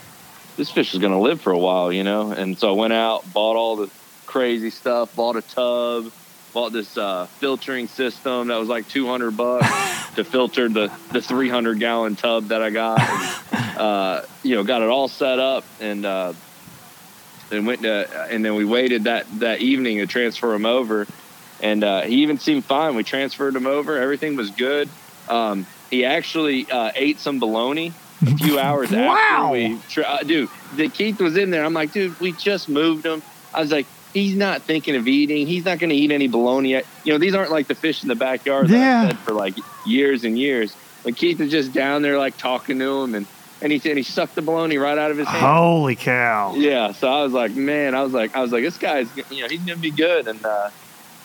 this 0.58 0.72
fish 0.72 0.94
is 0.94 1.00
gonna 1.02 1.20
live 1.20 1.42
for 1.42 1.52
a 1.52 1.58
while, 1.60 1.92
you 1.92 2.04
know. 2.06 2.32
And 2.32 2.58
so 2.58 2.70
I 2.70 2.72
went 2.72 2.94
out, 2.94 3.32
bought 3.34 3.58
all 3.58 3.76
the 3.76 3.90
crazy 4.26 4.70
stuff, 4.70 5.14
bought 5.16 5.36
a 5.36 5.42
tub, 5.42 6.12
bought 6.60 6.74
this 6.74 6.98
uh, 6.98 7.26
filtering 7.40 7.88
system 7.88 8.50
that 8.50 8.60
was 8.60 8.68
like 8.68 8.86
200 8.90 9.32
bucks 9.38 9.66
to 10.16 10.26
filter 10.26 10.68
the 10.68 10.92
the 11.14 11.22
300 11.22 11.80
gallon 11.80 12.18
tub 12.18 12.50
that 12.50 12.62
I 12.62 12.70
got. 12.70 13.00
And, 13.00 13.78
uh, 13.78 14.22
you 14.44 14.56
know, 14.56 14.64
got 14.66 14.82
it 14.82 14.90
all 14.90 15.08
set 15.08 15.40
up 15.40 15.64
and. 15.80 16.06
Uh, 16.06 16.34
and 17.52 17.66
went 17.66 17.82
to, 17.82 18.08
and 18.30 18.46
then 18.46 18.54
we 18.54 18.64
waited 18.64 19.06
that 19.06 19.26
that 19.40 19.60
evening 19.60 19.98
to 19.98 20.06
transfer 20.06 20.54
him 20.54 20.68
over, 20.68 21.08
and 21.62 21.84
uh, 21.84 22.02
he 22.02 22.22
even 22.22 22.38
seemed 22.38 22.64
fine. 22.64 22.94
We 22.94 23.04
transferred 23.04 23.56
him 23.56 23.66
over; 23.66 23.98
everything 23.98 24.36
was 24.36 24.52
good. 24.52 24.88
Um, 25.28 25.66
he 25.90 26.06
actually 26.06 26.70
uh, 26.70 26.92
ate 26.94 27.18
some 27.20 27.40
bologna 27.40 27.92
a 28.22 28.36
few 28.38 28.60
hours 28.66 28.92
Wow. 28.92 29.08
after 29.08 29.52
we, 29.52 29.80
tra- 29.90 30.04
uh, 30.04 30.20
dude. 30.20 30.48
The 30.76 30.90
Keith 30.90 31.20
was 31.20 31.38
in 31.38 31.50
there. 31.50 31.66
I'm 31.66 31.74
like, 31.74 31.92
dude, 31.92 32.20
we 32.20 32.34
just 32.34 32.70
moved 32.70 33.04
him. 33.04 33.24
I 33.52 33.62
was 33.62 33.72
like, 33.72 33.88
he's 34.14 34.36
not 34.36 34.62
thinking 34.64 34.96
of 34.96 35.08
eating. 35.08 35.48
He's 35.48 35.66
not 35.66 35.80
going 35.80 35.90
to 35.90 35.96
eat 35.96 36.12
any 36.12 36.28
bologna. 36.28 36.82
You 37.04 37.14
know, 37.14 37.18
these 37.18 37.36
aren't 37.36 37.52
like 37.52 37.68
the 37.68 37.76
fish 37.76 38.04
in 38.04 38.10
the 38.10 38.16
backyard 38.16 38.68
that 38.70 38.74
Yeah. 38.78 39.02
I've 39.04 39.08
fed 39.10 39.20
for 39.20 39.34
like 39.34 39.56
years 39.86 40.24
and 40.24 40.38
years. 40.38 40.76
But 41.04 41.16
Keith 41.16 41.40
is 41.40 41.52
just 41.52 41.74
down 41.74 42.02
there 42.02 42.18
like 42.18 42.38
talking 42.38 42.78
to 42.80 43.02
him, 43.04 43.16
and 43.16 43.26
and 43.62 43.72
he 43.72 43.90
and 43.90 43.98
he 43.98 44.04
sucked 44.04 44.36
the 44.36 44.42
bologna 44.42 44.78
right 44.78 44.98
out 44.98 45.12
of 45.12 45.18
his 45.18 45.28
hand. 45.28 45.46
Holy 45.46 45.96
cow. 45.96 46.56
Yeah, 46.56 46.92
so 46.92 47.08
I 47.08 47.24
was 47.24 47.32
like, 47.34 47.56
man, 47.56 47.96
I 47.96 48.04
was 48.04 48.14
like, 48.14 48.36
I 48.36 48.42
was 48.42 48.52
like, 48.52 48.64
this 48.64 48.78
guy's, 48.78 49.10
you 49.32 49.42
know, 49.44 49.48
he's 49.48 49.62
gonna 49.62 49.78
be 49.78 49.92
good. 49.92 50.28
And 50.28 50.46
uh, 50.46 50.70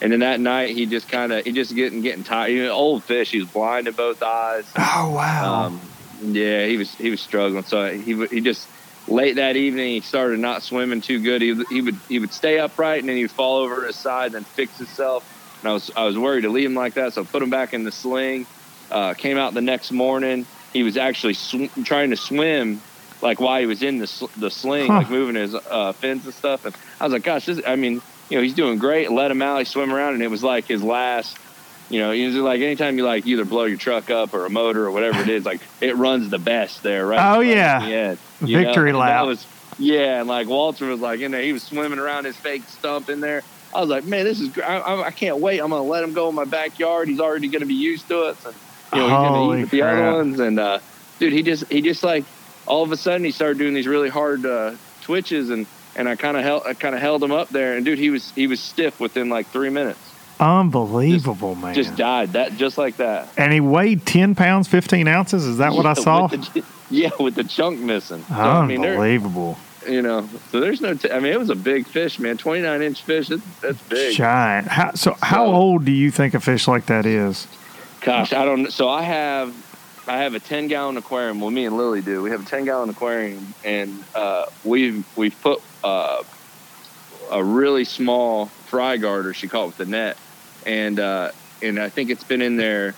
and 0.01 0.11
then 0.13 0.19
that 0.21 0.39
night, 0.39 0.69
he 0.75 0.85
just 0.85 1.09
kind 1.09 1.31
of, 1.33 1.43
he 1.43 1.51
just 1.51 1.75
getting 1.75 2.01
getting 2.01 2.23
tired. 2.23 2.51
You 2.51 2.65
know, 2.65 2.71
old 2.73 3.03
fish, 3.03 3.31
he 3.31 3.39
was 3.39 3.49
blind 3.49 3.87
in 3.87 3.93
both 3.93 4.21
eyes. 4.23 4.65
Oh, 4.77 5.11
wow. 5.13 5.65
Um, 5.65 5.81
yeah, 6.21 6.65
he 6.65 6.77
was 6.77 6.93
he 6.95 7.09
was 7.09 7.19
struggling. 7.21 7.63
So 7.63 7.91
he 7.91 8.25
he 8.27 8.39
just 8.41 8.67
late 9.07 9.35
that 9.35 9.55
evening, 9.55 9.93
he 9.93 10.01
started 10.01 10.39
not 10.39 10.63
swimming 10.63 11.01
too 11.01 11.19
good. 11.19 11.41
He 11.41 11.53
would- 11.53 11.67
he 11.69 11.81
would 11.81 11.95
he 12.09 12.19
would 12.19 12.33
stay 12.33 12.59
upright 12.59 12.99
and 13.01 13.09
then 13.09 13.17
he'd 13.17 13.31
fall 13.31 13.57
over 13.57 13.85
his 13.85 13.95
side, 13.95 14.31
then 14.33 14.43
fix 14.43 14.77
himself. 14.77 15.23
And 15.61 15.69
I 15.69 15.73
was 15.73 15.91
I 15.95 16.03
was 16.05 16.17
worried 16.17 16.41
to 16.41 16.49
leave 16.49 16.65
him 16.69 16.75
like 16.75 16.93
that, 16.95 17.13
so 17.13 17.21
I 17.21 17.25
put 17.25 17.41
him 17.43 17.49
back 17.49 17.73
in 17.73 17.83
the 17.83 17.91
sling. 17.91 18.45
Uh, 18.91 19.13
came 19.13 19.37
out 19.37 19.53
the 19.53 19.61
next 19.61 19.91
morning. 19.91 20.45
He 20.73 20.83
was 20.83 20.95
actually 20.97 21.33
sw- 21.33 21.69
trying 21.83 22.11
to 22.11 22.17
swim 22.17 22.81
like 23.21 23.39
while 23.39 23.59
he 23.59 23.65
was 23.65 23.81
in 23.81 23.97
the 23.97 24.07
sl- 24.07 24.25
the 24.37 24.51
sling, 24.51 24.87
Huh. 24.87 24.97
like 24.99 25.09
moving 25.09 25.35
his 25.35 25.55
uh, 25.55 25.93
fins 25.93 26.25
and 26.25 26.33
stuff. 26.33 26.65
And 26.65 26.75
I 26.99 27.05
was 27.05 27.13
like, 27.13 27.23
gosh, 27.23 27.45
this, 27.45 27.61
I 27.65 27.75
mean, 27.77 28.01
you 28.29 28.37
know, 28.37 28.41
he's 28.43 28.53
doing 28.53 28.77
great. 28.77 29.09
Let 29.11 29.31
him 29.31 29.41
out. 29.41 29.59
He 29.59 29.65
swim 29.65 29.91
around, 29.93 30.13
and 30.15 30.21
it 30.23 30.29
was 30.29 30.43
like 30.43 30.65
his 30.65 30.83
last. 30.83 31.37
You 31.89 31.99
know, 31.99 32.11
it's 32.11 32.35
like 32.35 32.61
anytime 32.61 32.97
you 32.97 33.05
like 33.05 33.27
either 33.27 33.45
blow 33.45 33.65
your 33.65 33.77
truck 33.77 34.09
up 34.09 34.33
or 34.33 34.45
a 34.45 34.49
motor 34.49 34.85
or 34.85 34.91
whatever 34.91 35.21
it 35.21 35.29
is, 35.29 35.45
like 35.45 35.61
it 35.81 35.95
runs 35.95 36.29
the 36.29 36.39
best 36.39 36.81
there, 36.81 37.05
right? 37.05 37.35
Oh, 37.35 37.39
right 37.39 37.47
yeah. 37.47 37.77
at 37.77 37.91
end, 37.91 38.17
you 38.41 38.57
know? 38.57 38.63
Victory 38.65 38.91
lap. 38.93 39.25
Was, 39.27 39.45
yeah, 39.77 40.19
and 40.19 40.27
like 40.27 40.47
Walter 40.47 40.87
was 40.87 40.99
like 40.99 41.19
in 41.19 41.31
there, 41.31 41.41
he 41.43 41.53
was 41.53 41.61
swimming 41.61 41.99
around 41.99 42.25
his 42.25 42.35
fake 42.35 42.63
stump 42.67 43.09
in 43.09 43.19
there. 43.19 43.43
I 43.73 43.81
was 43.81 43.89
like, 43.89 44.05
man, 44.05 44.23
this 44.25 44.39
is 44.39 44.49
great. 44.49 44.65
I, 44.65 44.77
I- 44.79 45.07
I 45.07 45.11
can't 45.11 45.39
wait. 45.39 45.59
I'm 45.59 45.69
gonna 45.69 45.83
let 45.83 46.03
him 46.03 46.13
go 46.13 46.27
in 46.29 46.35
my 46.35 46.45
backyard. 46.45 47.07
He's 47.07 47.19
already 47.19 47.49
gonna 47.49 47.65
be 47.67 47.73
used 47.75 48.07
to 48.07 48.29
it. 48.29 48.37
And, 48.45 48.55
you 48.93 48.99
know, 48.99 49.05
he's 49.07 49.11
gonna 49.11 49.27
Holy 49.29 49.57
eat 49.57 49.61
with 49.61 49.71
the 49.71 49.79
crap. 49.81 49.93
other 49.97 50.13
ones. 50.17 50.39
And 50.39 50.59
uh, 50.59 50.79
dude, 51.19 51.33
he 51.33 51.43
just 51.43 51.71
he 51.71 51.81
just 51.81 52.01
like 52.03 52.23
all 52.65 52.81
of 52.83 52.91
a 52.91 52.97
sudden 52.97 53.23
he 53.23 53.31
started 53.31 53.57
doing 53.59 53.73
these 53.75 53.85
really 53.87 54.09
hard 54.09 54.43
uh, 54.45 54.75
twitches 55.01 55.49
and 55.51 55.67
and 55.95 56.09
I 56.09 56.15
kind 56.15 56.35
of 56.35 56.43
held 56.43 56.63
I 56.65 56.73
kind 56.73 56.95
of 56.95 57.01
held 57.01 57.21
him 57.21 57.31
up 57.31 57.49
there. 57.49 57.75
And 57.75 57.85
dude, 57.85 57.99
he 57.99 58.09
was 58.09 58.31
he 58.31 58.47
was 58.47 58.59
stiff 58.59 58.99
within 58.99 59.29
like 59.29 59.47
three 59.47 59.69
minutes. 59.69 59.99
Unbelievable, 60.39 61.55
man. 61.55 61.73
Just 61.75 61.95
died 61.95 62.33
that 62.33 62.57
just 62.57 62.77
like 62.77 62.97
that. 62.97 63.29
and 63.37 63.51
he 63.53 63.59
weighed 63.59 64.05
10 64.05 64.35
pounds, 64.35 64.67
15 64.67 65.07
ounces. 65.07 65.45
Is 65.45 65.57
that 65.57 65.73
what 65.73 65.85
I 65.85 65.93
saw? 65.93 66.27
with 66.27 66.53
the- 66.53 66.63
yeah, 66.89 67.09
with 67.19 67.35
the 67.35 67.43
chunk 67.43 67.79
missing. 67.79 68.23
So, 68.27 68.33
I 68.35 68.65
mean, 68.65 68.83
Unbelievable. 68.85 69.57
you 69.87 70.01
know, 70.01 70.27
so 70.51 70.59
there's 70.59 70.81
no. 70.81 70.93
T- 70.93 71.11
I 71.11 71.19
mean, 71.19 71.31
it 71.33 71.39
was 71.39 71.49
a 71.49 71.55
big 71.55 71.87
fish, 71.87 72.19
man. 72.19 72.37
29 72.37 72.81
inch 72.81 73.01
fish. 73.03 73.29
That's, 73.29 73.41
that's 73.61 73.81
big. 73.83 74.15
Giant. 74.15 74.67
How, 74.67 74.91
so, 74.93 75.15
how 75.21 75.45
old 75.45 75.85
do 75.85 75.91
you 75.91 76.11
think 76.11 76.33
a 76.33 76.39
fish 76.39 76.67
like 76.67 76.85
that 76.87 77.05
is? 77.05 77.47
Gosh, 78.01 78.33
I 78.33 78.45
don't. 78.45 78.63
Know. 78.63 78.69
So 78.69 78.87
I 78.89 79.01
have, 79.03 79.55
I 80.07 80.17
have 80.17 80.35
a 80.35 80.39
10 80.39 80.67
gallon 80.67 80.97
aquarium. 80.97 81.39
Well, 81.39 81.49
me 81.49 81.65
and 81.65 81.75
Lily 81.77 82.01
do. 82.01 82.21
We 82.21 82.29
have 82.31 82.41
a 82.45 82.45
10 82.49 82.65
gallon 82.65 82.89
aquarium, 82.89 83.53
and 83.63 84.03
uh, 84.13 84.45
we've 84.63 85.05
we've 85.17 85.39
put 85.41 85.61
uh, 85.83 86.21
a 87.31 87.43
really 87.43 87.85
small 87.85 88.45
fry 88.67 88.97
garter. 88.97 89.33
She 89.33 89.47
caught 89.47 89.65
with 89.67 89.77
the 89.77 89.85
net, 89.85 90.17
and 90.65 90.99
uh, 90.99 91.31
and 91.61 91.79
I 91.79 91.89
think 91.89 92.09
it's 92.09 92.23
been 92.23 92.41
in 92.41 92.57
there 92.57 92.93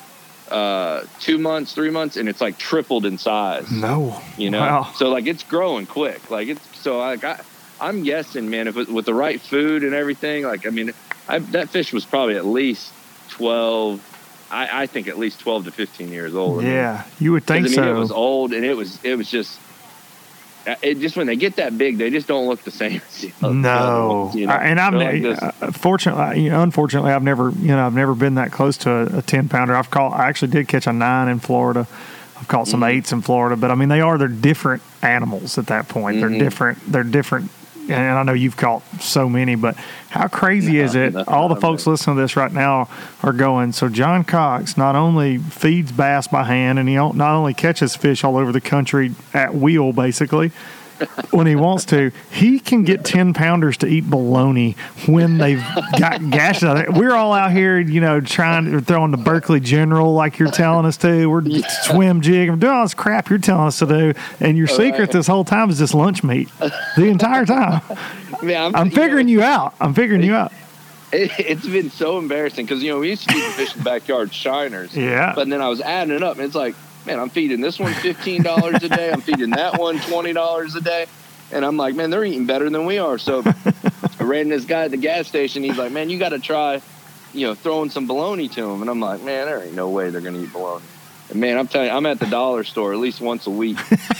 uh, 0.49 1.03
two 1.19 1.37
months, 1.37 1.73
three 1.73 1.89
months, 1.89 2.15
and 2.17 2.29
it's 2.29 2.39
like 2.41 2.57
tripled 2.57 3.05
in 3.05 3.17
size. 3.17 3.69
No. 3.71 4.21
you 4.37 4.49
know 4.49 4.59
Wow. 4.61 4.91
so 4.95 5.09
like 5.09 5.27
it's 5.27 5.43
growing 5.43 5.85
quick 5.85 6.29
like 6.31 6.47
it's 6.47 6.79
so 6.79 6.99
like 6.99 7.23
I, 7.23 7.39
i'm 7.81 8.03
guessing 8.03 8.49
man 8.49 8.67
if 8.67 8.77
it, 8.77 8.87
with 8.89 9.05
the 9.05 9.13
right 9.13 9.39
food 9.41 9.83
and 9.83 9.93
everything 9.93 10.43
like 10.45 10.65
i 10.65 10.69
mean 10.69 10.91
I, 11.27 11.39
that 11.39 11.69
fish 11.69 11.91
was 11.91 12.05
probably 12.05 12.37
at 12.37 12.45
least 12.45 12.91
12 13.31 13.99
I, 14.49 14.83
I 14.83 14.85
think 14.87 15.07
at 15.09 15.17
least 15.17 15.41
12 15.41 15.65
to 15.65 15.71
15 15.71 16.09
years 16.09 16.33
old 16.33 16.61
I 16.61 16.63
mean, 16.63 16.73
Yeah, 16.73 17.03
you 17.19 17.33
would 17.33 17.43
think 17.43 17.65
I 17.65 17.69
mean, 17.69 17.73
so. 17.75 17.95
it 17.95 17.99
was 17.99 18.11
old 18.11 18.53
and 18.53 18.63
it 18.63 18.75
was 18.77 19.03
it 19.03 19.15
was 19.15 19.29
just 19.29 19.59
it 20.81 20.99
just 20.99 21.15
when 21.15 21.27
they 21.27 21.35
get 21.35 21.55
that 21.57 21.77
big 21.77 21.97
they 21.97 22.09
just 22.09 22.27
don't 22.27 22.47
look 22.47 22.61
the 22.63 22.71
same 22.71 23.01
other 23.41 23.53
No, 23.53 24.31
you 24.33 24.47
know? 24.47 24.53
And 24.53 24.79
I've 24.79 24.93
like 24.93 25.23
uh, 25.23 25.71
fortunately, 25.71 26.41
you 26.43 26.49
know, 26.49 26.61
unfortunately, 26.61 27.11
I've 27.11 27.23
never, 27.23 27.49
you 27.51 27.67
know, 27.67 27.85
I've 27.85 27.95
never 27.95 28.15
been 28.15 28.35
that 28.35 28.51
close 28.51 28.77
to 28.79 28.89
a, 28.91 29.19
a 29.19 29.21
ten 29.21 29.47
pounder. 29.49 29.75
I've 29.75 29.89
caught, 29.89 30.13
I 30.13 30.27
actually 30.27 30.51
did 30.51 30.67
catch 30.67 30.87
a 30.87 30.93
nine 30.93 31.27
in 31.29 31.39
Florida. 31.39 31.87
I've 32.39 32.47
caught 32.47 32.67
some 32.67 32.81
Mm-hmm. 32.81 32.89
eights 32.97 33.11
in 33.11 33.21
Florida, 33.21 33.55
but 33.55 33.71
I 33.71 33.75
mean, 33.75 33.89
they 33.89 34.01
are 34.01 34.17
they're 34.17 34.27
different 34.27 34.83
animals 35.01 35.57
at 35.57 35.67
that 35.67 35.87
point. 35.87 36.17
Mhm. 36.17 36.19
They're 36.21 36.39
different. 36.39 36.91
They're 36.91 37.03
different. 37.03 37.49
And 37.89 38.17
I 38.17 38.23
know 38.23 38.33
you've 38.33 38.57
caught 38.57 38.83
so 39.01 39.29
many, 39.29 39.55
but 39.55 39.75
how 40.09 40.27
crazy 40.27 40.79
is 40.79 40.95
it? 40.95 41.15
All 41.27 41.47
the 41.47 41.55
folks 41.55 41.87
listening 41.87 42.15
to 42.15 42.21
this 42.21 42.35
right 42.35 42.51
now 42.51 42.89
are 43.23 43.33
going. 43.33 43.71
So 43.71 43.89
John 43.89 44.23
Cox 44.23 44.77
not 44.77 44.95
only 44.95 45.37
feeds 45.37 45.91
bass 45.91 46.27
by 46.27 46.43
hand, 46.43 46.79
and 46.79 46.89
he 46.89 46.95
not 46.95 47.19
only 47.19 47.53
catches 47.53 47.95
fish 47.95 48.23
all 48.23 48.37
over 48.37 48.51
the 48.51 48.61
country 48.61 49.13
at 49.33 49.55
wheel, 49.55 49.93
basically 49.93 50.51
when 51.31 51.47
he 51.47 51.55
wants 51.55 51.85
to, 51.85 52.11
he 52.31 52.59
can 52.59 52.83
get 52.83 53.03
10 53.05 53.33
pounders 53.33 53.77
to 53.77 53.87
eat 53.87 54.09
bologna 54.09 54.75
when 55.07 55.37
they've 55.37 55.63
got 55.99 56.29
gashes 56.29 56.63
out 56.63 56.75
there. 56.75 56.91
We're 56.91 57.13
all 57.13 57.33
out 57.33 57.51
here, 57.51 57.79
you 57.79 58.01
know, 58.01 58.19
trying 58.19 58.71
to 58.71 58.81
throw 58.81 59.03
on 59.03 59.11
the 59.11 59.17
Berkley 59.17 59.59
General 59.59 60.13
like 60.13 60.39
you're 60.39 60.51
telling 60.51 60.85
us 60.85 60.97
to. 60.97 61.27
We're 61.27 61.43
swim 61.83 62.21
jig. 62.21 62.49
I'm 62.49 62.59
doing 62.59 62.73
all 62.73 62.83
this 62.83 62.93
crap 62.93 63.29
you're 63.29 63.39
telling 63.39 63.67
us 63.67 63.79
to 63.79 63.85
do. 63.85 64.13
And 64.39 64.57
your 64.57 64.67
secret 64.67 64.99
right. 64.99 65.11
this 65.11 65.27
whole 65.27 65.45
time 65.45 65.69
is 65.69 65.77
just 65.77 65.93
lunch 65.93 66.23
meat 66.23 66.49
the 66.95 67.05
entire 67.05 67.45
time. 67.45 67.81
Man, 68.41 68.75
I'm 68.75 68.87
you 68.87 68.91
know, 68.91 68.95
figuring 68.95 69.27
you 69.27 69.41
out. 69.41 69.75
I'm 69.79 69.93
figuring 69.93 70.23
you 70.23 70.35
out. 70.35 70.51
it, 71.11 71.31
it's 71.39 71.65
been 71.65 71.89
so 71.89 72.17
embarrassing 72.17 72.65
because 72.65 72.83
you 72.83 72.91
know 72.91 72.99
we 72.99 73.09
used 73.09 73.27
to 73.27 73.33
feed 73.33 73.43
the 73.43 73.51
fish 73.51 73.73
in 73.73 73.79
the 73.79 73.83
backyard 73.83 74.29
shiners 74.29 74.95
Yeah. 74.95 75.33
But 75.35 75.49
then 75.49 75.61
I 75.61 75.69
was 75.69 75.81
adding 75.81 76.13
it 76.13 76.23
up, 76.23 76.37
and 76.37 76.45
it's 76.45 76.55
like, 76.55 76.75
man, 77.07 77.19
I'm 77.19 77.29
feeding 77.29 77.61
this 77.61 77.79
one 77.79 77.93
fifteen 77.93 78.43
dollars 78.43 78.83
a 78.83 78.89
day. 78.89 79.09
I'm 79.11 79.21
feeding 79.21 79.51
that 79.51 79.79
one 79.79 79.99
twenty 80.01 80.33
dollars 80.33 80.75
a 80.75 80.81
day, 80.81 81.07
and 81.51 81.65
I'm 81.65 81.77
like, 81.77 81.95
man, 81.95 82.09
they're 82.11 82.23
eating 82.25 82.45
better 82.45 82.69
than 82.69 82.85
we 82.85 82.99
are. 82.99 83.17
So 83.17 83.41
I 84.19 84.23
ran 84.23 84.49
this 84.49 84.65
guy 84.65 84.83
at 84.85 84.91
the 84.91 84.97
gas 84.97 85.27
station. 85.27 85.63
He's 85.63 85.77
like, 85.77 85.91
man, 85.91 86.09
you 86.09 86.19
got 86.19 86.29
to 86.29 86.39
try, 86.39 86.81
you 87.33 87.47
know, 87.47 87.55
throwing 87.55 87.89
some 87.89 88.05
bologna 88.07 88.49
to 88.49 88.61
them. 88.61 88.81
And 88.81 88.89
I'm 88.91 88.99
like, 88.99 89.21
man, 89.21 89.45
there 89.47 89.63
ain't 89.63 89.73
no 89.73 89.89
way 89.89 90.09
they're 90.09 90.21
gonna 90.21 90.39
eat 90.41 90.51
bologna. 90.53 90.83
And 91.29 91.39
man, 91.41 91.57
I'm 91.57 91.67
telling 91.67 91.87
you, 91.89 91.93
I'm 91.93 92.05
at 92.05 92.19
the 92.19 92.25
dollar 92.27 92.63
store 92.63 92.93
at 92.93 92.99
least 92.99 93.19
once 93.21 93.47
a 93.47 93.51
week, 93.51 93.77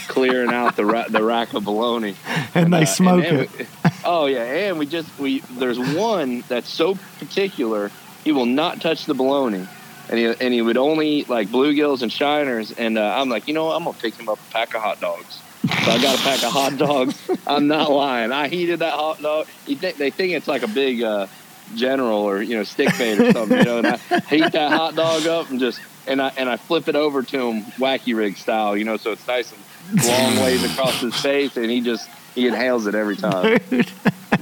clearing 0.08 0.50
out 0.52 0.76
the 0.76 0.84
ra- 0.84 1.08
the 1.08 1.22
rack 1.22 1.54
of 1.54 1.64
bologna. 1.64 2.16
And 2.54 2.72
they 2.72 2.82
Uh, 2.82 2.86
smoke 2.86 3.24
and 3.24 3.40
it. 3.40 3.50
we- 3.58 3.66
oh 4.04 4.26
yeah, 4.26 4.42
and 4.42 4.78
we 4.78 4.86
just 4.86 5.08
we 5.18 5.40
there's 5.40 5.78
one 5.78 6.42
that's 6.48 6.68
so 6.70 6.96
particular. 7.18 7.90
He 8.24 8.32
will 8.32 8.46
not 8.46 8.80
touch 8.80 9.04
the 9.06 9.14
bologna, 9.14 9.66
and 10.08 10.18
he 10.18 10.24
and 10.26 10.54
he 10.54 10.62
would 10.62 10.76
only 10.76 11.08
eat 11.08 11.28
like 11.28 11.48
bluegills 11.48 12.02
and 12.02 12.12
shiners. 12.12 12.72
And 12.72 12.98
uh, 12.98 13.14
I'm 13.16 13.28
like, 13.28 13.48
you 13.48 13.54
know, 13.54 13.66
what? 13.66 13.76
I'm 13.76 13.84
gonna 13.84 13.96
pick 13.96 14.14
him 14.14 14.28
up 14.28 14.38
a 14.38 14.52
pack 14.52 14.74
of 14.74 14.82
hot 14.82 15.00
dogs. 15.00 15.40
So 15.84 15.90
I 15.90 16.00
got 16.00 16.18
a 16.18 16.22
pack 16.22 16.42
of 16.42 16.52
hot 16.52 16.76
dogs. 16.78 17.30
I'm 17.46 17.66
not 17.66 17.90
lying. 17.90 18.32
I 18.32 18.48
heated 18.48 18.80
that 18.80 18.94
hot 18.94 19.20
dog. 19.20 19.46
Think 19.46 19.96
they 19.96 20.10
think 20.10 20.32
it's 20.32 20.48
like 20.48 20.62
a 20.62 20.68
big 20.68 21.02
uh, 21.02 21.26
general 21.74 22.20
or 22.20 22.42
you 22.42 22.56
know 22.56 22.64
stick 22.64 22.96
bait 22.96 23.18
or 23.20 23.32
something, 23.32 23.58
you 23.58 23.64
know. 23.64 23.78
And 23.78 23.86
I 23.86 23.96
heat 24.28 24.52
that 24.52 24.72
hot 24.72 24.94
dog 24.94 25.26
up 25.26 25.50
and 25.50 25.60
just 25.60 25.80
and 26.06 26.22
I 26.22 26.32
and 26.36 26.48
I 26.48 26.56
flip 26.56 26.88
it 26.88 26.96
over 26.96 27.22
to 27.22 27.40
him 27.48 27.64
wacky 27.72 28.16
rig 28.16 28.36
style, 28.36 28.76
you 28.76 28.84
know, 28.84 28.96
so 28.96 29.12
it's 29.12 29.26
nice 29.26 29.52
and 29.52 30.04
long 30.04 30.36
ways 30.42 30.64
across 30.64 31.00
his 31.00 31.14
face, 31.20 31.56
and 31.56 31.70
he 31.70 31.80
just 31.80 32.08
he 32.34 32.46
inhales 32.46 32.86
it 32.86 32.94
every 32.94 33.16
time. 33.16 33.58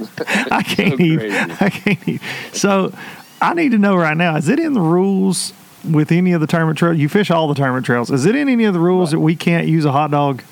I 0.50 0.62
can't 0.62 0.98
so 0.98 1.04
eat. 1.04 1.18
crazy. 1.18 1.36
I 1.36 1.70
can't 1.70 2.08
eat. 2.08 2.20
So 2.52 2.92
I 3.40 3.54
need 3.54 3.70
to 3.72 3.78
know 3.78 3.96
right 3.96 4.16
now: 4.16 4.36
is 4.36 4.48
it 4.48 4.58
in 4.58 4.72
the 4.72 4.80
rules 4.80 5.52
with 5.88 6.10
any 6.10 6.32
of 6.32 6.40
the 6.40 6.46
tournament 6.46 6.78
trails? 6.78 6.96
You 6.98 7.08
fish 7.08 7.30
all 7.30 7.48
the 7.48 7.54
tournament 7.54 7.86
trails. 7.86 8.10
Is 8.10 8.24
it 8.26 8.34
in 8.34 8.48
any 8.48 8.64
of 8.64 8.74
the 8.74 8.80
rules 8.80 9.10
that 9.10 9.20
we 9.20 9.36
can't 9.36 9.66
use 9.68 9.84
a 9.84 9.92
hot 9.92 10.10
dog? 10.10 10.42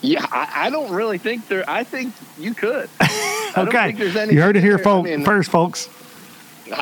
Yeah, 0.00 0.24
I, 0.30 0.66
I 0.66 0.70
don't 0.70 0.92
really 0.92 1.18
think 1.18 1.48
there. 1.48 1.64
I 1.68 1.82
think 1.84 2.14
you 2.38 2.54
could. 2.54 2.88
I 3.00 3.52
don't 3.56 3.68
Okay, 3.68 3.92
think 3.92 4.12
there's 4.14 4.30
you 4.32 4.40
heard 4.40 4.56
it 4.56 4.62
here, 4.62 4.78
folks. 4.78 5.08
I 5.08 5.16
mean, 5.16 5.24
First, 5.24 5.50
folks. 5.50 5.88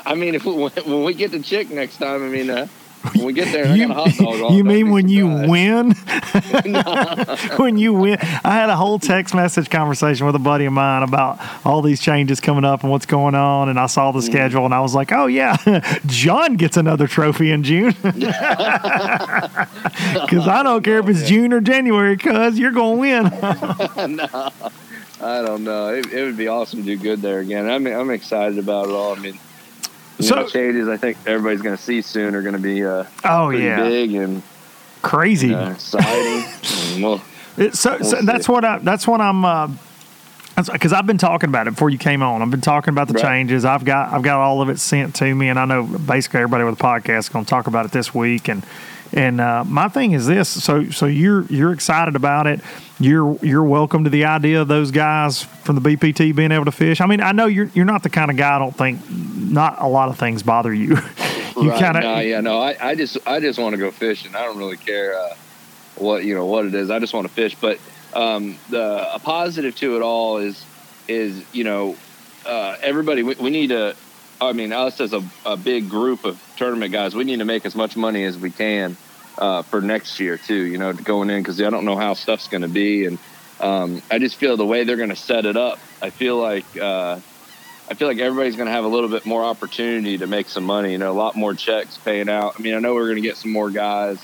I 0.05 0.15
mean, 0.15 0.35
if 0.35 0.45
we, 0.45 0.53
when 0.85 1.05
we 1.05 1.15
get 1.15 1.31
the 1.31 1.41
chick 1.41 1.71
next 1.71 1.97
time, 1.97 2.23
I 2.23 2.29
mean, 2.29 2.51
uh, 2.51 2.67
when 3.13 3.25
we 3.27 3.33
get 3.33 3.53
there, 3.53 3.67
I 3.67 3.75
You, 3.75 3.89
got 3.89 3.97
a 3.97 4.11
hot 4.11 4.19
dog. 4.19 4.41
on, 4.43 4.55
you 4.57 4.65
mean 4.65 4.91
when 4.91 5.09
you 5.09 5.27
win? 5.27 5.93
when 7.57 7.79
you 7.79 7.93
win, 7.93 8.19
I 8.45 8.55
had 8.55 8.69
a 8.69 8.77
whole 8.77 8.99
text 8.99 9.35
message 9.35 9.71
conversation 9.71 10.27
with 10.27 10.35
a 10.35 10.41
buddy 10.41 10.65
of 10.67 10.73
mine 10.73 11.03
about 11.03 11.39
all 11.65 11.83
these 11.83 12.01
changes 12.01 12.41
coming 12.41 12.65
up 12.65 12.83
and 12.83 12.91
what's 12.91 13.07
going 13.07 13.35
on, 13.35 13.69
and 13.69 13.79
I 13.79 13.87
saw 13.87 14.13
the 14.13 14.21
mm. 14.21 14.25
schedule 14.25 14.65
and 14.65 14.75
I 14.75 14.81
was 14.81 14.95
like, 14.95 15.13
"Oh 15.13 15.27
yeah, 15.27 15.57
John 16.07 16.57
gets 16.57 16.77
another 16.77 17.07
trophy 17.07 17.51
in 17.51 17.63
June." 17.63 17.95
Because 18.03 18.29
I 20.49 20.63
don't 20.63 20.83
care 20.83 20.99
if 20.99 21.09
it's 21.09 21.29
June 21.29 21.53
or 21.53 21.61
January, 21.61 22.17
cuz 22.17 22.59
you're 22.59 22.73
gonna 22.73 22.97
win. 22.97 23.25
no, 24.17 24.51
I 25.21 25.43
don't 25.43 25.65
know. 25.65 25.89
It, 25.89 26.13
it 26.13 26.25
would 26.25 26.37
be 26.37 26.49
awesome 26.49 26.81
to 26.81 26.85
do 26.85 26.97
good 26.97 27.23
there 27.23 27.41
again. 27.41 27.69
I'm 27.69 27.87
I'm 27.87 28.11
excited 28.11 28.59
about 28.59 28.89
it 28.89 28.93
all. 28.93 29.15
I 29.15 29.19
mean, 29.19 29.39
you 30.19 30.25
So- 30.27 30.35
know, 30.37 30.47
changes 30.49 30.89
I 30.89 30.97
think 30.97 31.17
everybody's 31.27 31.63
going 31.63 31.77
to 31.77 31.83
see 31.83 32.03
soon 32.03 32.35
are 32.35 32.43
going 32.43 32.55
to 32.55 32.61
be 32.61 32.85
uh, 32.85 33.05
Oh 33.25 33.51
yeah, 33.51 33.83
big 33.83 34.15
and 34.15 34.43
crazy. 35.03 35.55
uh, 35.55 35.71
exciting. 35.73 36.45
and 36.95 37.03
well, 37.05 37.23
It, 37.57 37.75
so, 37.75 37.99
so 38.03 38.17
We'll 38.17 38.27
that's 38.27 38.49
what 38.49 38.65
I. 38.65 38.79
That's 38.79 39.07
what 39.07 39.21
I'm. 39.21 39.45
Uh, 39.45 39.69
because 40.73 40.95
I've 40.95 41.07
been 41.07 41.19
talking 41.19 41.51
about 41.51 41.69
it 41.69 41.73
before 41.73 41.91
you 41.91 41.99
came 41.99 42.23
on. 42.23 42.41
I've 42.41 42.51
been 42.51 42.63
talking 42.63 42.93
about 42.93 43.09
the 43.09 43.15
Right. 43.15 43.23
changes. 43.25 43.67
I've 43.67 43.85
got 43.85 44.13
I've 44.15 44.23
got 44.23 44.41
all 44.41 44.63
of 44.63 44.71
it 44.71 44.79
sent 44.81 45.15
to 45.17 45.35
me, 45.35 45.49
and 45.51 45.59
I 45.59 45.67
know 45.67 45.83
basically 45.85 46.41
everybody 46.41 46.65
with 46.65 46.79
the 46.79 46.83
podcast 46.85 47.19
is 47.19 47.29
going 47.29 47.45
to 47.45 47.49
talk 47.49 47.67
about 47.67 47.85
it 47.85 47.93
this 47.93 48.15
week. 48.15 48.49
And 48.49 48.63
and 49.13 49.41
uh, 49.41 49.65
my 49.65 49.89
thing 49.89 50.13
is 50.13 50.27
this: 50.27 50.49
so 50.49 50.91
so 50.91 51.07
you're 51.07 51.45
you're 51.47 51.73
excited 51.73 52.17
about 52.17 52.47
it. 52.47 52.61
You're 52.99 53.37
you're 53.43 53.63
welcome 53.63 54.05
to 54.05 54.11
the 54.11 54.25
idea 54.25 54.63
of 54.63 54.69
those 54.69 54.91
guys 54.91 55.43
from 55.43 55.81
the 55.81 55.97
BPT 55.97 56.35
being 56.35 56.53
able 56.53 56.65
to 56.65 56.73
fish. 56.73 57.01
I 57.01 57.07
mean, 57.07 57.21
I 57.21 57.33
know 57.33 57.47
you're 57.47 57.71
you're 57.75 57.85
not 57.85 58.03
the 58.03 58.11
kind 58.11 58.31
of 58.31 58.37
guy. 58.37 58.57
I 58.57 58.59
don't 58.59 58.77
think 58.77 59.01
not 59.11 59.81
a 59.81 59.87
lot 59.87 60.09
of 60.09 60.19
things 60.19 60.43
bother 60.43 60.73
you. 60.73 60.97
you 61.57 61.71
right, 61.71 61.81
kind 61.81 61.97
of 61.97 62.03
no, 62.03 62.19
yeah, 62.21 62.41
no. 62.41 62.61
I, 62.61 62.77
I 62.81 62.95
just 62.95 63.19
I 63.27 63.41
just 63.41 63.59
want 63.59 63.75
to 63.75 63.79
go 63.79 63.91
fishing. 63.91 64.35
I 64.35 64.45
don't 64.45 64.59
really 64.59 64.77
care 64.77 65.17
uh, 65.19 65.35
what 65.97 66.25
you 66.25 66.35
know 66.35 66.47
what 66.47 66.67
it 66.67 66.75
is. 66.75 66.91
I 66.91 66.99
just 66.99 67.15
want 67.15 67.27
to 67.27 67.33
fish. 67.33 67.55
But 67.55 67.79
um, 68.15 68.59
the 68.71 69.15
a 69.15 69.19
positive 69.19 69.77
to 69.77 69.97
it 69.97 70.03
all 70.03 70.39
is 70.39 70.65
is 71.09 71.45
you 71.53 71.65
know 71.65 71.97
uh, 72.45 72.77
everybody 72.83 73.23
we, 73.23 73.35
we 73.37 73.51
need 73.51 73.69
to. 73.69 73.97
I 74.41 74.53
mean, 74.53 74.73
us 74.73 75.01
as 75.01 75.13
a, 75.13 75.23
a 75.45 75.57
big 75.57 75.89
group 75.89 76.25
of 76.25 76.41
tournament 76.57 76.93
guys, 76.93 77.15
we 77.15 77.25
need 77.25 77.39
to 77.39 77.45
make 77.45 77.65
as 77.67 77.75
much 77.75 77.97
money 77.97 78.25
as 78.25 78.39
we 78.39 78.51
can 78.51 78.97
uh, 79.39 79.63
for 79.63 79.81
next 79.81 80.21
year 80.21 80.37
too. 80.37 80.55
You 80.55 80.79
know, 80.79 80.93
going 80.93 81.31
in 81.31 81.43
because 81.43 81.61
I 81.61 81.71
don't 81.71 81.85
know 81.85 81.97
how 81.97 82.15
stuff's 82.15 82.49
going 82.49 82.63
to 82.63 82.69
be, 82.69 83.07
and 83.07 83.19
um, 83.61 84.03
I 84.11 84.19
just 84.19 84.37
feel 84.37 84.57
the 84.57 84.67
way 84.67 84.85
they're 84.85 84.97
going 84.97 85.11
to 85.11 85.17
set 85.17 85.47
it 85.47 85.57
up. 85.57 85.79
I 86.03 86.11
feel 86.11 86.39
like. 86.39 86.65
Uh, 86.77 87.21
I 87.89 87.95
feel 87.95 88.09
like 88.09 88.19
everybody's 88.19 88.57
going 88.57 88.67
to 88.67 88.73
have 88.73 88.85
a 88.85 88.89
little 88.89 89.09
bit 89.09 89.27
more 89.27 89.45
opportunity 89.45 90.19
to 90.19 90.27
make 90.27 90.49
some 90.49 90.65
money. 90.65 90.91
You 90.91 90.99
know, 90.99 91.13
a 91.13 91.15
lot 91.15 91.37
more 91.37 91.55
checks 91.55 91.97
paying 91.97 92.29
out. 92.29 92.59
I 92.59 92.61
mean, 92.61 92.75
I 92.75 92.81
know 92.81 92.95
we're 92.95 93.05
going 93.05 93.23
to 93.23 93.29
get 93.29 93.37
some 93.37 93.53
more 93.53 93.71
guys 93.71 94.19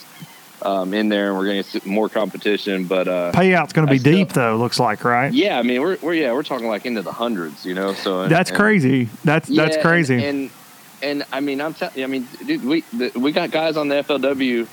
um, 0.64 0.94
in 0.94 1.08
there, 1.08 1.28
and 1.28 1.38
we're 1.38 1.44
going 1.46 1.62
to 1.62 1.72
get 1.72 1.86
more 1.86 2.08
competition. 2.08 2.86
But 2.86 3.08
uh, 3.08 3.32
Payout's 3.32 3.72
going 3.72 3.86
to 3.86 3.92
be 3.92 3.98
still- 3.98 4.12
deep 4.12 4.28
though. 4.30 4.56
Looks 4.56 4.78
like 4.80 5.04
right. 5.04 5.32
yeah, 5.32 5.58
I 5.58 5.62
mean, 5.62 5.80
we're, 5.80 5.98
we're 6.02 6.14
yeah, 6.14 6.32
we're 6.32 6.42
talking 6.42 6.68
like 6.68 6.86
into 6.86 7.02
the 7.02 7.12
hundreds, 7.12 7.64
you 7.66 7.74
know. 7.74 7.92
So 7.94 8.22
and- 8.22 8.30
That's 8.32 8.50
and- 8.50 8.58
crazy. 8.58 9.08
That's 9.24 9.48
that's 9.48 9.76
crazy. 9.78 10.14
And, 10.16 10.24
and 10.24 10.50
and 11.02 11.24
I 11.32 11.40
mean, 11.40 11.60
I'm 11.60 11.74
telling 11.74 11.96
you, 11.98 12.04
I 12.04 12.06
mean, 12.06 12.28
dude, 12.46 12.64
we 12.64 12.80
the, 12.92 13.10
we 13.18 13.32
got 13.32 13.50
guys 13.50 13.76
on 13.76 13.88
the 13.88 13.96
FLW 13.96 14.68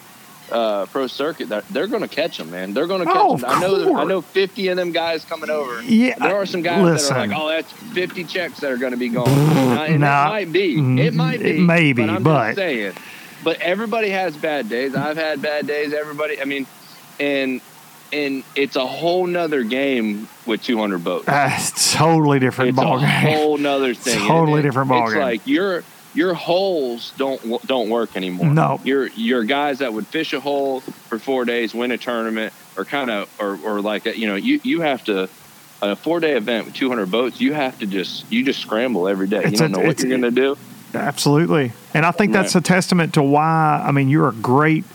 uh, 0.52 0.86
pro 0.88 1.08
circuit 1.08 1.50
that 1.50 1.68
they're 1.70 1.88
going 1.88 2.02
to 2.02 2.08
catch 2.08 2.38
them, 2.38 2.50
man. 2.52 2.74
They're 2.74 2.88
going 2.88 3.02
to 3.02 3.06
catch 3.06 3.16
Oh, 3.18 3.38
them. 3.38 3.50
I 3.50 3.60
know, 3.62 3.96
I 3.98 4.04
know, 4.04 4.22
50 4.22 4.68
of 4.70 4.78
them 4.78 4.92
guys 4.92 5.24
coming 5.26 5.50
over. 5.50 5.82
Yeah, 5.84 6.16
there 6.20 6.36
are 6.36 6.46
some 6.48 6.62
guys 6.64 6.84
listen. 6.84 7.16
that 7.16 7.24
are 7.24 7.28
like, 7.28 7.38
oh, 7.38 7.48
that's 7.50 7.72
50 7.72 8.24
checks 8.26 8.60
that 8.62 8.72
are 8.72 8.78
going 8.78 8.92
to 8.92 8.98
be 8.98 9.10
gone. 9.10 9.28
Nah, 9.28 9.84
it 9.86 10.00
might 10.00 10.52
be, 10.52 10.76
it 11.02 11.14
might 11.14 11.40
be, 11.40 11.60
may 11.60 11.94
be, 11.94 12.02
but 12.04 12.10
I'm 12.12 12.24
but- 12.24 12.46
just 12.48 12.58
saying. 12.58 12.94
But 13.44 13.62
everybody 13.62 14.10
has 14.10 14.36
bad 14.36 14.70
days. 14.70 14.96
I've 14.96 15.18
had 15.18 15.42
bad 15.42 15.66
days. 15.68 15.94
Everybody, 15.94 16.42
I 16.42 16.46
mean, 16.46 16.68
and 17.20 17.62
and 18.12 18.44
it's 18.56 18.76
a 18.76 18.86
whole 18.86 19.28
nother 19.28 19.64
game 19.64 20.28
with 20.48 20.64
200 20.64 21.04
boats 21.04 21.26
That's 21.28 21.94
totally 21.94 22.40
different 22.40 22.70
it's 22.70 22.76
ball 22.76 22.98
a 22.98 23.02
game. 23.02 23.08
whole 23.38 23.58
nother 23.58 23.94
thing. 23.94 24.18
Totally 24.28 24.60
It- 24.62 24.64
different 24.64 24.90
it's 24.92 25.14
ballgame. 25.14 25.22
like 25.22 25.46
your 25.48 25.84
your 26.16 26.34
holes 26.34 27.14
don't 27.18 27.66
don't 27.68 27.90
work 27.90 28.16
anymore. 28.18 28.48
No. 28.54 28.82
your 28.84 29.08
your 29.10 29.44
guys 29.44 29.80
that 29.80 29.94
would 29.94 30.08
fish 30.08 30.34
a 30.34 30.40
hole 30.40 30.80
for 30.82 31.20
four 31.20 31.46
days, 31.46 31.74
win 31.74 31.92
a 31.92 31.98
tournament, 31.98 32.52
or 32.76 32.84
kind 32.84 33.10
of 33.12 33.30
or 33.40 33.60
or 33.64 33.80
like 33.82 34.06
you 34.06 34.28
know 34.28 34.36
you 34.36 34.60
you 34.64 34.82
have 34.82 35.04
to. 35.06 35.30
A 35.82 35.96
four 35.96 36.20
day 36.20 36.34
event 36.36 36.66
with 36.66 36.74
200 36.76 37.10
boats, 37.10 37.40
you 37.40 37.54
have 37.54 37.80
to 37.80 37.86
just 37.86 38.30
you 38.30 38.44
just 38.44 38.60
scramble 38.60 39.08
every 39.08 39.28
day. 39.30 39.44
It's 39.44 39.52
you 39.54 39.58
don't 39.60 39.74
a- 39.76 39.78
know 39.80 39.88
what 39.88 39.98
you're 40.02 40.10
going 40.10 40.24
to 40.24 40.30
do. 40.32 40.58
Absolutely. 40.94 41.72
And 41.94 42.06
I 42.06 42.12
think 42.12 42.34
that's 42.34 42.56
a 42.56 42.62
testament 42.62 43.14
to 43.16 43.24
why, 43.24 43.84
I 43.86 43.92
mean, 43.92 44.10
you're 44.10 44.30
a 44.30 44.34
great 44.34 44.86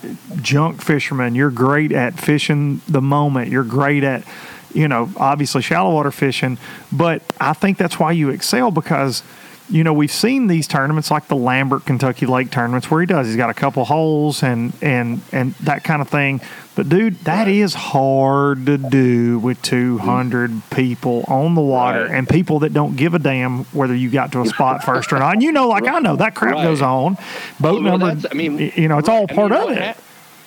junk 0.43 0.83
fisherman. 0.83 1.35
You're 1.35 1.51
great 1.51 1.93
at 1.93 2.19
fishing 2.19 2.81
the 2.89 3.01
moment. 3.01 3.51
You're 3.51 3.65
great 3.65 4.03
at, 4.03 4.25
you 4.73 4.89
know, 4.89 5.11
obviously 5.17 5.63
shallow 5.63 5.95
water 5.95 6.11
fishing. 6.11 6.59
But 6.91 7.23
I 7.41 7.53
think 7.53 7.79
that's 7.79 7.99
why 7.99 8.13
you 8.13 8.31
excel 8.31 8.71
because, 8.71 9.23
you 9.71 9.83
know, 9.83 9.93
we've 9.95 10.12
seen 10.12 10.47
these 10.47 10.69
tournaments 10.69 11.11
like 11.11 11.29
the 11.29 11.37
Lambert 11.37 11.87
Kentucky 11.87 12.27
Lake 12.27 12.51
tournaments 12.51 12.91
where 12.91 13.01
he 13.01 13.07
does. 13.07 13.27
He's 13.29 13.37
got 13.37 13.49
a 13.51 13.55
couple 13.55 13.85
holes 13.87 14.43
and 14.43 14.73
and 14.83 15.23
and 15.33 15.55
that 15.57 15.85
kind 15.85 16.03
of 16.03 16.09
thing. 16.09 16.41
But 16.77 16.89
dude, 16.89 17.19
that 17.21 17.47
is 17.49 17.73
hard 17.73 18.67
to 18.67 18.77
do 18.77 19.39
with 19.39 19.62
200 19.62 20.62
people 20.71 21.25
on 21.29 21.55
the 21.55 21.61
water 21.61 22.03
Right. 22.03 22.11
and 22.11 22.29
people 22.29 22.59
that 22.61 22.73
don't 22.75 22.97
give 22.97 23.15
a 23.15 23.19
damn 23.19 23.65
whether 23.67 23.95
you 23.95 24.11
got 24.11 24.33
to 24.33 24.41
a 24.43 24.47
spot 24.47 24.83
first 24.85 25.12
or 25.12 25.19
not. 25.19 25.35
And 25.35 25.43
you 25.43 25.53
know, 25.53 25.69
like 25.69 25.87
I 25.87 25.99
know 26.01 26.17
that 26.17 26.35
crap 26.35 26.55
Right. 26.57 26.65
goes 26.65 26.83
on. 26.83 27.17
Boat 27.61 27.83
Well, 27.83 27.99
number, 27.99 28.29
I 28.31 28.35
mean, 28.35 28.73
you 28.77 28.89
know, 28.89 28.99
it's 28.99 29.09
all 29.09 29.21
right. 29.21 29.33
I 29.33 29.35
part 29.35 29.51
mean, 29.53 29.62
of 29.62 29.71
it. 29.71 29.79
hap- 29.79 29.99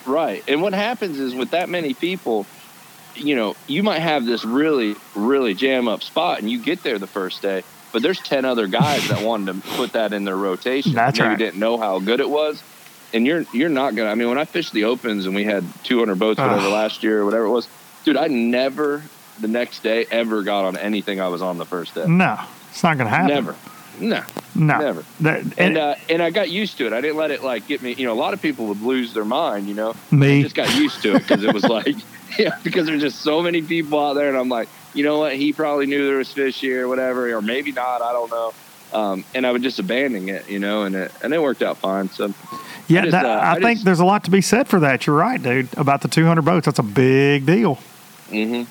right. 0.06 0.44
And 0.48 0.62
what 0.62 0.74
happens 0.74 1.18
is 1.20 1.34
with 1.34 1.52
that 1.52 1.70
many 1.70 1.94
people, 1.94 2.46
you 3.16 3.36
know, 3.36 3.56
you 3.66 3.82
might 3.82 4.00
have 4.00 4.26
this 4.26 4.44
really, 4.46 4.96
really 5.16 5.54
jam 5.54 5.88
up 5.88 6.04
spot 6.04 6.40
and 6.40 6.52
you 6.52 6.62
get 6.62 6.84
there 6.84 7.00
the 7.00 7.08
first 7.08 7.42
day, 7.42 7.64
but 7.98 8.04
there's 8.04 8.20
10 8.20 8.46
other 8.46 8.68
guys 8.68 9.08
that 9.10 9.26
wanted 9.26 9.56
to 9.64 9.70
put 9.70 9.94
that 9.94 10.14
in 10.14 10.24
their 10.24 10.36
rotation. 10.38 10.94
That's 10.94 11.18
Maybe 11.18 11.30
right. 11.30 11.38
didn't 11.40 11.60
know 11.60 11.80
how 11.80 11.98
good 11.98 12.20
it 12.20 12.30
was. 12.30 12.62
And 13.12 13.26
you're 13.26 13.44
you're 13.52 13.70
not 13.70 13.96
gonna. 13.96 14.12
I 14.12 14.14
mean, 14.14 14.30
when 14.30 14.38
I 14.38 14.46
fished 14.46 14.72
the 14.72 14.84
opens 14.84 15.26
and 15.26 15.34
we 15.34 15.46
had 15.46 15.64
200 15.86 16.20
boats 16.20 16.38
whatever 16.40 16.68
last 16.70 17.02
year 17.02 17.22
or 17.22 17.26
whatever 17.26 17.46
it 17.46 17.50
was, 17.50 17.68
dude, 18.04 18.16
I 18.16 18.28
never 18.28 19.02
the 19.40 19.48
next 19.48 19.82
day 19.82 20.06
ever 20.12 20.44
got 20.44 20.66
on 20.66 20.78
anything 20.78 21.20
I 21.20 21.30
was 21.30 21.42
on 21.42 21.58
the 21.58 21.66
first 21.66 21.96
day. 21.96 22.06
no, 22.06 22.38
it's 22.70 22.84
not 22.84 22.98
going 23.00 23.10
to 23.10 23.16
happen. 23.16 23.34
Never, 23.34 23.56
no. 24.00 24.24
No. 24.54 24.78
Never. 24.78 25.06
That, 25.22 25.44
And 25.58 25.76
uh, 25.76 25.96
and 26.08 26.22
I 26.22 26.30
got 26.30 26.52
used 26.52 26.78
to 26.78 26.86
it. 26.86 26.94
I 26.94 27.02
didn't 27.02 27.18
let 27.18 27.32
it 27.32 27.44
like 27.44 27.66
get 27.66 27.82
me. 27.82 27.94
You 27.94 28.06
know, 28.06 28.14
a 28.14 28.22
lot 28.22 28.36
of 28.36 28.42
people 28.44 28.68
would 28.68 28.84
lose 28.84 29.12
their 29.14 29.26
mind. 29.26 29.68
You 29.68 29.74
know, 29.74 29.96
Me. 30.12 30.38
I 30.38 30.44
just 30.44 30.54
got 30.54 30.76
used 30.76 31.02
to 31.02 31.16
it 31.16 31.20
because 31.20 31.42
it 31.44 31.52
was 31.52 31.64
like, 31.78 31.96
yeah, 32.38 32.60
because 32.64 32.86
there's 32.86 33.02
just 33.02 33.22
so 33.22 33.42
many 33.42 33.64
people 33.64 34.00
out 34.00 34.14
there, 34.14 34.28
and 34.30 34.38
I'm 34.38 34.50
like, 34.50 34.70
you 34.98 35.04
know 35.04 35.20
what? 35.20 35.36
He 35.36 35.54
probably 35.54 35.86
knew 35.86 36.06
there 36.08 36.18
was 36.18 36.32
fish 36.32 36.60
here, 36.60 36.86
or 36.86 36.88
whatever, 36.88 37.32
or 37.36 37.42
maybe 37.42 37.72
not. 37.72 38.02
I 38.02 38.12
don't 38.12 38.30
know. 38.32 38.54
Um, 38.94 39.26
and 39.36 39.46
I 39.46 39.52
would 39.52 39.64
just 39.64 39.80
abandon 39.80 40.30
it, 40.30 40.50
you 40.50 40.60
know, 40.60 40.84
and 40.84 40.96
it 40.96 41.12
and 41.24 41.34
it 41.34 41.42
worked 41.42 41.62
out 41.62 41.78
fine. 41.78 42.10
So 42.10 42.34
yeah, 42.88 43.02
I 43.02 43.04
just, 43.04 43.12
that, 43.12 43.26
uh, 43.26 43.30
I, 43.30 43.52
I 43.52 43.60
think 43.60 43.78
just- 43.80 43.86
there's 43.86 44.00
a 44.00 44.06
lot 44.06 44.24
to 44.26 44.32
be 44.32 44.42
said 44.42 44.68
for 44.68 44.80
that. 44.80 45.06
You're 45.06 45.16
right, 45.18 45.42
dude, 45.42 45.68
about 45.78 46.02
the 46.02 46.08
200 46.08 46.42
boats. 46.44 46.66
That's 46.66 46.80
a 46.80 46.84
big 46.84 47.46
deal. 47.46 47.76
hmm 48.30 48.64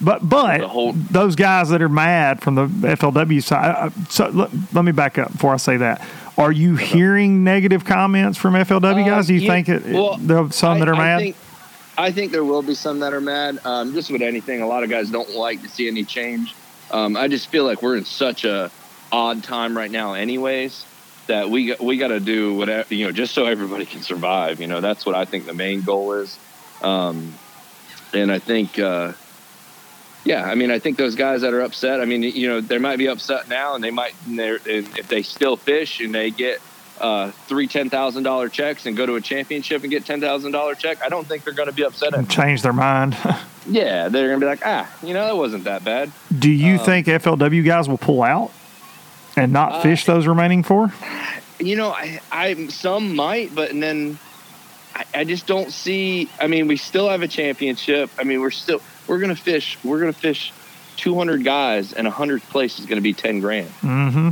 But 0.00 0.28
but 0.28 0.60
whole- 0.62 0.92
those 0.92 1.34
guys 1.34 1.70
that 1.70 1.80
are 1.80 1.88
mad 1.88 2.42
from 2.42 2.56
the 2.56 2.66
FLW 2.66 3.42
side. 3.42 3.74
uh, 3.74 3.90
So 4.10 4.28
let, 4.28 4.50
let 4.74 4.84
me 4.84 4.92
back 4.92 5.16
up 5.18 5.32
before 5.32 5.54
I 5.54 5.56
say 5.58 5.78
that. 5.78 6.06
Are 6.36 6.52
you 6.52 6.76
hearing 6.76 7.42
negative 7.44 7.84
comments 7.84 8.36
from 8.38 8.54
FLW 8.54 9.06
guys? 9.06 9.26
Do 9.28 9.34
you 9.34 9.48
Uh, 9.48 9.52
think 9.54 9.68
it, 9.70 9.84
well, 9.86 10.16
there 10.18 10.38
are 10.38 10.50
some 10.52 10.78
that 10.80 10.88
are 10.88 10.94
mad? 10.96 11.20
I 11.20 11.22
think, 11.24 11.36
I 11.96 12.10
think 12.10 12.32
there 12.32 12.44
will 12.44 12.62
be 12.62 12.74
some 12.74 13.00
that 13.00 13.12
are 13.12 13.20
mad. 13.20 13.58
Um, 13.64 13.92
just 13.92 14.10
with 14.10 14.22
anything, 14.22 14.62
a 14.62 14.66
lot 14.66 14.82
of 14.82 14.90
guys 14.90 15.10
don't 15.10 15.30
like 15.34 15.62
to 15.62 15.68
see 15.68 15.88
any 15.88 16.04
change. 16.04 16.54
Um, 16.90 17.16
I 17.16 17.28
just 17.28 17.48
feel 17.48 17.64
like 17.64 17.82
we're 17.82 17.96
in 17.96 18.04
such 18.04 18.44
a 18.44 18.70
odd 19.10 19.42
time 19.44 19.76
right 19.76 19.90
now, 19.90 20.14
anyways, 20.14 20.84
that 21.26 21.50
we 21.50 21.66
got, 21.66 21.80
we 21.80 21.98
got 21.98 22.08
to 22.08 22.20
do 22.20 22.54
whatever 22.54 22.94
you 22.94 23.04
know, 23.04 23.12
just 23.12 23.34
so 23.34 23.44
everybody 23.44 23.84
can 23.84 24.00
survive. 24.02 24.60
You 24.60 24.66
know, 24.66 24.80
that's 24.80 25.04
what 25.04 25.14
I 25.14 25.24
think 25.24 25.46
the 25.46 25.54
main 25.54 25.82
goal 25.82 26.12
is. 26.12 26.38
Um, 26.82 27.34
and 28.14 28.32
I 28.32 28.38
think, 28.38 28.78
uh, 28.78 29.12
yeah, 30.24 30.44
I 30.44 30.54
mean, 30.54 30.70
I 30.70 30.78
think 30.78 30.98
those 30.98 31.14
guys 31.14 31.42
that 31.42 31.52
are 31.52 31.62
upset. 31.62 32.00
I 32.00 32.04
mean, 32.04 32.22
you 32.22 32.48
know, 32.48 32.60
they 32.60 32.78
might 32.78 32.96
be 32.96 33.08
upset 33.08 33.48
now, 33.48 33.74
and 33.74 33.82
they 33.82 33.90
might, 33.90 34.14
and 34.26 34.38
and 34.38 34.58
if 34.66 35.08
they 35.08 35.22
still 35.22 35.56
fish 35.56 36.00
and 36.00 36.14
they 36.14 36.30
get 36.30 36.60
uh, 37.02 37.30
three 37.48 37.66
ten 37.66 37.90
thousand 37.90 38.22
dollar 38.22 38.48
checks 38.48 38.86
and 38.86 38.96
go 38.96 39.04
to 39.04 39.16
a 39.16 39.20
championship 39.20 39.82
and 39.82 39.90
get 39.90 40.06
ten 40.06 40.20
thousand 40.20 40.52
dollar 40.52 40.74
check, 40.74 41.02
I 41.04 41.08
don't 41.08 41.26
think 41.26 41.44
they're 41.44 41.52
going 41.52 41.68
to 41.68 41.74
be 41.74 41.84
upset. 41.84 42.14
and 42.14 42.30
Change 42.30 42.62
their 42.62 42.72
mind. 42.72 43.16
yeah, 43.68 44.08
they're 44.08 44.28
going 44.28 44.40
to 44.40 44.44
be 44.46 44.48
like, 44.48 44.62
ah, 44.64 44.88
you 45.02 45.12
know, 45.12 45.24
that 45.26 45.36
wasn't 45.36 45.64
that 45.64 45.84
bad. 45.84 46.10
Do 46.38 46.50
you 46.50 46.74
Um, 46.74 46.84
think 46.84 47.06
FLW 47.08 47.64
guys 47.64 47.88
will 47.88 47.98
pull 47.98 48.22
out 48.22 48.52
and 49.36 49.52
not 49.52 49.72
Uh, 49.72 49.82
fish 49.82 50.04
those 50.06 50.26
remaining 50.26 50.62
four? 50.62 50.92
You 51.58 51.76
know, 51.76 51.90
I, 51.90 52.20
I 52.30 52.68
some 52.68 53.14
might, 53.16 53.54
but 53.54 53.70
and 53.70 53.82
then 53.82 54.18
I, 54.94 55.04
I 55.14 55.24
just 55.24 55.46
don't 55.46 55.70
see. 55.72 56.28
I 56.40 56.46
mean, 56.46 56.66
we 56.68 56.76
still 56.76 57.08
have 57.08 57.22
a 57.22 57.28
championship. 57.28 58.10
I 58.18 58.24
mean, 58.24 58.40
we're 58.40 58.50
still 58.50 58.80
we're 59.08 59.18
going 59.18 59.34
to 59.34 59.40
fish. 59.40 59.76
We're 59.84 60.00
going 60.00 60.12
to 60.12 60.18
fish 60.18 60.52
two 60.96 61.16
hundred 61.16 61.42
guys, 61.44 61.92
and 61.92 62.06
a 62.06 62.10
hundredth 62.10 62.48
place 62.50 62.78
is 62.78 62.86
going 62.86 62.96
to 62.98 63.02
be 63.02 63.12
ten 63.12 63.40
grand. 63.40 63.68
Mm-hmm. 63.80 64.30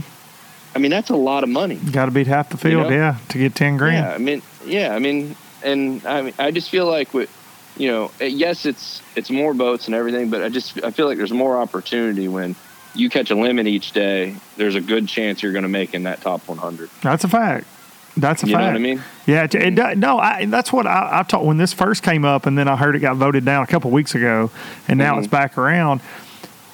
I 0.75 0.79
mean, 0.79 0.91
that's 0.91 1.11
a 1.11 1.17
lot 1.17 1.43
of 1.43 1.49
money. 1.49 1.77
Got 1.77 2.07
to 2.07 2.11
beat 2.13 2.27
half 2.27 2.49
the 2.51 2.57
field, 2.57 2.89
know? 2.89 2.95
yeah, 2.97 3.17
to 3.31 3.39
get 3.39 3.55
ten 3.55 3.77
grand. 3.77 4.07
Yeah, 4.07 4.15
I 4.15 4.19
mean, 4.19 4.43
yeah, 4.65 4.95
I 4.95 4.99
mean, 4.99 5.35
and 5.65 6.05
I 6.07 6.23
mean, 6.23 6.35
I 6.39 6.51
just 6.53 6.71
feel 6.71 6.87
like 6.87 7.13
with, 7.13 7.29
you 7.77 7.89
know, 7.89 8.11
eh, 8.21 8.27
yes, 8.27 8.67
it's 8.67 9.03
it's 9.17 9.31
more 9.31 9.53
boats 9.55 9.87
and 9.87 9.95
everything, 9.95 10.31
but 10.31 10.43
I 10.43 10.49
just 10.49 10.83
I 10.85 10.91
feel 10.91 11.07
like 11.07 11.19
there's 11.19 11.33
more 11.33 11.57
opportunity 11.61 12.29
when 12.29 12.55
you 12.95 13.09
catch 13.11 13.31
a 13.31 13.35
limit 13.35 13.67
each 13.67 13.93
day. 13.93 14.37
There's 14.57 14.75
a 14.77 14.81
good 14.81 15.09
chance 15.09 15.43
you're 15.43 15.53
going 15.53 15.63
to 15.63 15.69
make 15.69 15.95
in 15.95 16.05
that 16.05 16.21
top 16.21 16.47
100. 16.49 16.91
That's 17.03 17.25
a 17.25 17.29
fact. 17.29 17.67
That's 18.17 18.43
a 18.43 18.47
fact. 18.47 18.51
You 18.51 18.55
fact. 18.57 18.63
know 18.63 18.67
what 18.67 18.75
I 18.77 18.79
mean? 18.79 19.03
Yeah, 19.27 19.45
it, 19.45 19.55
it, 19.55 19.99
no, 19.99 20.19
I, 20.19 20.45
that's 20.47 20.73
what 20.73 20.87
I, 20.87 21.21
I 21.21 21.23
taught 21.23 21.45
when 21.45 21.57
this 21.59 21.73
first 21.73 22.03
came 22.03 22.25
up, 22.25 22.47
and 22.47 22.59
then 22.59 22.67
I 22.67 22.75
heard 22.77 22.97
it 22.97 22.99
got 22.99 23.17
voted 23.17 23.45
down 23.45 23.63
a 23.63 23.67
couple 23.69 23.91
weeks 23.93 24.15
ago, 24.17 24.51
and 24.89 24.99
now 24.99 25.15
Mhm. 25.15 25.19
it's 25.19 25.27
back 25.29 25.57
around. 25.57 26.01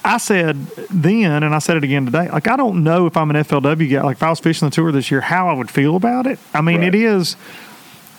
I 0.07 0.17
said 0.17 0.55
then, 0.89 1.43
and 1.43 1.53
I 1.53 1.59
said 1.59 1.77
it 1.77 1.83
again 1.83 2.05
today. 2.05 2.29
Like 2.29 2.47
I 2.47 2.55
don't 2.55 2.83
know 2.83 3.05
if 3.07 3.17
I'm 3.17 3.29
an 3.29 3.35
FLW 3.35 3.91
guy. 3.91 4.01
Like 4.01 4.17
if 4.17 4.23
I 4.23 4.29
was 4.29 4.39
fishing 4.39 4.67
the 4.69 4.73
tour 4.73 4.91
this 4.91 5.11
year, 5.11 5.21
how 5.21 5.49
I 5.49 5.53
would 5.53 5.69
feel 5.69 5.95
about 5.95 6.25
it. 6.27 6.39
I 6.53 6.61
mean, 6.61 6.79
Right. 6.79 6.87
it 6.87 6.95
is, 6.95 7.35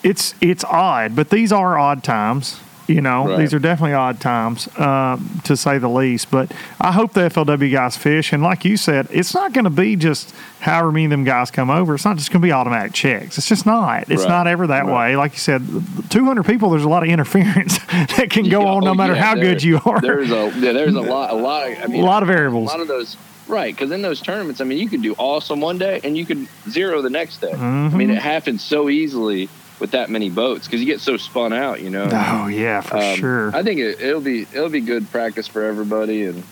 it's 0.03 0.35
it's 0.41 0.65
odd, 0.65 1.17
but 1.17 1.31
these 1.31 1.51
are 1.51 1.79
odd 1.79 2.05
times. 2.05 2.61
You 2.89 3.03
know, 3.03 3.29
Right. 3.29 3.39
these 3.41 3.53
are 3.53 3.59
definitely 3.59 3.93
odd 3.93 4.19
times, 4.19 4.67
um, 4.79 5.41
to 5.45 5.59
say 5.59 5.77
the 5.77 5.89
least. 5.91 6.31
But 6.31 6.51
I 6.81 6.91
hope 6.93 7.13
the 7.13 7.21
FLW 7.27 7.71
guys 7.71 7.99
fish, 7.99 8.33
and 8.33 8.43
like 8.43 8.65
you 8.65 8.79
said, 8.79 9.09
it's 9.11 9.35
not 9.35 9.53
going 9.53 9.65
to 9.65 9.71
be 9.71 9.95
just 9.95 10.35
however 10.61 10.91
many 10.91 11.05
of 11.05 11.11
them 11.11 11.23
guys 11.23 11.51
come 11.51 11.69
over. 11.69 11.95
It's 11.95 12.07
not 12.07 12.17
just 12.17 12.33
going 12.33 12.41
to 12.41 12.47
be 12.47 12.51
automatic 12.53 12.95
checks. 12.95 13.37
It's 13.37 13.47
just 13.47 13.67
not. 13.67 14.05
It's 14.09 14.23
Right. 14.23 14.29
not 14.31 14.47
ever 14.47 14.67
that 14.69 14.87
Right. 14.87 15.11
way. 15.11 15.17
Like 15.17 15.33
you 15.35 15.39
said, 15.39 15.63
200 16.09 16.45
people. 16.47 16.71
There's 16.71 16.85
a 16.85 16.89
lot 16.89 17.03
of 17.03 17.11
interference 17.11 17.79
that 18.17 18.31
can 18.31 18.49
go 18.49 18.63
Yeah, 18.63 18.69
on 18.69 18.85
no 18.85 18.93
oh, 18.93 18.95
matter 18.95 19.15
yeah, 19.15 19.23
how 19.23 19.35
there- 19.35 19.45
good 19.45 19.63
you 19.63 19.81
are. 19.85 20.01
There's 20.01 20.31
a 20.31 20.51
yeah, 20.59 20.73
there's 20.73 20.95
a 20.95 21.01
lot 21.03 21.31
a 21.31 21.37
lot 21.37 21.71
of 21.71 21.79
I 21.79 21.83
a 21.83 21.89
mean 21.89 22.03
lot 22.03 22.23
of 22.23 22.29
variables. 22.29 22.71
a 22.71 22.73
lot 22.73 22.81
of 22.81 22.89
those 22.89 23.19
right 23.49 23.75
because 23.75 23.91
in 23.91 24.01
those 24.01 24.23
tournaments, 24.23 24.63
I 24.63 24.65
mean, 24.65 24.79
you 24.79 24.89
could 24.89 25.03
do 25.03 25.15
awesome 25.19 25.61
one 25.61 25.77
day 25.77 26.01
and 26.05 26.17
you 26.17 26.25
could 26.25 26.47
zero 26.71 27.03
the 27.03 27.11
next 27.11 27.43
day. 27.43 27.53
I 27.53 27.57
Mhm. 27.57 27.93
mean, 27.93 28.11
it 28.11 28.19
happens 28.23 28.63
so 28.63 28.89
easily 28.89 29.51
with 29.81 29.93
that 29.93 30.11
many 30.11 30.31
boats 30.31 30.67
because 30.67 30.81
you 30.81 30.87
get 30.87 31.01
so 31.01 31.17
spun 31.17 31.53
out. 31.53 31.81
You 31.81 31.91
know. 31.91 32.09
Oh 32.13 32.47
yeah, 32.49 32.81
for 32.81 32.97
Um, 32.97 33.17
sure. 33.17 33.57
I 33.57 33.63
think 33.63 33.81
it, 33.81 34.01
it'll 34.01 34.21
be 34.21 34.43
it'll 34.43 34.69
be 34.69 34.81
good 34.81 35.11
practice 35.11 35.47
for 35.49 35.65
everybody, 35.65 36.25
and 36.25 36.43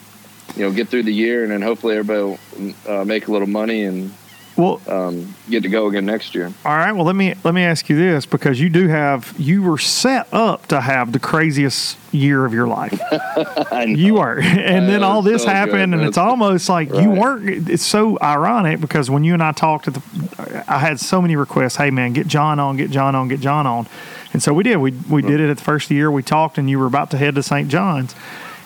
you 0.56 0.62
know, 0.64 0.72
get 0.72 0.88
through 0.88 1.02
the 1.04 1.12
year, 1.14 1.42
and 1.42 1.52
then 1.52 1.60
hopefully 1.62 1.96
everybody 1.96 2.22
will 2.22 2.74
uh, 3.00 3.04
make 3.04 3.28
a 3.28 3.32
little 3.32 3.48
money 3.48 3.82
and 3.84 4.12
Well, 4.56 4.80
um, 4.88 5.34
get 5.50 5.62
to 5.64 5.68
go 5.68 5.86
again 5.88 6.06
next 6.06 6.34
year. 6.34 6.46
All 6.64 6.76
right. 6.76 6.92
Well, 6.92 7.04
let 7.04 7.14
me 7.14 7.34
let 7.44 7.52
me 7.52 7.62
ask 7.62 7.88
you 7.90 7.96
this 7.96 8.24
because 8.24 8.58
you 8.58 8.70
do 8.70 8.88
have 8.88 9.34
you 9.38 9.62
were 9.62 9.76
set 9.76 10.28
up 10.32 10.66
to 10.68 10.80
have 10.80 11.12
the 11.12 11.18
craziest 11.18 11.98
year 12.10 12.44
of 12.46 12.54
your 12.54 12.66
life. 12.66 12.98
you 13.86 14.16
are, 14.18 14.38
and 14.38 14.88
then 14.88 15.00
Yeah, 15.00 15.06
all 15.06 15.20
this 15.20 15.42
so 15.42 15.50
happened, 15.50 15.92
good. 15.92 15.98
and 16.00 16.08
it's 16.08 16.16
almost 16.16 16.68
like 16.70 16.88
you 16.88 17.10
Right. 17.10 17.18
weren't. 17.18 17.68
It's 17.68 17.84
so 17.84 18.18
ironic 18.22 18.80
because 18.80 19.10
when 19.10 19.24
you 19.24 19.34
and 19.34 19.42
I 19.42 19.52
talked 19.52 19.88
at 19.88 19.94
the, 19.94 20.64
I 20.66 20.78
had 20.78 20.98
so 21.00 21.20
many 21.20 21.36
requests. 21.36 21.76
Hey, 21.76 21.90
man, 21.90 22.14
get 22.14 22.26
John 22.26 22.58
on, 22.58 22.76
get 22.78 22.90
John 22.90 23.14
on, 23.14 23.28
get 23.28 23.40
John 23.40 23.66
on, 23.66 23.86
and 24.32 24.42
so 24.42 24.54
we 24.54 24.62
did. 24.64 24.76
We 24.78 24.92
we 25.10 25.20
did 25.20 25.38
it 25.40 25.50
at 25.50 25.58
the 25.58 25.64
first 25.64 25.90
year. 25.90 26.10
We 26.10 26.22
talked, 26.22 26.56
and 26.56 26.70
you 26.70 26.78
were 26.78 26.86
about 26.86 27.10
to 27.10 27.18
head 27.18 27.34
to 27.34 27.42
St. 27.42 27.68
John's. 27.68 28.14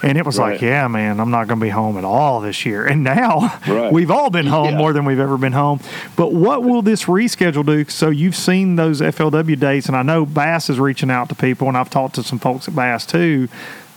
And 0.03 0.17
it 0.17 0.25
was 0.25 0.39
like, 0.39 0.63
yeah, 0.63 0.89
man, 0.89 1.21
I'm 1.21 1.31
not 1.31 1.47
going 1.47 1.61
to 1.61 1.65
be 1.65 1.69
home 1.71 1.99
at 1.99 2.05
all 2.05 2.41
this 2.41 2.65
year. 2.65 2.87
And 2.87 3.05
now 3.05 3.59
Right. 3.69 3.93
we've 3.93 4.11
all 4.11 4.31
been 4.31 4.47
home 4.47 4.71
Yeah. 4.71 4.79
more 4.79 4.93
than 4.95 5.05
we've 5.05 5.19
ever 5.21 5.37
been 5.37 5.53
home. 5.53 5.81
But 6.17 6.33
what 6.33 6.63
will 6.65 6.81
this 6.81 7.05
reschedule 7.05 7.67
do? 7.67 7.85
So 7.89 8.09
you've 8.09 8.35
seen 8.37 8.77
those 8.77 9.03
FLW 9.03 9.57
dates, 9.57 9.89
and 9.89 9.97
I 9.97 10.03
know 10.03 10.25
Bass 10.25 10.71
is 10.71 10.81
reaching 10.81 11.11
out 11.11 11.29
to 11.29 11.35
people, 11.35 11.69
and 11.69 11.77
I've 11.77 11.91
talked 11.91 12.15
to 12.15 12.23
some 12.23 12.39
folks 12.39 12.67
at 12.67 12.75
Bass 12.75 13.05
too, 13.05 13.49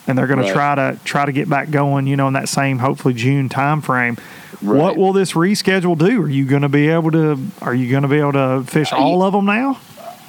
and 0.06 0.18
they're 0.18 0.28
going 0.28 0.40
Right. 0.40 0.48
to 0.48 0.54
try 0.54 0.76
to 0.76 0.98
try 1.06 1.26
to 1.26 1.32
get 1.32 1.48
back 1.50 1.72
going. 1.72 2.06
You 2.08 2.18
know, 2.18 2.28
in 2.28 2.34
that 2.34 2.50
same 2.50 2.80
hopefully 2.80 3.14
June 3.14 3.48
time 3.48 3.80
frame. 3.82 4.18
What 4.60 4.98
will 4.98 5.14
this 5.14 5.34
reschedule 5.34 5.98
do? 5.98 6.22
Are 6.24 6.30
you 6.30 6.44
going 6.46 6.62
to 6.64 6.70
be 6.70 6.90
able 6.90 7.12
to? 7.12 7.38
Are 7.62 7.74
you 7.74 7.90
going 7.90 8.04
to 8.04 8.10
be 8.10 8.20
able 8.20 8.34
to 8.34 8.64
fish 8.66 8.92
all 8.92 9.24
of 9.24 9.32
them 9.34 9.46
now? 9.46 9.78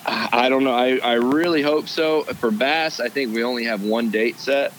I 0.06 0.48
don't 0.48 0.62
know. 0.64 0.74
I, 0.74 0.98
I 1.02 1.12
really 1.14 1.62
hope 1.62 1.88
so. 1.88 2.22
For 2.22 2.50
bass, 2.50 3.00
I 3.00 3.08
think 3.08 3.34
we 3.34 3.42
only 3.42 3.64
have 3.64 3.82
one 3.82 4.10
date 4.10 4.38
set. 4.38 4.72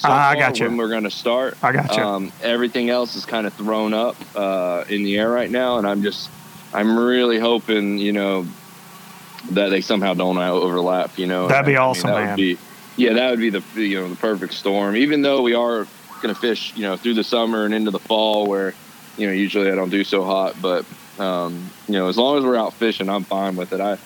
So 0.00 0.08
Ah, 0.10 0.30
I 0.30 0.36
got 0.36 0.58
you. 0.58 0.64
When 0.64 0.78
we're 0.78 0.88
going 0.88 1.04
to 1.04 1.10
start. 1.10 1.58
I 1.62 1.72
got 1.72 1.94
you. 1.94 2.02
Um, 2.02 2.32
everything 2.42 2.88
else 2.88 3.16
is 3.16 3.26
kind 3.26 3.46
of 3.46 3.52
thrown 3.52 3.92
up 3.92 4.16
uh, 4.34 4.84
in 4.88 5.02
the 5.02 5.18
air 5.18 5.28
right 5.28 5.50
now, 5.50 5.76
and 5.76 5.86
I'm 5.86 6.02
just, 6.02 6.30
I'm 6.72 6.98
really 6.98 7.38
hoping, 7.38 7.98
you 7.98 8.12
know, 8.12 8.46
that 9.50 9.68
they 9.68 9.82
somehow 9.82 10.14
don't 10.14 10.38
overlap. 10.38 11.18
You 11.18 11.26
know, 11.26 11.48
That'd 11.48 11.66
be 11.66 11.74
And 11.74 11.80
I 11.80 11.82
mean, 11.82 11.90
awesome, 11.90 12.10
that 12.10 12.16
man. 12.16 12.28
Would 12.30 12.36
be, 12.36 12.58
yeah, 12.96 13.12
that 13.12 13.30
would 13.30 13.40
be 13.40 13.50
the 13.50 13.62
you 13.74 14.00
know 14.00 14.08
the 14.08 14.16
perfect 14.16 14.54
storm. 14.54 14.96
Even 14.96 15.20
though 15.20 15.42
we 15.42 15.52
are 15.52 15.86
going 16.22 16.34
to 16.34 16.40
fish, 16.40 16.72
you 16.76 16.82
know, 16.82 16.96
through 16.96 17.14
the 17.14 17.24
summer 17.24 17.66
and 17.66 17.74
into 17.74 17.90
the 17.90 17.98
fall, 17.98 18.46
where 18.46 18.72
you 19.18 19.26
know 19.26 19.34
usually 19.34 19.70
I 19.70 19.74
don't 19.74 19.90
do 19.90 20.02
so 20.02 20.24
hot, 20.24 20.56
but 20.62 20.86
um, 21.18 21.68
you 21.88 21.94
know, 21.94 22.08
as 22.08 22.16
long 22.16 22.38
as 22.38 22.44
we're 22.44 22.56
out 22.56 22.72
fishing, 22.72 23.10
I'm 23.10 23.24
fine 23.24 23.54
with 23.54 23.74
it. 23.74 23.82
I 23.82 23.98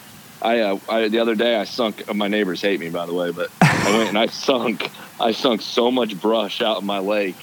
I, 0.44 0.60
uh, 0.60 0.78
I 0.88 1.08
the 1.08 1.18
other 1.20 1.34
day 1.34 1.56
I 1.56 1.64
sunk. 1.64 2.14
My 2.14 2.28
neighbors 2.28 2.60
hate 2.60 2.78
me, 2.78 2.90
by 2.90 3.06
the 3.06 3.14
way, 3.14 3.30
but 3.32 3.50
I 3.62 3.96
went 3.96 4.10
and 4.10 4.18
I 4.18 4.26
sunk. 4.46 4.90
I 5.20 5.32
sunk 5.32 5.62
so 5.62 5.90
much 5.90 6.20
brush 6.20 6.60
out 6.60 6.80
in 6.80 6.86
my 6.86 6.98
lake 6.98 7.36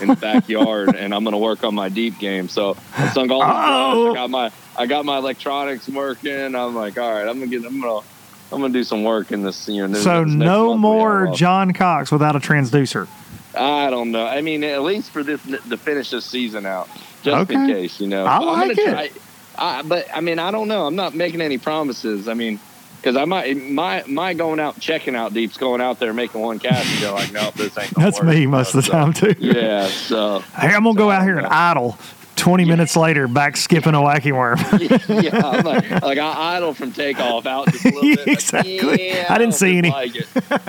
in 0.00 0.08
the 0.08 0.16
backyard, 0.16 0.94
and 0.96 1.14
I'm 1.14 1.22
gonna 1.24 1.38
work 1.38 1.64
on 1.64 1.74
my 1.74 1.88
deep 1.88 2.18
game. 2.18 2.48
So 2.48 2.76
I 2.96 3.08
sunk 3.10 3.30
all 3.30 3.42
Oh. 3.44 4.04
brush. 4.04 4.12
I 4.12 4.14
got 4.22 4.30
my 4.30 4.50
I 4.76 4.86
got 4.86 5.04
my 5.04 5.18
electronics 5.18 5.88
working. 5.88 6.54
I'm 6.54 6.74
like, 6.74 6.98
all 6.98 7.10
right, 7.12 7.28
I'm 7.28 7.38
gonna 7.38 7.46
get. 7.50 7.64
I'm 7.64 7.80
gonna 7.80 7.98
I'm 8.52 8.60
gonna 8.60 8.72
do 8.72 8.84
some 8.84 9.02
work 9.04 9.32
in 9.32 9.42
this. 9.42 9.68
You 9.68 9.86
know, 9.86 9.94
this- 9.94 10.04
So 10.04 10.24
this 10.24 10.32
no 10.34 10.76
more. 10.76 11.32
John 11.34 11.72
Cox 11.72 12.10
without 12.12 12.36
a 12.36 12.40
transducer. 12.40 13.06
I 13.56 13.90
don't 13.90 14.12
know. 14.12 14.26
I 14.26 14.40
mean, 14.42 14.62
at 14.64 14.82
least 14.82 15.10
for 15.10 15.22
this 15.22 15.42
to 15.44 15.76
finish 15.76 16.10
this 16.10 16.26
season 16.26 16.64
out, 16.66 16.88
just 17.22 17.50
in 17.50 17.66
case, 17.66 18.00
you 18.00 18.06
know. 18.06 18.24
I 18.24 18.38
like 18.38 18.78
it. 18.78 18.84
try. 18.84 19.10
I, 19.58 19.82
but 19.82 20.06
I 20.14 20.20
mean, 20.20 20.38
I 20.38 20.50
don't 20.50 20.68
know. 20.68 20.86
I'm 20.86 20.96
not 20.96 21.14
making 21.14 21.40
any 21.40 21.58
promises. 21.58 22.28
I 22.28 22.34
mean, 22.34 22.60
because 22.96 23.16
I 23.16 23.24
might 23.24 23.56
my 23.56 24.02
my 24.06 24.34
going 24.34 24.58
out 24.58 24.80
checking 24.80 25.14
out 25.14 25.32
deeps, 25.32 25.56
going 25.56 25.80
out 25.80 25.98
there 26.00 26.12
making 26.12 26.40
one 26.40 26.58
cast 26.58 26.90
and 26.90 27.00
go 27.00 27.14
like, 27.14 27.32
no, 27.32 27.50
this 27.52 27.76
ain't. 27.78 27.94
Gonna 27.94 28.04
That's 28.06 28.20
work. 28.20 28.28
me 28.28 28.46
most 28.46 28.74
of 28.74 28.84
the 28.84 28.90
time 28.90 29.12
too. 29.12 29.34
Yeah. 29.38 29.86
So 29.86 30.40
Hey, 30.40 30.74
I'm 30.74 30.84
gonna 30.84 30.98
go 30.98 31.10
out 31.10 31.22
here 31.22 31.38
and 31.38 31.46
uh, 31.46 31.50
idle. 31.52 31.98
Twenty 32.36 32.64
minutes 32.66 32.96
later, 32.96 33.26
back 33.26 33.56
skipping 33.56 33.94
a 33.94 33.98
wacky 33.98 34.30
worm. 34.30 34.58
yeah, 35.24 35.40
I'm 35.44 35.64
like, 35.64 35.90
like 36.02 36.18
I 36.18 36.56
idle 36.56 36.74
from 36.74 36.92
takeoff 36.92 37.46
out 37.46 37.72
just 37.72 37.84
a 37.84 37.88
little 37.88 38.02
bit. 38.02 38.18
like, 38.18 38.28
Exactly. 38.28 39.08
yeah, 39.08 39.26
I 39.28 39.38
didn't 39.38 39.50
don't 39.50 39.52
see 39.58 39.78
any. 39.78 39.90
Like. 39.90 40.14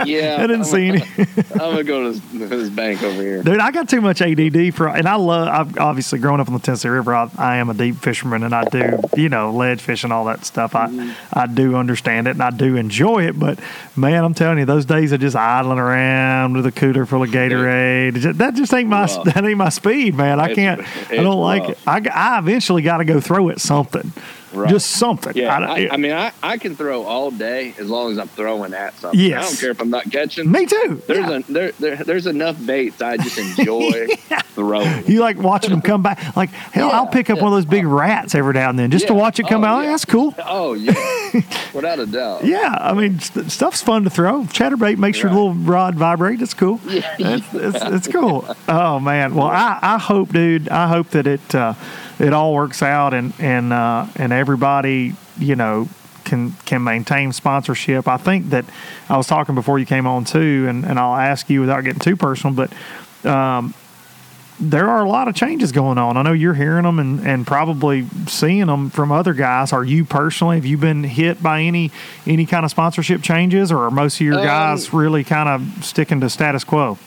Yeah, 0.07 0.37
I 0.37 0.47
didn't 0.47 0.61
I'm 0.61 0.63
see 0.63 0.87
gonna- 0.87 1.05
any. 1.17 1.27
I'm 1.51 1.57
gonna 1.57 1.83
go 1.83 2.03
to 2.13 2.19
this, 2.19 2.49
this 2.49 2.69
bank 2.69 3.03
over 3.03 3.21
here. 3.21 3.43
Dude, 3.43 3.59
I 3.59 3.71
got 3.71 3.89
too 3.89 3.99
much 4.01 4.21
ADD 4.21 4.73
for, 4.75 4.87
and 4.87 5.07
I 5.07 5.15
love. 5.15 5.47
I've 5.49 5.77
obviously 5.77 6.19
grown 6.19 6.39
up 6.39 6.47
on 6.47 6.53
the 6.53 6.59
Tennessee 6.59 6.87
River. 6.87 7.13
I, 7.13 7.29
I 7.37 7.57
am 7.57 7.69
a 7.69 7.73
deep 7.73 7.97
fisherman, 7.97 8.43
and 8.43 8.53
I 8.55 8.63
do, 8.65 8.99
you 9.15 9.27
know, 9.29 9.51
ledge 9.51 9.81
fishing, 9.81 10.07
and 10.07 10.13
all 10.13 10.25
that 10.25 10.45
stuff. 10.45 10.73
I, 10.75 10.87
Mm-hmm. 10.87 11.11
I 11.39 11.47
do 11.47 11.75
understand 11.75 12.27
it, 12.27 12.31
and 12.31 12.41
I 12.41 12.49
do 12.49 12.75
enjoy 12.77 13.27
it. 13.27 13.37
But 13.37 13.59
man, 13.95 14.23
I'm 14.23 14.33
telling 14.33 14.57
you, 14.59 14.65
those 14.65 14.85
days 14.85 15.11
of 15.11 15.19
just 15.19 15.35
idling 15.35 15.79
around 15.79 16.53
with 16.55 16.65
a 16.65 16.71
cooler 16.71 17.05
full 17.05 17.23
of 17.23 17.29
Gatorade, 17.29 18.37
that 18.37 18.53
just 18.55 18.73
ain't 18.73 18.87
my, 18.89 19.01
Rough. 19.01 19.23
that 19.25 19.43
ain't 19.43 19.57
my 19.57 19.69
speed, 19.69 20.15
man. 20.15 20.39
I 20.39 20.53
can't. 20.55 20.81
I 21.11 21.15
don't 21.15 21.39
like 21.41 21.56
it. 21.63 21.77
Uh, 21.87 21.91
I, 21.91 22.35
I 22.35 22.39
eventually 22.39 22.81
got 22.81 22.97
to 22.97 23.05
go 23.05 23.19
throw 23.19 23.49
it 23.49 23.59
something, 23.59 24.11
Right. 24.53 24.69
just 24.69 24.91
something. 24.91 25.35
Yeah, 25.35 25.57
I, 25.57 25.63
I, 25.85 25.89
I 25.91 25.97
mean, 25.97 26.13
I, 26.13 26.31
I 26.41 26.57
can 26.57 26.75
throw 26.75 27.03
all 27.03 27.31
day 27.31 27.73
as 27.77 27.89
long 27.89 28.11
as 28.13 28.17
I'm 28.17 28.29
throwing 28.29 28.73
at 28.73 28.93
something. 28.95 29.33
I 29.33 29.41
don't 29.41 29.59
care 29.59 29.71
if 29.71 29.81
I'm 29.81 29.89
not 29.89 30.09
catching. 30.11 30.49
me 30.49 30.65
too. 30.65 31.01
There's 31.05 31.19
Yeah. 31.29 31.37
a, 31.37 31.43
there, 31.51 31.71
there 31.73 31.95
there's 31.97 32.27
enough 32.27 32.63
baits 32.65 33.01
I 33.01 33.17
just 33.17 33.37
enjoy 33.37 34.07
throwing. 34.55 35.05
You 35.05 35.19
like 35.19 35.37
watching 35.37 35.71
them 35.71 35.81
come 35.81 36.01
back? 36.01 36.35
Like 36.37 36.49
hell, 36.51 36.87
Yeah, 36.87 36.95
I'll 36.97 37.07
pick 37.07 37.29
up 37.29 37.37
yeah. 37.37 37.43
one 37.43 37.51
of 37.51 37.57
those 37.57 37.65
big 37.65 37.85
rats 37.85 38.35
every 38.35 38.53
now 38.53 38.69
and 38.69 38.79
then 38.79 38.89
just 38.89 39.07
to 39.07 39.13
watch 39.13 39.39
it 39.39 39.47
come 39.47 39.63
Oh, 39.63 39.67
out. 39.67 39.81
yeah. 39.81 39.91
That's 39.91 40.05
cool. 40.05 40.33
Oh 40.39 40.73
yeah, 40.73 40.93
without 41.73 41.99
a 41.99 42.05
doubt. 42.05 42.45
Yeah, 42.45 42.77
I 42.79 42.93
mean 42.93 43.19
st- 43.19 43.51
stuff's 43.51 43.81
fun 43.81 44.05
to 44.05 44.09
throw. 44.09 44.43
Chatterbait 44.43 44.97
makes 44.97 45.21
your 45.21 45.31
little 45.31 45.53
rod 45.53 45.95
vibrate. 45.95 46.41
It's 46.41 46.53
cool. 46.53 46.79
Yeah. 46.87 47.15
It's, 47.19 47.53
it's, 47.53 47.83
it's 47.83 48.07
cool. 48.07 48.47
Oh 48.69 48.99
man. 48.99 49.35
Well, 49.35 49.47
I, 49.47 49.77
I 49.81 49.97
hope, 49.97 50.31
dude. 50.31 50.69
I 50.69 50.87
hope 50.87 51.09
that 51.09 51.27
it 51.27 51.53
uh, 51.55 51.73
it 52.19 52.33
all 52.33 52.53
works 52.53 52.81
out 52.81 53.13
and 53.13 53.33
and 53.39 53.73
uh, 53.73 54.07
and 54.15 54.33
everybody 54.33 55.13
you 55.37 55.55
know 55.55 55.87
can 56.23 56.51
can 56.65 56.83
maintain 56.83 57.31
sponsorship. 57.31 58.07
I 58.07 58.17
think 58.17 58.49
that 58.49 58.65
I 59.09 59.17
was 59.17 59.27
talking 59.27 59.55
before 59.55 59.79
you 59.79 59.85
came 59.85 60.07
on 60.07 60.25
too, 60.25 60.65
and 60.67 60.85
and 60.85 60.99
I'll 60.99 61.15
ask 61.15 61.49
you 61.49 61.61
without 61.61 61.83
getting 61.83 61.99
too 61.99 62.15
personal, 62.15 62.55
but. 62.55 62.71
Um, 63.25 63.73
there 64.59 64.89
are 64.89 65.05
a 65.05 65.09
lot 65.09 65.27
of 65.27 65.35
changes 65.35 65.71
going 65.71 65.99
on. 65.99 66.17
I 66.17 66.23
know 66.23 66.31
you're 66.31 66.55
hearing 66.55 66.83
them 66.83 66.97
and, 66.97 67.19
and 67.27 67.45
probably 67.45 68.07
seeing 68.27 68.65
them 68.65 68.89
from 68.89 69.11
other 69.11 69.33
guys. 69.33 69.71
Are 69.71 69.83
you 69.83 70.03
personally 70.03 70.55
have 70.55 70.65
you 70.65 70.77
been 70.77 71.03
hit 71.03 71.43
by 71.43 71.61
any 71.61 71.91
any 72.25 72.47
kind 72.47 72.65
of 72.65 72.71
sponsorship 72.71 73.21
changes, 73.21 73.71
or 73.71 73.83
are 73.83 73.91
most 73.91 74.15
of 74.15 74.21
your 74.21 74.39
Um, 74.39 74.45
guys 74.45 74.91
really 74.93 75.23
kind 75.23 75.47
of 75.47 75.85
sticking 75.85 76.21
to 76.21 76.29
status 76.29 76.63
quo? 76.63 76.97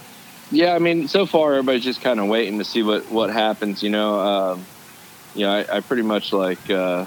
Yeah, 0.52 0.74
I 0.74 0.78
mean, 0.78 1.08
so 1.08 1.26
far 1.26 1.54
everybody's 1.54 1.84
just 1.84 2.00
kind 2.02 2.20
of 2.20 2.28
waiting 2.28 2.58
to 2.58 2.64
see 2.64 2.84
what 2.84 3.10
what 3.10 3.30
happens. 3.30 3.82
You 3.82 3.90
know, 3.90 4.20
um, 4.20 4.64
you 5.34 5.46
know, 5.46 5.52
I, 5.52 5.76
I 5.76 5.80
pretty 5.80 6.02
much 6.02 6.32
like, 6.32 6.70
uh, 6.70 7.04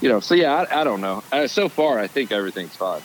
you 0.00 0.08
know, 0.08 0.20
so 0.20 0.34
yeah, 0.34 0.54
I, 0.70 0.80
I 0.80 0.84
don't 0.84 1.00
know. 1.00 1.22
Uh, 1.32 1.46
so 1.46 1.68
far, 1.68 1.98
I 1.98 2.06
think 2.06 2.32
everything's 2.32 2.76
fine. 2.76 3.02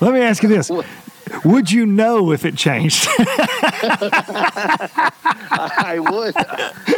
Let 0.00 0.12
me 0.12 0.20
ask 0.20 0.42
you 0.42 0.48
this: 0.48 0.70
Would 1.44 1.70
you 1.70 1.86
know 1.86 2.32
if 2.32 2.44
it 2.44 2.56
changed? 2.56 3.08
I 5.52 5.98
would, 5.98 6.36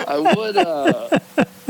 I 0.09 0.18
would, 0.35 0.57
uh, 0.57 1.18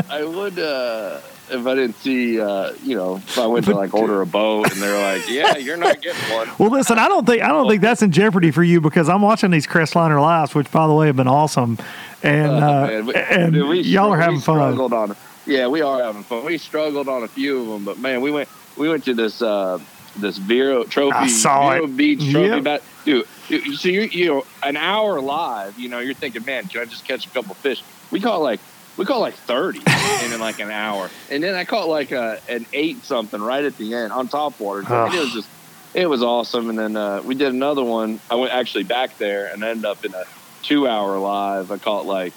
I 0.09 0.25
would, 0.25 0.59
uh, 0.59 1.21
if 1.51 1.67
I 1.67 1.75
didn't 1.75 1.97
see, 1.97 2.41
uh, 2.41 2.73
you 2.83 2.97
know, 2.97 3.17
if 3.17 3.39
I 3.39 3.47
went 3.47 3.67
to 3.67 3.75
like 3.75 3.93
order 3.95 4.23
a 4.23 4.27
boat 4.27 4.73
and 4.73 4.81
they're 4.81 5.01
like, 5.03 5.29
yeah, 5.29 5.57
you're 5.59 5.77
not 5.77 6.01
getting 6.01 6.35
one. 6.35 6.49
well, 6.59 6.71
listen, 6.71 6.99
I 6.99 7.09
don't 7.09 7.27
think 7.27 7.43
I 7.43 7.49
don't 7.49 7.69
think 7.69 7.83
that's 7.83 8.01
in 8.03 8.13
jeopardy 8.13 8.51
for 8.51 8.63
you 8.63 8.81
because 8.81 9.09
I'm 9.09 9.23
watching 9.23 9.51
these 9.51 9.67
Crestliner 9.67 10.21
lives, 10.21 10.55
which 10.55 10.71
by 10.71 10.87
the 10.87 10.95
way 10.95 11.07
have 11.07 11.17
been 11.17 11.29
awesome, 11.29 11.79
and 12.23 12.51
Oh, 12.51 12.57
uh, 12.67 13.03
we- 13.07 13.15
and 13.15 13.53
dude, 13.53 13.69
we 13.69 13.81
y'all 13.81 14.13
are 14.13 14.19
having 14.21 14.41
fun. 14.41 14.59
On, 14.93 15.17
yeah, 15.47 15.67
we 15.67 15.81
are 15.83 16.03
having 16.03 16.23
fun. 16.23 16.45
We 16.45 16.59
struggled 16.59 17.09
on 17.09 17.23
a 17.23 17.29
few 17.29 17.61
of 17.63 17.69
them, 17.69 17.85
but 17.85 17.99
man, 17.99 18.21
we 18.21 18.31
went 18.31 18.49
we 18.77 18.89
went 18.89 19.05
to 19.05 19.15
this 19.15 19.43
uh, 19.43 19.79
this 20.17 20.39
Vero 20.39 20.85
trophy 20.85 21.17
I 21.17 21.27
saw 21.27 21.71
Vero 21.71 21.85
it. 21.85 21.97
Beach 21.97 22.31
trophy. 22.31 22.49
Yep. 22.49 22.65
Bat, 22.65 22.83
dude, 23.05 23.27
dude, 23.49 23.77
so 23.79 23.89
you 23.89 24.03
you 24.03 24.27
know 24.27 24.45
an 24.63 24.77
hour 24.77 25.21
live, 25.21 25.79
you 25.79 25.89
know, 25.89 25.99
you're 25.99 26.15
thinking, 26.15 26.45
man, 26.45 26.65
can 26.69 26.83
I 26.83 26.85
just 26.85 27.07
catch 27.07 27.27
a 27.27 27.31
couple 27.31 27.55
fish? 27.55 27.83
We 28.11 28.21
caught 28.21 28.41
like 28.43 28.61
we 28.97 29.05
caught 29.07 29.21
like 29.21 29.35
thirty 29.35 29.81
in 30.33 30.39
like 30.41 30.61
an 30.61 30.71
hour, 30.71 31.11
and 31.31 31.43
then 31.43 31.55
I 31.55 31.65
caught 31.65 31.89
like 31.89 32.13
a, 32.13 32.39
an 32.49 32.67
eight 32.73 33.03
something 33.05 33.41
right 33.41 33.65
at 33.65 33.77
the 33.79 33.95
end 33.95 34.13
on 34.13 34.29
top 34.29 34.61
water. 34.61 34.85
So, 34.85 35.07
it 35.07 35.19
was 35.19 35.33
just 35.33 35.49
it 35.95 36.07
was 36.09 36.23
awesome. 36.23 36.69
And 36.71 36.79
then 36.79 36.97
uh, 36.97 37.21
we 37.23 37.35
did 37.35 37.49
another 37.49 37.83
one. 37.83 38.21
I 38.31 38.35
went 38.37 38.53
actually 38.53 38.85
back 38.85 39.19
there 39.19 39.47
and 39.53 39.63
ended 39.65 39.85
up 39.87 40.05
in 40.05 40.15
a 40.15 40.25
two 40.63 40.87
hour 40.89 41.19
live. 41.19 41.71
I 41.71 41.79
caught 41.79 42.07
like 42.07 42.33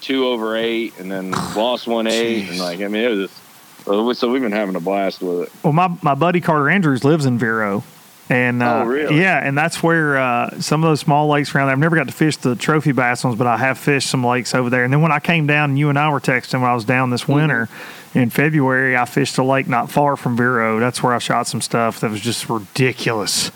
two 0.00 0.26
over 0.26 0.56
eight 0.56 0.98
and 0.98 1.10
then 1.10 1.30
lost 1.56 1.86
one 1.86 2.06
eight. 2.06 2.48
And 2.48 2.58
like, 2.58 2.80
I 2.80 2.88
mean, 2.88 3.04
it 3.04 3.08
was 3.08 3.30
just, 3.30 3.42
so 3.84 4.12
so 4.14 4.30
we've 4.32 4.42
been 4.42 4.52
having 4.52 4.76
a 4.76 4.80
blast 4.80 5.20
with 5.22 5.42
it. 5.48 5.52
Well, 5.62 5.72
my, 5.72 5.96
my 6.02 6.14
buddy 6.14 6.40
Carter 6.40 6.68
Andrews 6.70 7.04
lives 7.04 7.26
in 7.26 7.38
Vero. 7.38 7.84
And 8.28 8.60
uh, 8.60 8.82
Oh, 8.82 8.84
really? 8.86 9.20
yeah, 9.20 9.38
and 9.38 9.56
that's 9.56 9.84
where 9.84 10.18
uh, 10.18 10.58
some 10.60 10.82
of 10.82 10.90
those 10.90 10.98
small 10.98 11.28
lakes 11.28 11.54
around 11.54 11.66
there. 11.68 11.74
I've 11.74 11.78
never 11.78 11.94
got 11.94 12.08
to 12.08 12.12
fish 12.12 12.36
the 12.38 12.56
trophy 12.56 12.90
bass 12.90 13.22
ones, 13.22 13.38
but 13.38 13.46
I 13.46 13.56
have 13.56 13.78
fished 13.78 14.10
some 14.10 14.26
lakes 14.26 14.52
over 14.52 14.68
there. 14.68 14.82
And 14.82 14.92
then 14.92 15.00
when 15.00 15.12
I 15.12 15.20
came 15.20 15.46
down, 15.46 15.70
and 15.70 15.78
you 15.78 15.90
and 15.90 15.96
I 15.98 16.10
were 16.10 16.18
texting 16.18 16.54
when 16.60 16.68
I 16.68 16.74
was 16.74 16.84
down 16.84 17.10
this 17.10 17.28
winter 17.28 17.68
in 18.14 18.30
February. 18.30 18.96
I 18.96 19.04
fished 19.04 19.38
a 19.38 19.44
lake 19.44 19.68
not 19.68 19.90
far 19.92 20.16
from 20.16 20.36
Vero. 20.36 20.80
That's 20.80 21.02
where 21.04 21.12
I 21.14 21.18
shot 21.18 21.46
some 21.46 21.60
stuff 21.60 22.00
that 22.00 22.10
was 22.10 22.20
just 22.20 22.48
ridiculous, 22.48 23.50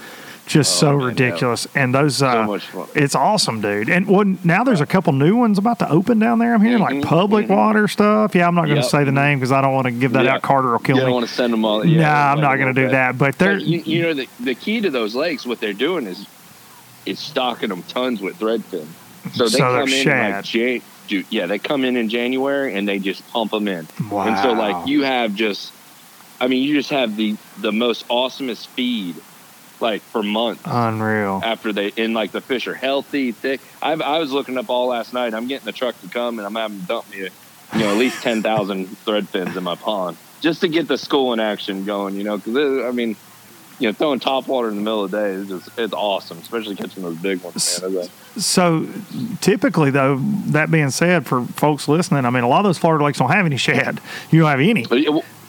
just 0.50 0.76
Oh, 0.76 0.80
so 0.80 0.90
man, 0.92 1.00
yeah. 1.00 1.06
ridiculous. 1.06 1.68
And 1.74 1.94
those, 1.94 2.20
uh, 2.22 2.44
much 2.46 2.66
fun. 2.66 2.88
it's 2.94 3.14
awesome, 3.14 3.60
dude. 3.60 3.88
And 3.88 4.06
well, 4.06 4.24
now 4.44 4.64
there's 4.64 4.80
a 4.80 4.86
couple 4.86 5.12
new 5.12 5.36
ones 5.36 5.58
about 5.58 5.78
to 5.78 5.88
open 5.88 6.18
down 6.18 6.38
there. 6.40 6.52
I'm 6.54 6.60
hearing 6.62 6.80
like 6.82 6.96
Mhm, 6.96 7.02
public 7.04 7.46
mhm. 7.46 7.56
water 7.56 7.86
stuff. 7.88 8.34
Yeah, 8.34 8.48
I'm 8.48 8.54
not 8.56 8.62
going 8.66 8.76
to 8.76 8.82
Yep. 8.82 8.90
say 8.90 9.04
the 9.04 9.12
name 9.12 9.38
because 9.38 9.52
I 9.52 9.60
don't 9.60 9.72
want 9.72 9.86
to 9.86 9.92
give 9.92 10.12
that 10.14 10.24
Yeah. 10.24 10.34
out. 10.34 10.42
Carter 10.42 10.72
will 10.72 10.78
kill 10.80 10.96
you 10.96 11.02
don't 11.02 11.10
me. 11.10 11.14
want 11.14 11.28
to 11.28 11.32
send 11.34 11.52
them 11.52 11.64
all. 11.64 11.78
nah, 11.78 11.90
Yeah, 11.90 12.32
I'm 12.32 12.40
not 12.40 12.56
going 12.56 12.74
to 12.74 12.82
do 12.82 12.88
that. 12.90 13.16
But 13.16 13.38
they're 13.38 13.54
But 13.54 13.62
you, 13.64 13.78
you 13.86 14.02
know 14.02 14.12
the 14.14 14.28
the 14.40 14.54
key 14.56 14.80
to 14.80 14.90
those 14.90 15.14
lakes, 15.14 15.46
what 15.46 15.60
they're 15.60 15.72
doing 15.72 16.06
is, 16.06 16.26
is 17.06 17.18
stocking 17.18 17.68
them 17.68 17.82
tons 17.88 18.20
with 18.20 18.38
threadfin. 18.38 18.86
So 19.32 19.44
they 19.44 19.58
So 19.58 19.58
come 19.58 19.88
in 19.92 20.06
like 20.08 20.44
Jan- 20.44 20.82
dude, 21.08 21.26
yeah, 21.30 21.46
they 21.46 21.58
come 21.58 21.84
in 21.84 21.96
in 21.96 22.08
January 22.08 22.74
and 22.74 22.88
they 22.88 22.98
just 22.98 23.26
pump 23.32 23.52
them 23.52 23.68
in. 23.68 23.86
wow. 24.10 24.26
And 24.26 24.36
so 24.38 24.52
like 24.52 24.86
you 24.88 25.04
have 25.04 25.34
just, 25.34 25.72
I 26.40 26.48
mean, 26.48 26.62
you 26.62 26.74
just 26.74 26.90
have 26.90 27.16
the 27.16 27.36
the 27.60 27.70
most 27.72 28.08
awesomest 28.08 28.66
feed, 28.68 29.14
like 29.80 30.02
for 30.02 30.22
months 30.22 30.62
unreal. 30.64 31.40
after 31.44 31.72
they 31.72 31.88
in 31.88 32.12
like 32.12 32.32
the 32.32 32.40
fish 32.40 32.66
are 32.66 32.74
healthy, 32.74 33.32
thick. 33.32 33.60
I 33.82 33.92
I 33.92 34.18
was 34.18 34.32
looking 34.32 34.58
up 34.58 34.70
all 34.70 34.88
last 34.88 35.12
night. 35.12 35.34
I'm 35.34 35.46
getting 35.46 35.66
the 35.66 35.72
truck 35.72 36.00
to 36.02 36.08
come 36.08 36.38
and 36.38 36.46
I'm 36.46 36.54
having 36.54 36.80
to 36.80 36.86
dump 36.86 37.10
me, 37.10 37.18
you 37.18 37.30
know, 37.74 37.90
at 37.90 37.96
least 37.96 38.22
ten 38.22 38.42
thousand 38.42 38.86
thread 39.04 39.28
fins 39.28 39.56
in 39.56 39.64
my 39.64 39.74
pond 39.74 40.16
just 40.40 40.60
to 40.62 40.68
get 40.68 40.88
the 40.88 40.98
schooling 40.98 41.40
action 41.40 41.84
going. 41.84 42.16
You 42.16 42.24
know, 42.24 42.38
because 42.38 42.84
I 42.84 42.90
mean, 42.92 43.16
you 43.78 43.88
know, 43.88 43.92
throwing 43.92 44.20
top 44.20 44.46
water 44.46 44.68
in 44.68 44.76
the 44.76 44.82
middle 44.82 45.04
of 45.04 45.10
the 45.10 45.18
day 45.18 45.30
is 45.30 45.48
just 45.48 45.78
it's 45.78 45.94
awesome, 45.94 46.38
especially 46.38 46.76
catching 46.76 47.02
those 47.02 47.16
big 47.16 47.42
ones. 47.42 47.80
Man. 47.82 48.08
So 48.36 48.86
typically, 49.40 49.90
though, 49.90 50.18
that 50.48 50.70
being 50.70 50.90
said, 50.90 51.26
for 51.26 51.44
folks 51.44 51.88
listening, 51.88 52.24
I 52.24 52.30
mean, 52.30 52.44
a 52.44 52.48
lot 52.48 52.58
of 52.58 52.64
those 52.64 52.78
Florida 52.78 53.04
lakes 53.04 53.18
don't 53.18 53.30
have 53.30 53.46
any 53.46 53.56
shad. 53.56 54.00
You 54.30 54.40
don't 54.40 54.50
have 54.50 54.60
any. 54.60 54.84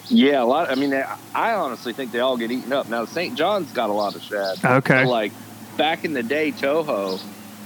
Yeah, 0.09 0.41
a 0.41 0.45
lot. 0.45 0.69
I 0.69 0.75
mean, 0.75 0.93
I 0.93 1.53
honestly 1.53 1.93
think 1.93 2.11
they 2.11 2.19
all 2.19 2.37
get 2.37 2.51
eaten 2.51 2.73
up. 2.73 2.89
Now, 2.89 3.05
St. 3.05 3.35
John's 3.37 3.71
got 3.71 3.89
a 3.89 3.93
lot 3.93 4.15
of 4.15 4.21
shad. 4.23 4.57
Okay. 4.63 5.05
Like 5.05 5.31
back 5.77 6.03
in 6.03 6.13
the 6.13 6.23
day, 6.23 6.51
Toho, 6.51 7.21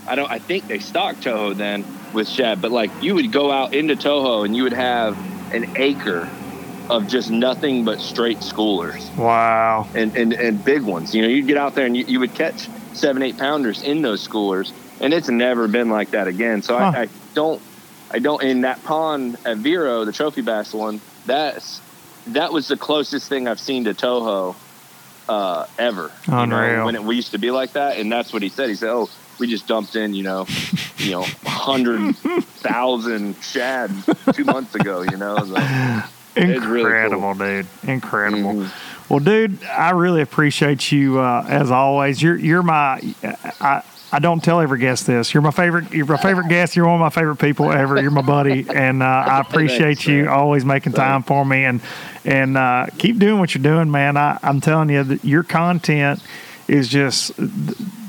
I 0.07 0.15
don't. 0.15 0.29
I 0.29 0.39
think 0.39 0.67
they 0.67 0.79
stocked 0.79 1.21
Toho 1.21 1.55
then 1.55 1.85
with 2.13 2.27
shad. 2.29 2.61
But 2.61 2.71
like 2.71 2.91
you 3.01 3.15
would 3.15 3.31
go 3.31 3.51
out 3.51 3.73
into 3.73 3.95
Toho 3.95 4.45
and 4.45 4.55
you 4.55 4.63
would 4.63 4.73
have 4.73 5.17
an 5.53 5.75
acre 5.77 6.29
of 6.89 7.07
just 7.07 7.31
nothing 7.31 7.83
but 7.83 7.99
straight 7.99 8.37
schoolers 8.39 9.15
Wow. 9.17 9.87
and, 9.95 10.15
and, 10.15 10.33
and 10.33 10.63
big 10.63 10.83
ones. 10.83 11.15
You 11.15 11.23
know, 11.23 11.27
you'd 11.27 11.47
get 11.47 11.57
out 11.57 11.73
there 11.73 11.87
and 11.87 11.97
you, 11.97 12.05
you 12.05 12.19
would 12.19 12.35
catch 12.35 12.67
seven, 12.93 13.23
eight 13.23 13.39
pounders 13.39 13.81
in 13.81 14.03
those 14.03 14.25
schoolers, 14.27 14.71
and 15.01 15.11
it's 15.11 15.27
never 15.27 15.67
been 15.67 15.89
like 15.89 16.11
that 16.11 16.27
again. 16.27 16.61
So 16.61 16.77
Huh. 16.77 16.91
I, 16.95 17.01
I 17.03 17.07
don't, 17.33 17.59
I 18.11 18.19
don't. 18.19 18.43
In 18.43 18.61
that 18.61 18.83
pond 18.83 19.37
at 19.45 19.57
Vero, 19.57 20.05
the 20.05 20.11
trophy 20.11 20.41
bass 20.41 20.73
one, 20.75 21.01
that's 21.25 21.81
that 22.27 22.51
was 22.51 22.67
the 22.67 22.77
closest 22.77 23.27
thing 23.29 23.47
I've 23.47 23.59
seen 23.59 23.85
to 23.85 23.93
Toho 23.93 24.55
uh, 25.29 25.65
ever. 25.77 26.11
You 26.27 26.33
know, 26.33 26.39
Unreal. 26.41 26.85
when 26.85 26.95
it 26.95 27.03
we 27.03 27.15
used 27.15 27.31
to 27.31 27.37
be 27.39 27.51
like 27.51 27.73
that, 27.73 27.97
and 27.97 28.11
that's 28.11 28.31
what 28.33 28.41
he 28.41 28.49
said. 28.49 28.69
He 28.69 28.75
said, 28.75 28.89
"Oh, 28.89 29.09
we 29.39 29.47
just 29.47 29.67
dumped 29.67 29.95
in, 29.95 30.13
you 30.13 30.23
know, 30.23 30.45
you 30.97 31.11
know, 31.11 31.21
hundred 31.45 32.15
thousand 32.17 33.35
shad 33.41 33.91
two 34.33 34.43
months 34.45 34.75
ago. 34.75 35.01
You 35.01 35.17
know, 35.17 35.37
So, 35.37 35.55
It's 36.37 36.65
really 36.65 36.83
cool. 36.83 36.91
Incredible, 36.91 37.33
dude. 37.33 37.67
Incredible. 37.83 38.53
Mhm. 38.53 38.69
Well, 39.09 39.19
dude, 39.19 39.63
I 39.65 39.91
really 39.91 40.21
appreciate 40.21 40.91
you 40.91 41.19
uh, 41.19 41.45
as 41.47 41.69
always. 41.71 42.21
You're 42.21 42.37
you're 42.37 42.63
my 42.63 42.99
I 43.61 43.83
I 44.15 44.19
don't 44.19 44.41
tell 44.41 44.61
every 44.61 44.79
guest 44.79 45.05
this. 45.07 45.33
You're 45.33 45.43
my 45.43 45.51
favorite. 45.51 45.91
You're 45.91 46.05
my 46.05 46.15
favorite 46.15 46.47
guest. 46.47 46.73
You're 46.77 46.85
one 46.85 46.95
of 46.95 47.01
my 47.01 47.09
favorite 47.09 47.35
people 47.35 47.69
ever. 47.69 48.01
You're 48.01 48.11
my 48.11 48.21
buddy, 48.21 48.65
and 48.73 49.03
uh, 49.03 49.05
I 49.05 49.41
appreciate 49.41 49.79
Thanks, 49.97 50.07
you 50.07 50.29
always 50.29 50.63
making 50.63 50.93
time 50.93 51.21
for 51.21 51.43
me 51.43 51.65
and 51.65 51.81
and 52.23 52.55
uh, 52.55 52.87
keep 52.97 53.19
doing 53.19 53.39
what 53.39 53.53
you're 53.53 53.61
doing, 53.61 53.91
man. 53.91 54.15
I, 54.15 54.39
I'm 54.41 54.61
telling 54.61 54.89
you 54.89 55.03
that 55.03 55.25
your 55.25 55.43
content 55.43 56.23
is 56.69 56.87
just 56.87 57.33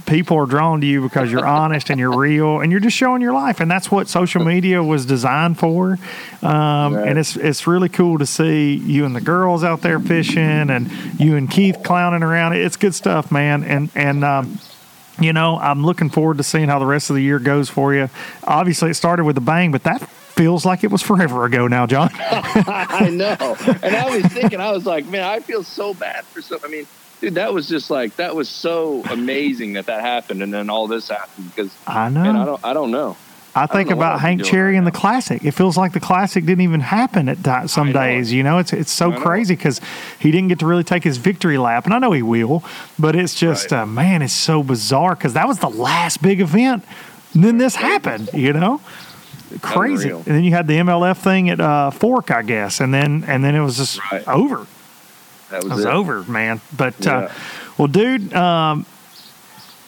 people 0.06 0.36
are 0.36 0.46
drawn 0.46 0.80
to 0.80 0.86
you 0.86 1.02
because 1.02 1.32
you're 1.32 1.44
honest 1.44 1.90
and 1.90 1.98
you're 1.98 2.16
real 2.16 2.60
and 2.60 2.70
you're 2.70 2.80
just 2.80 2.96
showing 2.96 3.20
your 3.20 3.32
life 3.32 3.58
and 3.58 3.68
that's 3.68 3.90
what 3.90 4.06
social 4.06 4.44
media 4.44 4.80
was 4.80 5.04
designed 5.04 5.58
for 5.58 5.98
um, 6.42 6.94
Right. 6.94 7.08
and 7.08 7.18
it's 7.18 7.34
it's 7.36 7.66
really 7.66 7.88
cool 7.88 8.16
to 8.18 8.24
see 8.24 8.74
you 8.74 9.04
and 9.04 9.16
the 9.16 9.20
girls 9.20 9.64
out 9.64 9.82
there 9.82 9.98
fishing 9.98 10.70
and 10.70 10.88
you 11.18 11.34
and 11.34 11.50
Keith 11.50 11.78
clowning 11.82 12.22
around 12.22 12.52
it's 12.52 12.76
good 12.76 12.94
stuff 12.94 13.32
man 13.32 13.64
and 13.64 13.90
and 13.96 14.24
um, 14.24 14.60
you 15.20 15.32
know 15.32 15.58
I'm 15.58 15.84
looking 15.84 16.10
forward 16.10 16.38
to 16.38 16.42
seeing 16.42 16.68
how 16.68 16.78
the 16.78 16.86
rest 16.86 17.10
of 17.10 17.16
the 17.16 17.22
year 17.22 17.38
goes 17.38 17.68
for 17.68 17.94
you 17.94 18.08
obviously 18.44 18.90
it 18.90 18.94
started 18.94 19.24
with 19.24 19.36
a 19.38 19.42
bang 19.42 19.72
but 19.72 19.82
that 19.84 20.00
feels 20.00 20.66
like 20.66 20.84
it 20.84 20.90
was 20.90 21.02
forever 21.02 21.44
ago 21.44 21.66
now 21.66 21.86
John 21.86 22.10
I 22.98 23.08
know. 23.10 23.56
And 23.82 23.96
I 23.96 24.14
was 24.14 24.24
thinking, 24.26 24.60
I 24.60 24.70
was 24.72 24.86
like, 24.86 25.06
man, 25.06 25.22
I 25.24 25.40
feel 25.40 25.62
so 25.62 25.94
bad 25.94 26.24
for 26.26 26.42
some. 26.42 26.60
I 26.64 26.68
mean, 26.68 26.86
dude, 27.20 27.34
that 27.34 27.52
was 27.52 27.68
just 27.68 27.90
like 27.90 28.16
that 28.16 28.34
was 28.34 28.48
so 28.48 29.02
amazing 29.04 29.74
that 29.74 29.86
that 29.86 30.00
happened, 30.02 30.42
and 30.42 30.52
then 30.52 30.70
all 30.70 30.86
this 30.86 31.08
happened 31.08 31.50
because, 31.54 31.74
I 31.86 32.08
know 32.08 32.22
man, 32.22 32.36
I 32.36 32.44
don't, 32.44 32.64
I 32.64 32.72
don't 32.74 32.90
know. 32.90 33.16
I 33.56 33.66
think 33.66 33.88
what 33.88 33.96
about 33.96 34.20
Hank 34.20 34.44
Cherry 34.44 34.72
right 34.72 34.78
and 34.78 34.86
the 34.86 34.90
classic. 34.92 35.42
It 35.44 35.52
feels 35.52 35.76
like 35.78 35.92
the 35.92 36.00
classic 36.00 36.44
didn't 36.44 36.60
even 36.60 36.80
happen 36.80 37.28
at 37.28 37.42
di- 37.42 37.66
some 37.66 37.90
days. 37.90 38.30
You 38.32 38.42
know, 38.42 38.58
it's 38.58 38.72
it's 38.72 38.92
so 38.92 39.10
crazy 39.12 39.56
because 39.56 39.80
he 40.18 40.30
didn't 40.30 40.48
get 40.48 40.58
to 40.58 40.66
really 40.66 40.84
take 40.84 41.04
his 41.04 41.16
victory 41.16 41.56
lap, 41.56 41.86
and 41.86 41.94
I 41.94 41.98
know 41.98 42.12
he 42.12 42.22
will. 42.22 42.62
But 42.98 43.16
it's 43.16 43.34
just, 43.34 43.72
Right. 43.72 43.80
uh, 43.80 43.86
man, 43.86 44.20
it's 44.22 44.34
so 44.34 44.62
bizarre 44.62 45.14
because 45.16 45.32
that 45.32 45.48
was 45.48 45.58
the 45.60 45.70
last 45.70 46.20
big 46.22 46.40
event. 46.40 46.84
And 47.34 47.42
then 47.42 47.56
this 47.58 47.76
happened. 47.76 48.28
You 48.34 48.52
know, 48.52 48.80
crazy. 49.62 50.10
Unreal. 50.10 50.18
And 50.26 50.36
then 50.36 50.44
you 50.44 50.50
had 50.52 50.66
the 50.66 50.76
MLF 50.78 51.16
thing 51.16 51.48
at 51.48 51.58
uh, 51.60 51.90
Fork, 51.90 52.30
I 52.30 52.42
guess, 52.42 52.80
and 52.80 52.92
then 52.92 53.24
and 53.26 53.42
then 53.42 53.54
it 53.54 53.60
was 53.60 53.78
just 53.78 53.98
Right. 54.12 54.26
over. 54.28 54.66
That 55.50 55.62
It 55.62 55.64
was, 55.64 55.76
was 55.78 55.86
over, 55.86 56.24
man. 56.24 56.60
But 56.76 56.94
Yeah. 57.00 57.16
uh, 57.16 57.32
well, 57.78 57.88
dude, 57.88 58.34
um, 58.34 58.84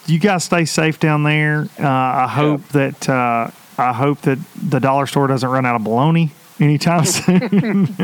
you 0.09 0.19
guys 0.19 0.45
stay 0.45 0.65
safe 0.65 0.99
down 0.99 1.23
there. 1.23 1.69
Uh, 1.79 1.87
I 1.89 2.27
hope 2.29 2.67
that 2.69 3.09
uh, 3.09 3.51
I 3.77 3.93
hope 3.93 4.23
that 4.23 4.39
the 4.57 4.81
dollar 4.81 5.07
store 5.07 5.27
doesn't 5.27 5.49
run 5.49 5.65
out 5.67 5.77
of 5.77 5.83
baloney 5.83 6.31
anytime 6.61 7.05
soon. 7.05 7.95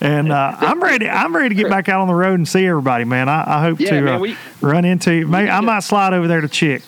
and 0.00 0.32
uh, 0.32 0.56
I'm 0.58 0.82
ready. 0.82 1.08
I'm 1.08 1.34
ready 1.36 1.50
to 1.50 1.54
get 1.54 1.70
back 1.70 1.88
out 1.88 2.00
on 2.00 2.08
the 2.08 2.14
road 2.14 2.34
and 2.34 2.48
see 2.48 2.66
everybody, 2.66 3.04
man. 3.04 3.28
I, 3.28 3.58
I 3.58 3.60
hope 3.62 3.78
Yeah, 3.80 3.90
to 3.90 4.00
man, 4.02 4.14
uh, 4.14 4.18
we- 4.18 4.36
run 4.60 4.84
into. 4.84 5.26
Maybe 5.26 5.48
I 5.50 5.60
might 5.60 5.80
slide 5.80 6.12
over 6.14 6.26
there 6.26 6.40
to 6.40 6.48
Chick. 6.48 6.82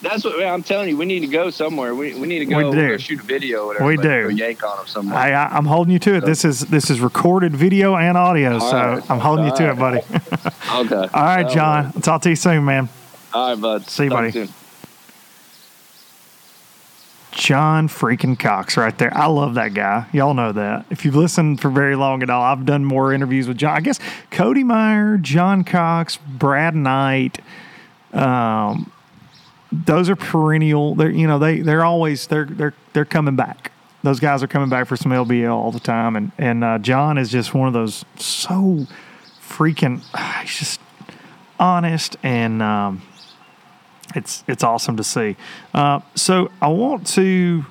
That's 0.00 0.24
what 0.24 0.36
man, 0.36 0.52
I'm 0.52 0.64
telling 0.64 0.88
you. 0.88 0.96
We 0.96 1.04
need 1.06 1.20
to 1.20 1.28
go 1.28 1.50
somewhere. 1.50 1.94
We, 1.94 2.14
we 2.18 2.26
need 2.26 2.40
to 2.40 2.46
go, 2.46 2.70
We 2.70 2.74
do. 2.76 2.98
shoot 2.98 3.20
a 3.20 3.22
video. 3.22 3.66
Or 3.66 3.84
whatever, 3.84 4.26
We 4.26 4.34
do. 4.34 4.42
Yank 4.42 4.64
on 4.64 4.78
them 4.78 4.86
somewhere. 4.88 5.16
I, 5.16 5.30
I, 5.30 5.56
I'm 5.56 5.64
holding 5.64 5.92
you 5.92 6.00
to 6.00 6.16
it. 6.16 6.24
This 6.24 6.44
is 6.44 6.62
this 6.62 6.90
is 6.90 6.98
recorded 7.00 7.54
video 7.54 7.94
and 7.94 8.18
audio, 8.18 8.58
so 8.58 8.72
right. 8.76 9.10
I'm 9.10 9.20
holding 9.20 9.46
you 9.46 9.54
to 9.54 9.70
it, 9.70 9.78
buddy. 9.78 9.98
okay. 10.74 11.08
All 11.14 11.22
right, 11.22 11.48
John. 11.48 11.92
I'll 11.94 12.02
talk 12.02 12.22
to 12.22 12.30
you 12.30 12.34
soon, 12.34 12.64
man. 12.64 12.88
All 13.34 13.48
right, 13.48 13.60
bud. 13.60 13.86
See 13.88 14.04
you, 14.04 14.10
Talk 14.10 14.18
buddy. 14.18 14.30
soon. 14.32 14.48
John 17.32 17.88
freaking 17.88 18.38
Cox 18.38 18.76
right 18.76 18.96
there. 18.98 19.14
I 19.16 19.26
love 19.26 19.54
that 19.54 19.72
guy. 19.72 20.06
Y'all 20.12 20.34
know 20.34 20.52
that. 20.52 20.84
If 20.90 21.04
you've 21.04 21.16
listened 21.16 21.60
for 21.60 21.70
very 21.70 21.96
long 21.96 22.22
at 22.22 22.28
all, 22.28 22.42
I've 22.42 22.66
done 22.66 22.84
more 22.84 23.12
interviews 23.12 23.48
with 23.48 23.56
John. 23.56 23.74
I 23.74 23.80
guess 23.80 23.98
Cody 24.30 24.62
Meyer, 24.62 25.16
John 25.16 25.64
Cox, 25.64 26.18
Brad 26.18 26.76
Knight. 26.76 27.38
Um, 28.12 28.92
those 29.72 30.10
are 30.10 30.16
perennial. 30.16 30.94
They're 30.94 31.10
you 31.10 31.26
know 31.26 31.38
they 31.38 31.60
they're 31.60 31.84
always 31.84 32.26
they're 32.26 32.44
they're 32.44 32.74
they're 32.92 33.06
coming 33.06 33.34
back. 33.34 33.72
Those 34.02 34.20
guys 34.20 34.42
are 34.42 34.48
coming 34.48 34.68
back 34.68 34.86
for 34.86 34.96
some 34.96 35.10
LBL 35.10 35.50
all 35.50 35.72
the 35.72 35.80
time, 35.80 36.16
and 36.16 36.32
and 36.36 36.62
uh, 36.62 36.78
John 36.78 37.16
is 37.16 37.30
just 37.30 37.54
one 37.54 37.66
of 37.66 37.72
those 37.72 38.04
so 38.16 38.86
freaking. 39.40 40.02
He's 40.42 40.58
just 40.58 40.80
honest 41.58 42.16
and. 42.22 42.60
Um, 42.62 43.02
it's 44.14 44.44
it's 44.46 44.64
awesome 44.64 44.96
to 44.96 45.04
see. 45.04 45.36
Uh, 45.74 46.00
so 46.14 46.50
I 46.60 46.68
want 46.68 47.06
to 47.08 47.64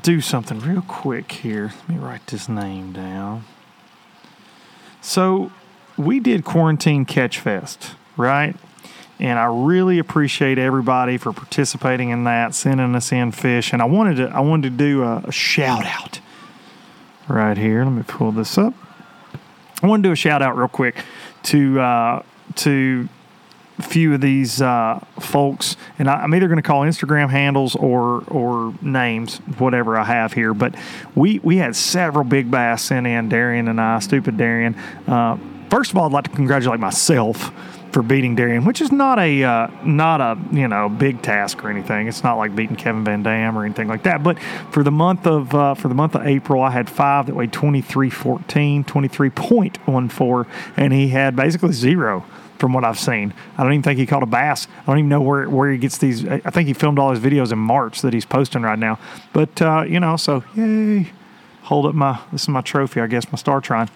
do 0.00 0.20
something 0.20 0.58
real 0.60 0.82
quick 0.82 1.30
here. 1.32 1.72
Let 1.80 1.88
me 1.88 1.96
write 1.96 2.26
this 2.26 2.48
name 2.48 2.92
down. 2.92 3.44
So 5.00 5.52
we 5.96 6.20
did 6.20 6.44
quarantine 6.44 7.04
catch 7.04 7.38
fest, 7.38 7.94
right? 8.16 8.56
And 9.18 9.38
I 9.38 9.44
really 9.44 9.98
appreciate 9.98 10.58
everybody 10.58 11.16
for 11.16 11.32
participating 11.32 12.10
in 12.10 12.24
that, 12.24 12.54
sending 12.54 12.94
us 12.94 13.12
in 13.12 13.32
fish. 13.32 13.72
And 13.72 13.82
I 13.82 13.84
wanted 13.84 14.16
to 14.16 14.28
I 14.28 14.40
wanted 14.40 14.70
to 14.70 14.76
do 14.76 15.02
a, 15.02 15.18
a 15.18 15.32
shout 15.32 15.84
out 15.84 16.20
right 17.28 17.56
here. 17.56 17.84
Let 17.84 17.92
me 17.92 18.02
pull 18.02 18.32
this 18.32 18.58
up. 18.58 18.74
I 19.82 19.86
want 19.86 20.02
to 20.02 20.08
do 20.08 20.12
a 20.12 20.16
shout 20.16 20.42
out 20.42 20.56
real 20.56 20.68
quick 20.68 20.96
to 21.44 21.80
uh, 21.80 22.22
to 22.56 23.08
few 23.82 24.14
of 24.14 24.20
these 24.20 24.62
uh, 24.62 25.04
folks, 25.20 25.76
and 25.98 26.08
I, 26.08 26.22
I'm 26.22 26.34
either 26.34 26.48
going 26.48 26.56
to 26.56 26.62
call 26.62 26.82
Instagram 26.82 27.30
handles 27.30 27.74
or 27.76 28.24
or 28.28 28.74
names, 28.82 29.38
whatever 29.58 29.98
I 29.98 30.04
have 30.04 30.32
here. 30.32 30.54
But 30.54 30.74
we 31.14 31.38
we 31.40 31.56
had 31.56 31.76
several 31.76 32.24
big 32.24 32.50
bass 32.50 32.82
sent 32.82 33.06
in. 33.06 33.28
Darian 33.28 33.68
and 33.68 33.80
I, 33.80 33.98
stupid 33.98 34.36
Darian. 34.36 34.74
Uh, 35.06 35.36
first 35.70 35.90
of 35.90 35.98
all, 35.98 36.06
I'd 36.06 36.12
like 36.12 36.24
to 36.24 36.30
congratulate 36.30 36.80
myself 36.80 37.52
for 37.92 38.02
beating 38.02 38.34
Darian, 38.34 38.64
which 38.64 38.80
is 38.80 38.90
not 38.90 39.18
a 39.18 39.44
uh, 39.44 39.68
not 39.84 40.20
a 40.20 40.38
you 40.50 40.66
know 40.66 40.88
big 40.88 41.22
task 41.22 41.62
or 41.64 41.70
anything. 41.70 42.08
It's 42.08 42.24
not 42.24 42.38
like 42.38 42.56
beating 42.56 42.76
Kevin 42.76 43.04
VanDam 43.04 43.54
or 43.54 43.64
anything 43.64 43.88
like 43.88 44.02
that. 44.04 44.22
But 44.22 44.38
for 44.70 44.82
the 44.82 44.90
month 44.90 45.26
of 45.26 45.54
uh, 45.54 45.74
for 45.74 45.88
the 45.88 45.94
month 45.94 46.14
of 46.14 46.26
April, 46.26 46.62
I 46.62 46.70
had 46.70 46.88
five 46.88 47.26
that 47.26 47.34
weighed 47.34 47.52
23.14, 47.52 48.86
23.14, 48.86 50.46
and 50.76 50.92
he 50.92 51.08
had 51.08 51.36
basically 51.36 51.72
zero 51.72 52.24
from 52.62 52.72
what 52.72 52.84
I've 52.84 52.98
seen. 52.98 53.34
I 53.58 53.64
don't 53.64 53.72
even 53.72 53.82
think 53.82 53.98
he 53.98 54.06
caught 54.06 54.22
a 54.22 54.26
bass. 54.26 54.68
I 54.82 54.86
don't 54.86 54.98
even 54.98 55.08
know 55.08 55.20
where, 55.20 55.50
where 55.50 55.68
he 55.68 55.78
gets 55.78 55.98
these. 55.98 56.24
I 56.24 56.38
think 56.38 56.68
he 56.68 56.74
filmed 56.74 56.96
all 56.96 57.10
his 57.10 57.18
videos 57.18 57.50
in 57.50 57.58
March 57.58 58.02
that 58.02 58.14
he's 58.14 58.24
posting 58.24 58.62
right 58.62 58.78
now. 58.78 59.00
But, 59.32 59.60
uh, 59.60 59.82
you 59.82 59.98
know, 59.98 60.16
so 60.16 60.44
yay. 60.54 61.10
Hold 61.62 61.86
up 61.86 61.94
my, 61.96 62.20
this 62.30 62.42
is 62.42 62.48
my 62.48 62.60
trophy, 62.60 63.00
I 63.00 63.08
guess, 63.08 63.32
my 63.32 63.36
Star 63.36 63.60
brite. 63.60 63.90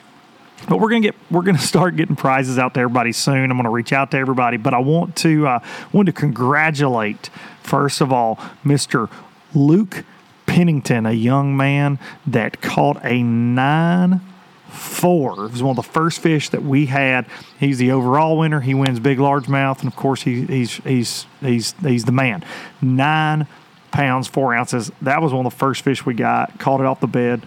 But 0.68 0.80
we're 0.80 0.88
gonna 0.88 1.02
get 1.02 1.14
we're 1.30 1.42
gonna 1.42 1.58
start 1.74 1.94
getting 1.94 2.16
prizes 2.16 2.58
out 2.58 2.74
to 2.74 2.80
everybody 2.80 3.12
soon. 3.12 3.52
I'm 3.52 3.56
gonna 3.56 3.70
reach 3.70 3.92
out 3.92 4.10
to 4.10 4.18
everybody, 4.18 4.56
but 4.56 4.74
I 4.74 4.78
want 4.78 5.14
to 5.18 5.46
uh, 5.46 5.60
want 5.92 6.06
to 6.06 6.12
congratulate 6.12 7.30
first 7.62 8.00
of 8.00 8.12
all 8.12 8.36
Mr. 8.64 9.08
Luke 9.54 10.04
Pennington, 10.46 11.06
a 11.06 11.12
young 11.12 11.56
man 11.56 12.00
that 12.26 12.60
caught 12.60 12.98
a 13.04 13.22
nine 13.22 14.20
four. 14.68 15.46
It 15.46 15.52
was 15.52 15.62
one 15.62 15.76
of 15.78 15.84
the 15.84 15.90
first 15.90 16.20
fish 16.20 16.48
that 16.50 16.62
we 16.62 16.86
had. 16.86 17.26
He's 17.58 17.78
the 17.78 17.92
overall 17.92 18.38
winner. 18.38 18.60
He 18.60 18.74
wins 18.74 19.00
big 19.00 19.18
largemouth, 19.18 19.80
and 19.80 19.88
of 19.88 19.96
course 19.96 20.22
he, 20.22 20.42
he's 20.42 20.76
he's 20.76 21.26
he's 21.40 21.72
he's 21.82 22.04
the 22.04 22.12
man. 22.12 22.44
Nine 22.80 23.46
pounds 23.90 24.28
four 24.28 24.54
ounces. 24.54 24.90
That 25.02 25.22
was 25.22 25.32
one 25.32 25.46
of 25.46 25.52
the 25.52 25.58
first 25.58 25.82
fish 25.82 26.04
we 26.04 26.14
got. 26.14 26.58
Caught 26.58 26.80
it 26.80 26.86
off 26.86 27.00
the 27.00 27.06
bed. 27.06 27.44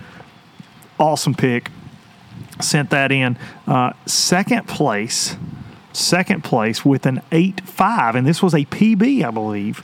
Awesome 1.00 1.34
pick 1.34 1.72
sent 2.62 2.90
that 2.90 3.12
in. 3.12 3.38
Uh, 3.68 3.94
second 4.06 4.68
place, 4.68 5.36
second 5.94 6.44
place 6.44 6.84
with 6.84 7.06
an 7.06 7.22
eight 7.32 7.62
five, 7.62 8.16
and 8.16 8.26
this 8.26 8.42
was 8.42 8.54
a 8.54 8.66
PB, 8.66 9.24
I 9.24 9.32
believe. 9.32 9.84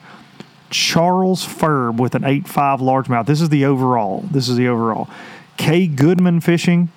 Charles 0.70 1.46
Ferb 1.46 1.98
with 1.98 2.16
an 2.16 2.24
eight 2.26 2.48
five 2.48 2.80
largemouth. 2.80 3.26
This 3.26 3.42
is 3.42 3.50
the 3.50 3.66
overall. 3.66 4.22
This 4.32 4.50
is 4.50 4.58
the 4.58 4.68
overall. 4.68 5.10
K 5.58 5.88
Goodman 5.88 6.42
Fishing 6.42 6.90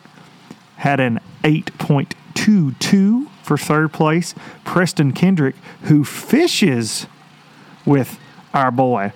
had 0.78 1.00
an 1.00 1.20
eight 1.44 1.76
point 1.78 2.14
two 2.34 2.72
two 2.72 3.28
for 3.42 3.56
third 3.56 3.92
place. 3.92 4.34
Preston 4.64 5.12
Kendrick, 5.12 5.56
who 5.82 6.04
fishes 6.04 7.06
with 7.86 8.18
our 8.52 8.70
boy 8.70 9.12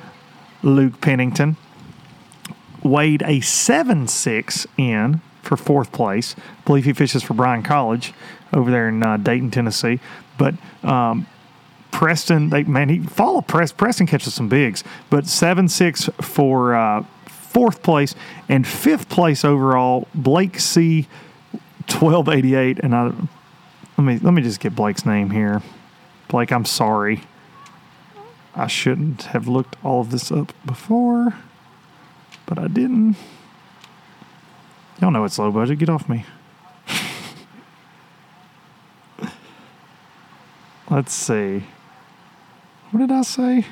Luke 0.62 1.00
Pennington, 1.00 1.56
weighed 2.82 3.22
a 3.26 3.40
seven 3.40 4.08
six 4.08 4.66
in 4.76 5.20
for 5.42 5.56
fourth 5.56 5.92
place. 5.92 6.36
I 6.38 6.60
believe 6.64 6.84
he 6.84 6.92
fishes 6.92 7.22
for 7.22 7.34
Bryan 7.34 7.62
College 7.62 8.12
over 8.52 8.70
there 8.70 8.88
in 8.88 9.02
uh, 9.02 9.16
Dayton, 9.16 9.50
Tennessee. 9.50 9.98
But 10.38 10.54
um, 10.82 11.26
Preston, 11.90 12.50
they 12.50 12.64
man, 12.64 12.88
he 12.88 13.00
follow 13.00 13.40
Press. 13.40 13.72
Preston 13.72 14.06
catches 14.06 14.34
some 14.34 14.48
bigs, 14.48 14.82
but 15.10 15.26
seven 15.26 15.68
six 15.68 16.08
for 16.20 16.74
uh, 16.74 17.04
fourth 17.26 17.82
place 17.82 18.14
and 18.48 18.66
fifth 18.66 19.08
place 19.08 19.44
overall. 19.44 20.08
Blake 20.14 20.58
C. 20.58 21.06
Twelve 21.86 22.28
eighty 22.28 22.54
eight, 22.54 22.78
and 22.80 22.94
I 22.94 23.12
let 23.96 24.04
me 24.04 24.18
let 24.18 24.32
me 24.34 24.42
just 24.42 24.60
get 24.60 24.74
Blake's 24.74 25.06
name 25.06 25.30
here. 25.30 25.62
Blake, 26.28 26.52
I'm 26.52 26.64
sorry. 26.64 27.22
I 28.54 28.66
shouldn't 28.66 29.22
have 29.24 29.48
looked 29.48 29.76
all 29.82 30.00
of 30.02 30.10
this 30.10 30.30
up 30.30 30.52
before, 30.66 31.34
but 32.46 32.58
I 32.58 32.68
didn't. 32.68 33.16
Y'all 35.00 35.10
know 35.10 35.24
it's 35.24 35.38
low 35.38 35.50
budget. 35.50 35.78
Get 35.78 35.88
off 35.88 36.08
me. 36.08 36.24
Let's 40.90 41.12
see. 41.14 41.64
What 42.90 43.00
did 43.00 43.10
I 43.10 43.22
say? 43.22 43.64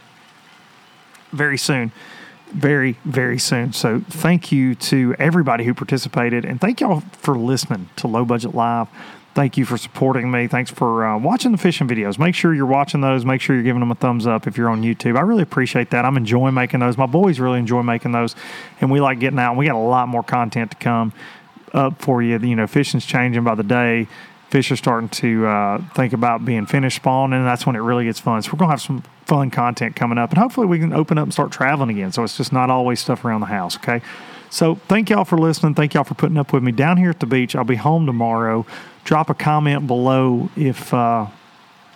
very 1.30 1.58
soon. 1.58 1.92
Very, 2.52 2.98
very 3.04 3.38
soon. 3.38 3.72
So, 3.72 4.02
thank 4.10 4.52
you 4.52 4.74
to 4.74 5.14
everybody 5.18 5.64
who 5.64 5.72
participated, 5.72 6.44
and 6.44 6.60
thank 6.60 6.80
y'all 6.80 7.00
for 7.12 7.36
listening 7.38 7.88
to 7.96 8.08
Low 8.08 8.26
Budget 8.26 8.54
Live. 8.54 8.88
Thank 9.34 9.56
you 9.56 9.64
for 9.64 9.78
supporting 9.78 10.30
me. 10.30 10.46
Thanks 10.46 10.70
for 10.70 11.06
uh, 11.06 11.18
watching 11.18 11.52
the 11.52 11.58
fishing 11.58 11.88
videos. 11.88 12.18
Make 12.18 12.34
sure 12.34 12.52
you're 12.54 12.66
watching 12.66 13.00
those. 13.00 13.24
Make 13.24 13.40
sure 13.40 13.56
you're 13.56 13.62
giving 13.62 13.80
them 13.80 13.90
a 13.90 13.94
thumbs 13.94 14.26
up 14.26 14.46
if 14.46 14.58
you're 14.58 14.68
on 14.68 14.82
YouTube. 14.82 15.16
I 15.16 15.22
really 15.22 15.42
appreciate 15.42 15.88
that. 15.90 16.04
I'm 16.04 16.18
enjoying 16.18 16.52
making 16.52 16.80
those. 16.80 16.98
My 16.98 17.06
boys 17.06 17.40
really 17.40 17.58
enjoy 17.58 17.82
making 17.82 18.12
those, 18.12 18.36
and 18.82 18.90
we 18.90 19.00
like 19.00 19.20
getting 19.20 19.38
out. 19.38 19.56
We 19.56 19.66
got 19.66 19.74
a 19.74 19.78
lot 19.78 20.08
more 20.08 20.22
content 20.22 20.72
to 20.72 20.76
come 20.76 21.14
up 21.72 22.02
for 22.02 22.22
you. 22.22 22.38
You 22.38 22.56
know, 22.56 22.66
fishing's 22.66 23.06
changing 23.06 23.42
by 23.42 23.54
the 23.54 23.62
day. 23.62 24.06
Fish 24.50 24.70
are 24.70 24.76
starting 24.76 25.08
to 25.08 25.46
uh, 25.46 25.82
think 25.94 26.12
about 26.12 26.44
being 26.44 26.66
finished 26.66 26.96
spawning, 26.96 27.38
and 27.38 27.46
that's 27.46 27.64
when 27.64 27.74
it 27.74 27.80
really 27.80 28.04
gets 28.04 28.20
fun. 28.20 28.42
So 28.42 28.50
we're 28.52 28.58
gonna 28.58 28.72
have 28.72 28.82
some 28.82 29.02
fun 29.24 29.50
content 29.50 29.96
coming 29.96 30.18
up, 30.18 30.28
and 30.28 30.38
hopefully 30.38 30.66
we 30.66 30.78
can 30.78 30.92
open 30.92 31.16
up 31.16 31.24
and 31.24 31.32
start 31.32 31.50
traveling 31.50 31.88
again. 31.88 32.12
So 32.12 32.22
it's 32.22 32.36
just 32.36 32.52
not 32.52 32.68
always 32.68 33.00
stuff 33.00 33.24
around 33.24 33.40
the 33.40 33.46
house. 33.46 33.76
Okay. 33.76 34.02
So 34.52 34.74
thank 34.74 35.08
y'all 35.08 35.24
for 35.24 35.38
listening. 35.38 35.74
Thank 35.74 35.94
y'all 35.94 36.04
for 36.04 36.12
putting 36.12 36.36
up 36.36 36.52
with 36.52 36.62
me 36.62 36.72
down 36.72 36.98
here 36.98 37.08
at 37.08 37.20
the 37.20 37.26
beach. 37.26 37.56
I'll 37.56 37.64
be 37.64 37.76
home 37.76 38.04
tomorrow. 38.04 38.66
Drop 39.02 39.30
a 39.30 39.34
comment 39.34 39.86
below 39.86 40.50
if 40.56 40.92
uh, 40.92 41.28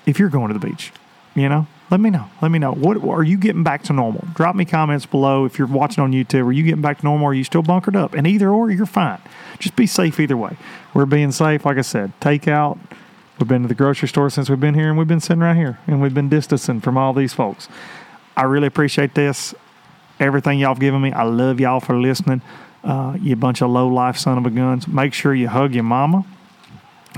if 0.06 0.18
you're 0.18 0.30
going 0.30 0.48
to 0.48 0.58
the 0.58 0.66
beach. 0.66 0.90
You 1.34 1.50
know, 1.50 1.66
let 1.90 2.00
me 2.00 2.08
know. 2.08 2.30
Let 2.40 2.50
me 2.50 2.58
know. 2.58 2.72
What 2.72 3.06
are 3.06 3.22
you 3.22 3.36
getting 3.36 3.62
back 3.62 3.82
to 3.84 3.92
normal? 3.92 4.26
Drop 4.32 4.56
me 4.56 4.64
comments 4.64 5.04
below 5.04 5.44
if 5.44 5.58
you're 5.58 5.68
watching 5.68 6.02
on 6.02 6.12
YouTube. 6.12 6.46
Are 6.46 6.52
you 6.52 6.62
getting 6.62 6.80
back 6.80 7.00
to 7.00 7.04
normal? 7.04 7.28
Are 7.28 7.34
you 7.34 7.44
still 7.44 7.60
bunkered 7.60 7.94
up? 7.94 8.14
And 8.14 8.26
either 8.26 8.48
or, 8.48 8.70
you're 8.70 8.86
fine. 8.86 9.20
Just 9.58 9.76
be 9.76 9.86
safe 9.86 10.18
either 10.18 10.38
way. 10.38 10.56
We're 10.94 11.04
being 11.04 11.32
safe. 11.32 11.66
Like 11.66 11.76
I 11.76 11.82
said, 11.82 12.18
takeout. 12.20 12.78
We've 13.38 13.46
been 13.46 13.62
to 13.62 13.68
the 13.68 13.74
grocery 13.74 14.08
store 14.08 14.30
since 14.30 14.48
we've 14.48 14.58
been 14.58 14.72
here, 14.72 14.88
and 14.88 14.96
we've 14.96 15.06
been 15.06 15.20
sitting 15.20 15.42
right 15.42 15.56
here, 15.56 15.78
and 15.86 16.00
we've 16.00 16.14
been 16.14 16.30
distancing 16.30 16.80
from 16.80 16.96
all 16.96 17.12
these 17.12 17.34
folks. 17.34 17.68
I 18.34 18.44
really 18.44 18.66
appreciate 18.66 19.14
this 19.14 19.54
everything 20.18 20.58
y'all 20.58 20.70
have 20.70 20.80
given 20.80 21.00
me. 21.00 21.12
I 21.12 21.24
love 21.24 21.60
y'all 21.60 21.80
for 21.80 21.98
listening. 21.98 22.42
Uh, 22.82 23.16
you 23.20 23.34
bunch 23.36 23.62
of 23.62 23.70
low 23.70 23.88
life 23.88 24.16
son 24.16 24.38
of 24.38 24.46
a 24.46 24.50
guns. 24.50 24.86
Make 24.86 25.12
sure 25.12 25.34
you 25.34 25.48
hug 25.48 25.74
your 25.74 25.84
mama. 25.84 26.24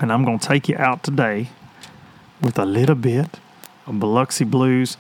And 0.01 0.13
I'm 0.13 0.25
going 0.25 0.39
to 0.39 0.47
take 0.47 0.69
you 0.69 0.77
out 0.77 1.03
today 1.03 1.49
with 2.41 2.59
a 2.59 2.65
little 2.65 2.95
bit 2.95 3.39
of 3.87 3.99
Biloxi 3.99 4.45
Blues. 4.45 4.97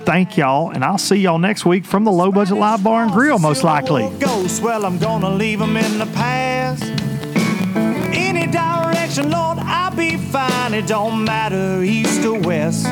Thank 0.00 0.36
y'all, 0.36 0.70
and 0.70 0.84
I'll 0.84 0.98
see 0.98 1.16
y'all 1.16 1.38
next 1.38 1.64
week 1.64 1.84
from 1.84 2.04
the 2.04 2.10
Low 2.10 2.32
Budget 2.32 2.56
Live 2.56 2.82
Bar 2.82 3.04
and 3.04 3.12
Grill, 3.12 3.38
most 3.38 3.62
likely. 3.62 4.10
Ghost, 4.18 4.62
well, 4.62 4.84
I'm 4.84 4.98
gonna 4.98 5.30
leave 5.30 5.58
them 5.58 5.76
in 5.76 5.98
the 5.98 6.06
past. 6.06 6.82
Any 8.14 8.46
direction, 8.46 9.30
Lord, 9.30 9.58
I'll 9.60 9.94
be 9.94 10.16
fine. 10.16 10.74
It 10.74 10.86
don't 10.86 11.24
matter, 11.24 11.82
east 11.82 12.24
or 12.24 12.40
west 12.40 12.86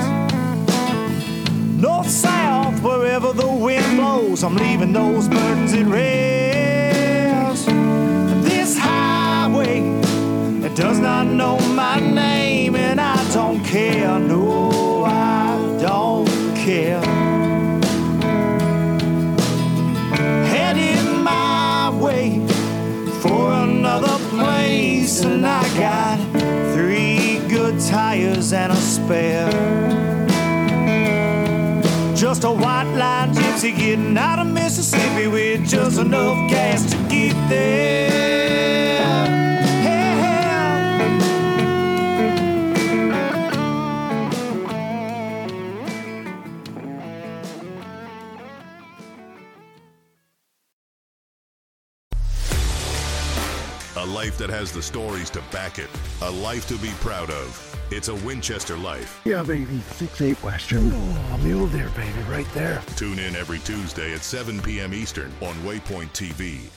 north, 1.83 2.09
south, 2.09 2.81
wherever 2.81 3.33
the 3.33 3.47
wind 3.47 3.97
blows. 3.97 4.45
I'm 4.45 4.55
leaving 4.55 4.93
those 4.93 5.29
burdens 5.29 5.75
at 5.75 5.85
rest. 5.87 7.67
This 8.49 8.79
highway, 8.79 9.81
does 10.77 11.01
not 11.01 11.27
know 11.27 11.59
my 11.75 11.99
name, 11.99 12.77
and 12.77 13.01
I 13.01 13.17
don't 13.35 13.63
care. 13.65 14.19
No, 14.19 15.05
I 15.05 15.59
don't 15.81 16.57
care. 16.57 17.03
Heading 20.55 21.23
my 21.23 21.91
way 22.01 22.47
for 23.21 23.53
another 23.53 24.19
place, 24.31 25.25
and 25.25 25.45
I 25.45 25.63
got 25.77 26.19
three 26.75 27.41
good 27.49 27.81
tires 27.81 28.53
and 28.53 28.73
a 28.73 28.77
spare 28.77 30.02
just 32.33 32.45
a 32.45 32.51
white 32.51 32.91
line 32.97 33.31
gypsy 33.35 33.77
getting 33.77 34.17
out 34.17 34.39
of 34.39 34.47
Mississippi 34.47 35.27
with 35.27 35.69
just 35.69 36.01
enough 36.01 36.49
gas 36.49 36.91
to 36.91 36.97
get 37.11 37.35
there. 37.51 38.11
A 53.97 54.07
life 54.07 54.39
that 54.39 54.49
has 54.49 54.73
the 54.73 54.81
stories 54.81 55.29
to 55.29 55.43
back 55.53 55.79
it. 55.79 55.91
A 56.23 56.31
life 56.31 56.67
to 56.69 56.79
be 56.79 56.93
proud 57.03 57.29
of. 57.29 57.72
It's 57.95 58.09
a 58.09 58.15
Winchester 58.15 58.79
life. 58.79 59.21
Yeah, 59.27 59.43
baby. 59.43 59.83
6-8 59.91 60.43
Western. 60.43 60.91
Oh, 60.95 61.41
mule 61.43 61.67
deer, 61.67 61.91
baby, 61.95 62.19
right 62.27 62.51
there. 62.55 62.83
Tune 62.97 63.19
in 63.19 63.37
every 63.37 63.59
Tuesday 63.59 64.15
at 64.15 64.23
7 64.23 64.63
p.m. 64.63 64.95
Eastern 64.95 65.31
on 65.43 65.55
Waypoint 65.57 66.09
TV. 66.15 66.71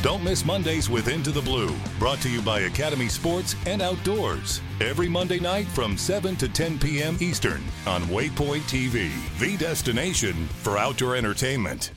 Don't 0.00 0.24
miss 0.24 0.42
Mondays 0.42 0.88
with 0.88 1.08
Into 1.08 1.30
the 1.30 1.42
Blue, 1.42 1.76
brought 1.98 2.20
to 2.20 2.30
you 2.30 2.40
by 2.40 2.60
Academy 2.60 3.08
Sports 3.08 3.54
and 3.66 3.82
Outdoors. 3.82 4.62
Every 4.80 5.08
Monday 5.08 5.38
night 5.38 5.66
from 5.66 5.98
7 5.98 6.34
to 6.36 6.48
10 6.48 6.78
p.m. 6.78 7.18
Eastern 7.20 7.62
on 7.86 8.02
Waypoint 8.04 8.62
TV, 8.70 9.10
the 9.38 9.58
destination 9.58 10.46
for 10.62 10.78
outdoor 10.78 11.14
entertainment. 11.14 11.90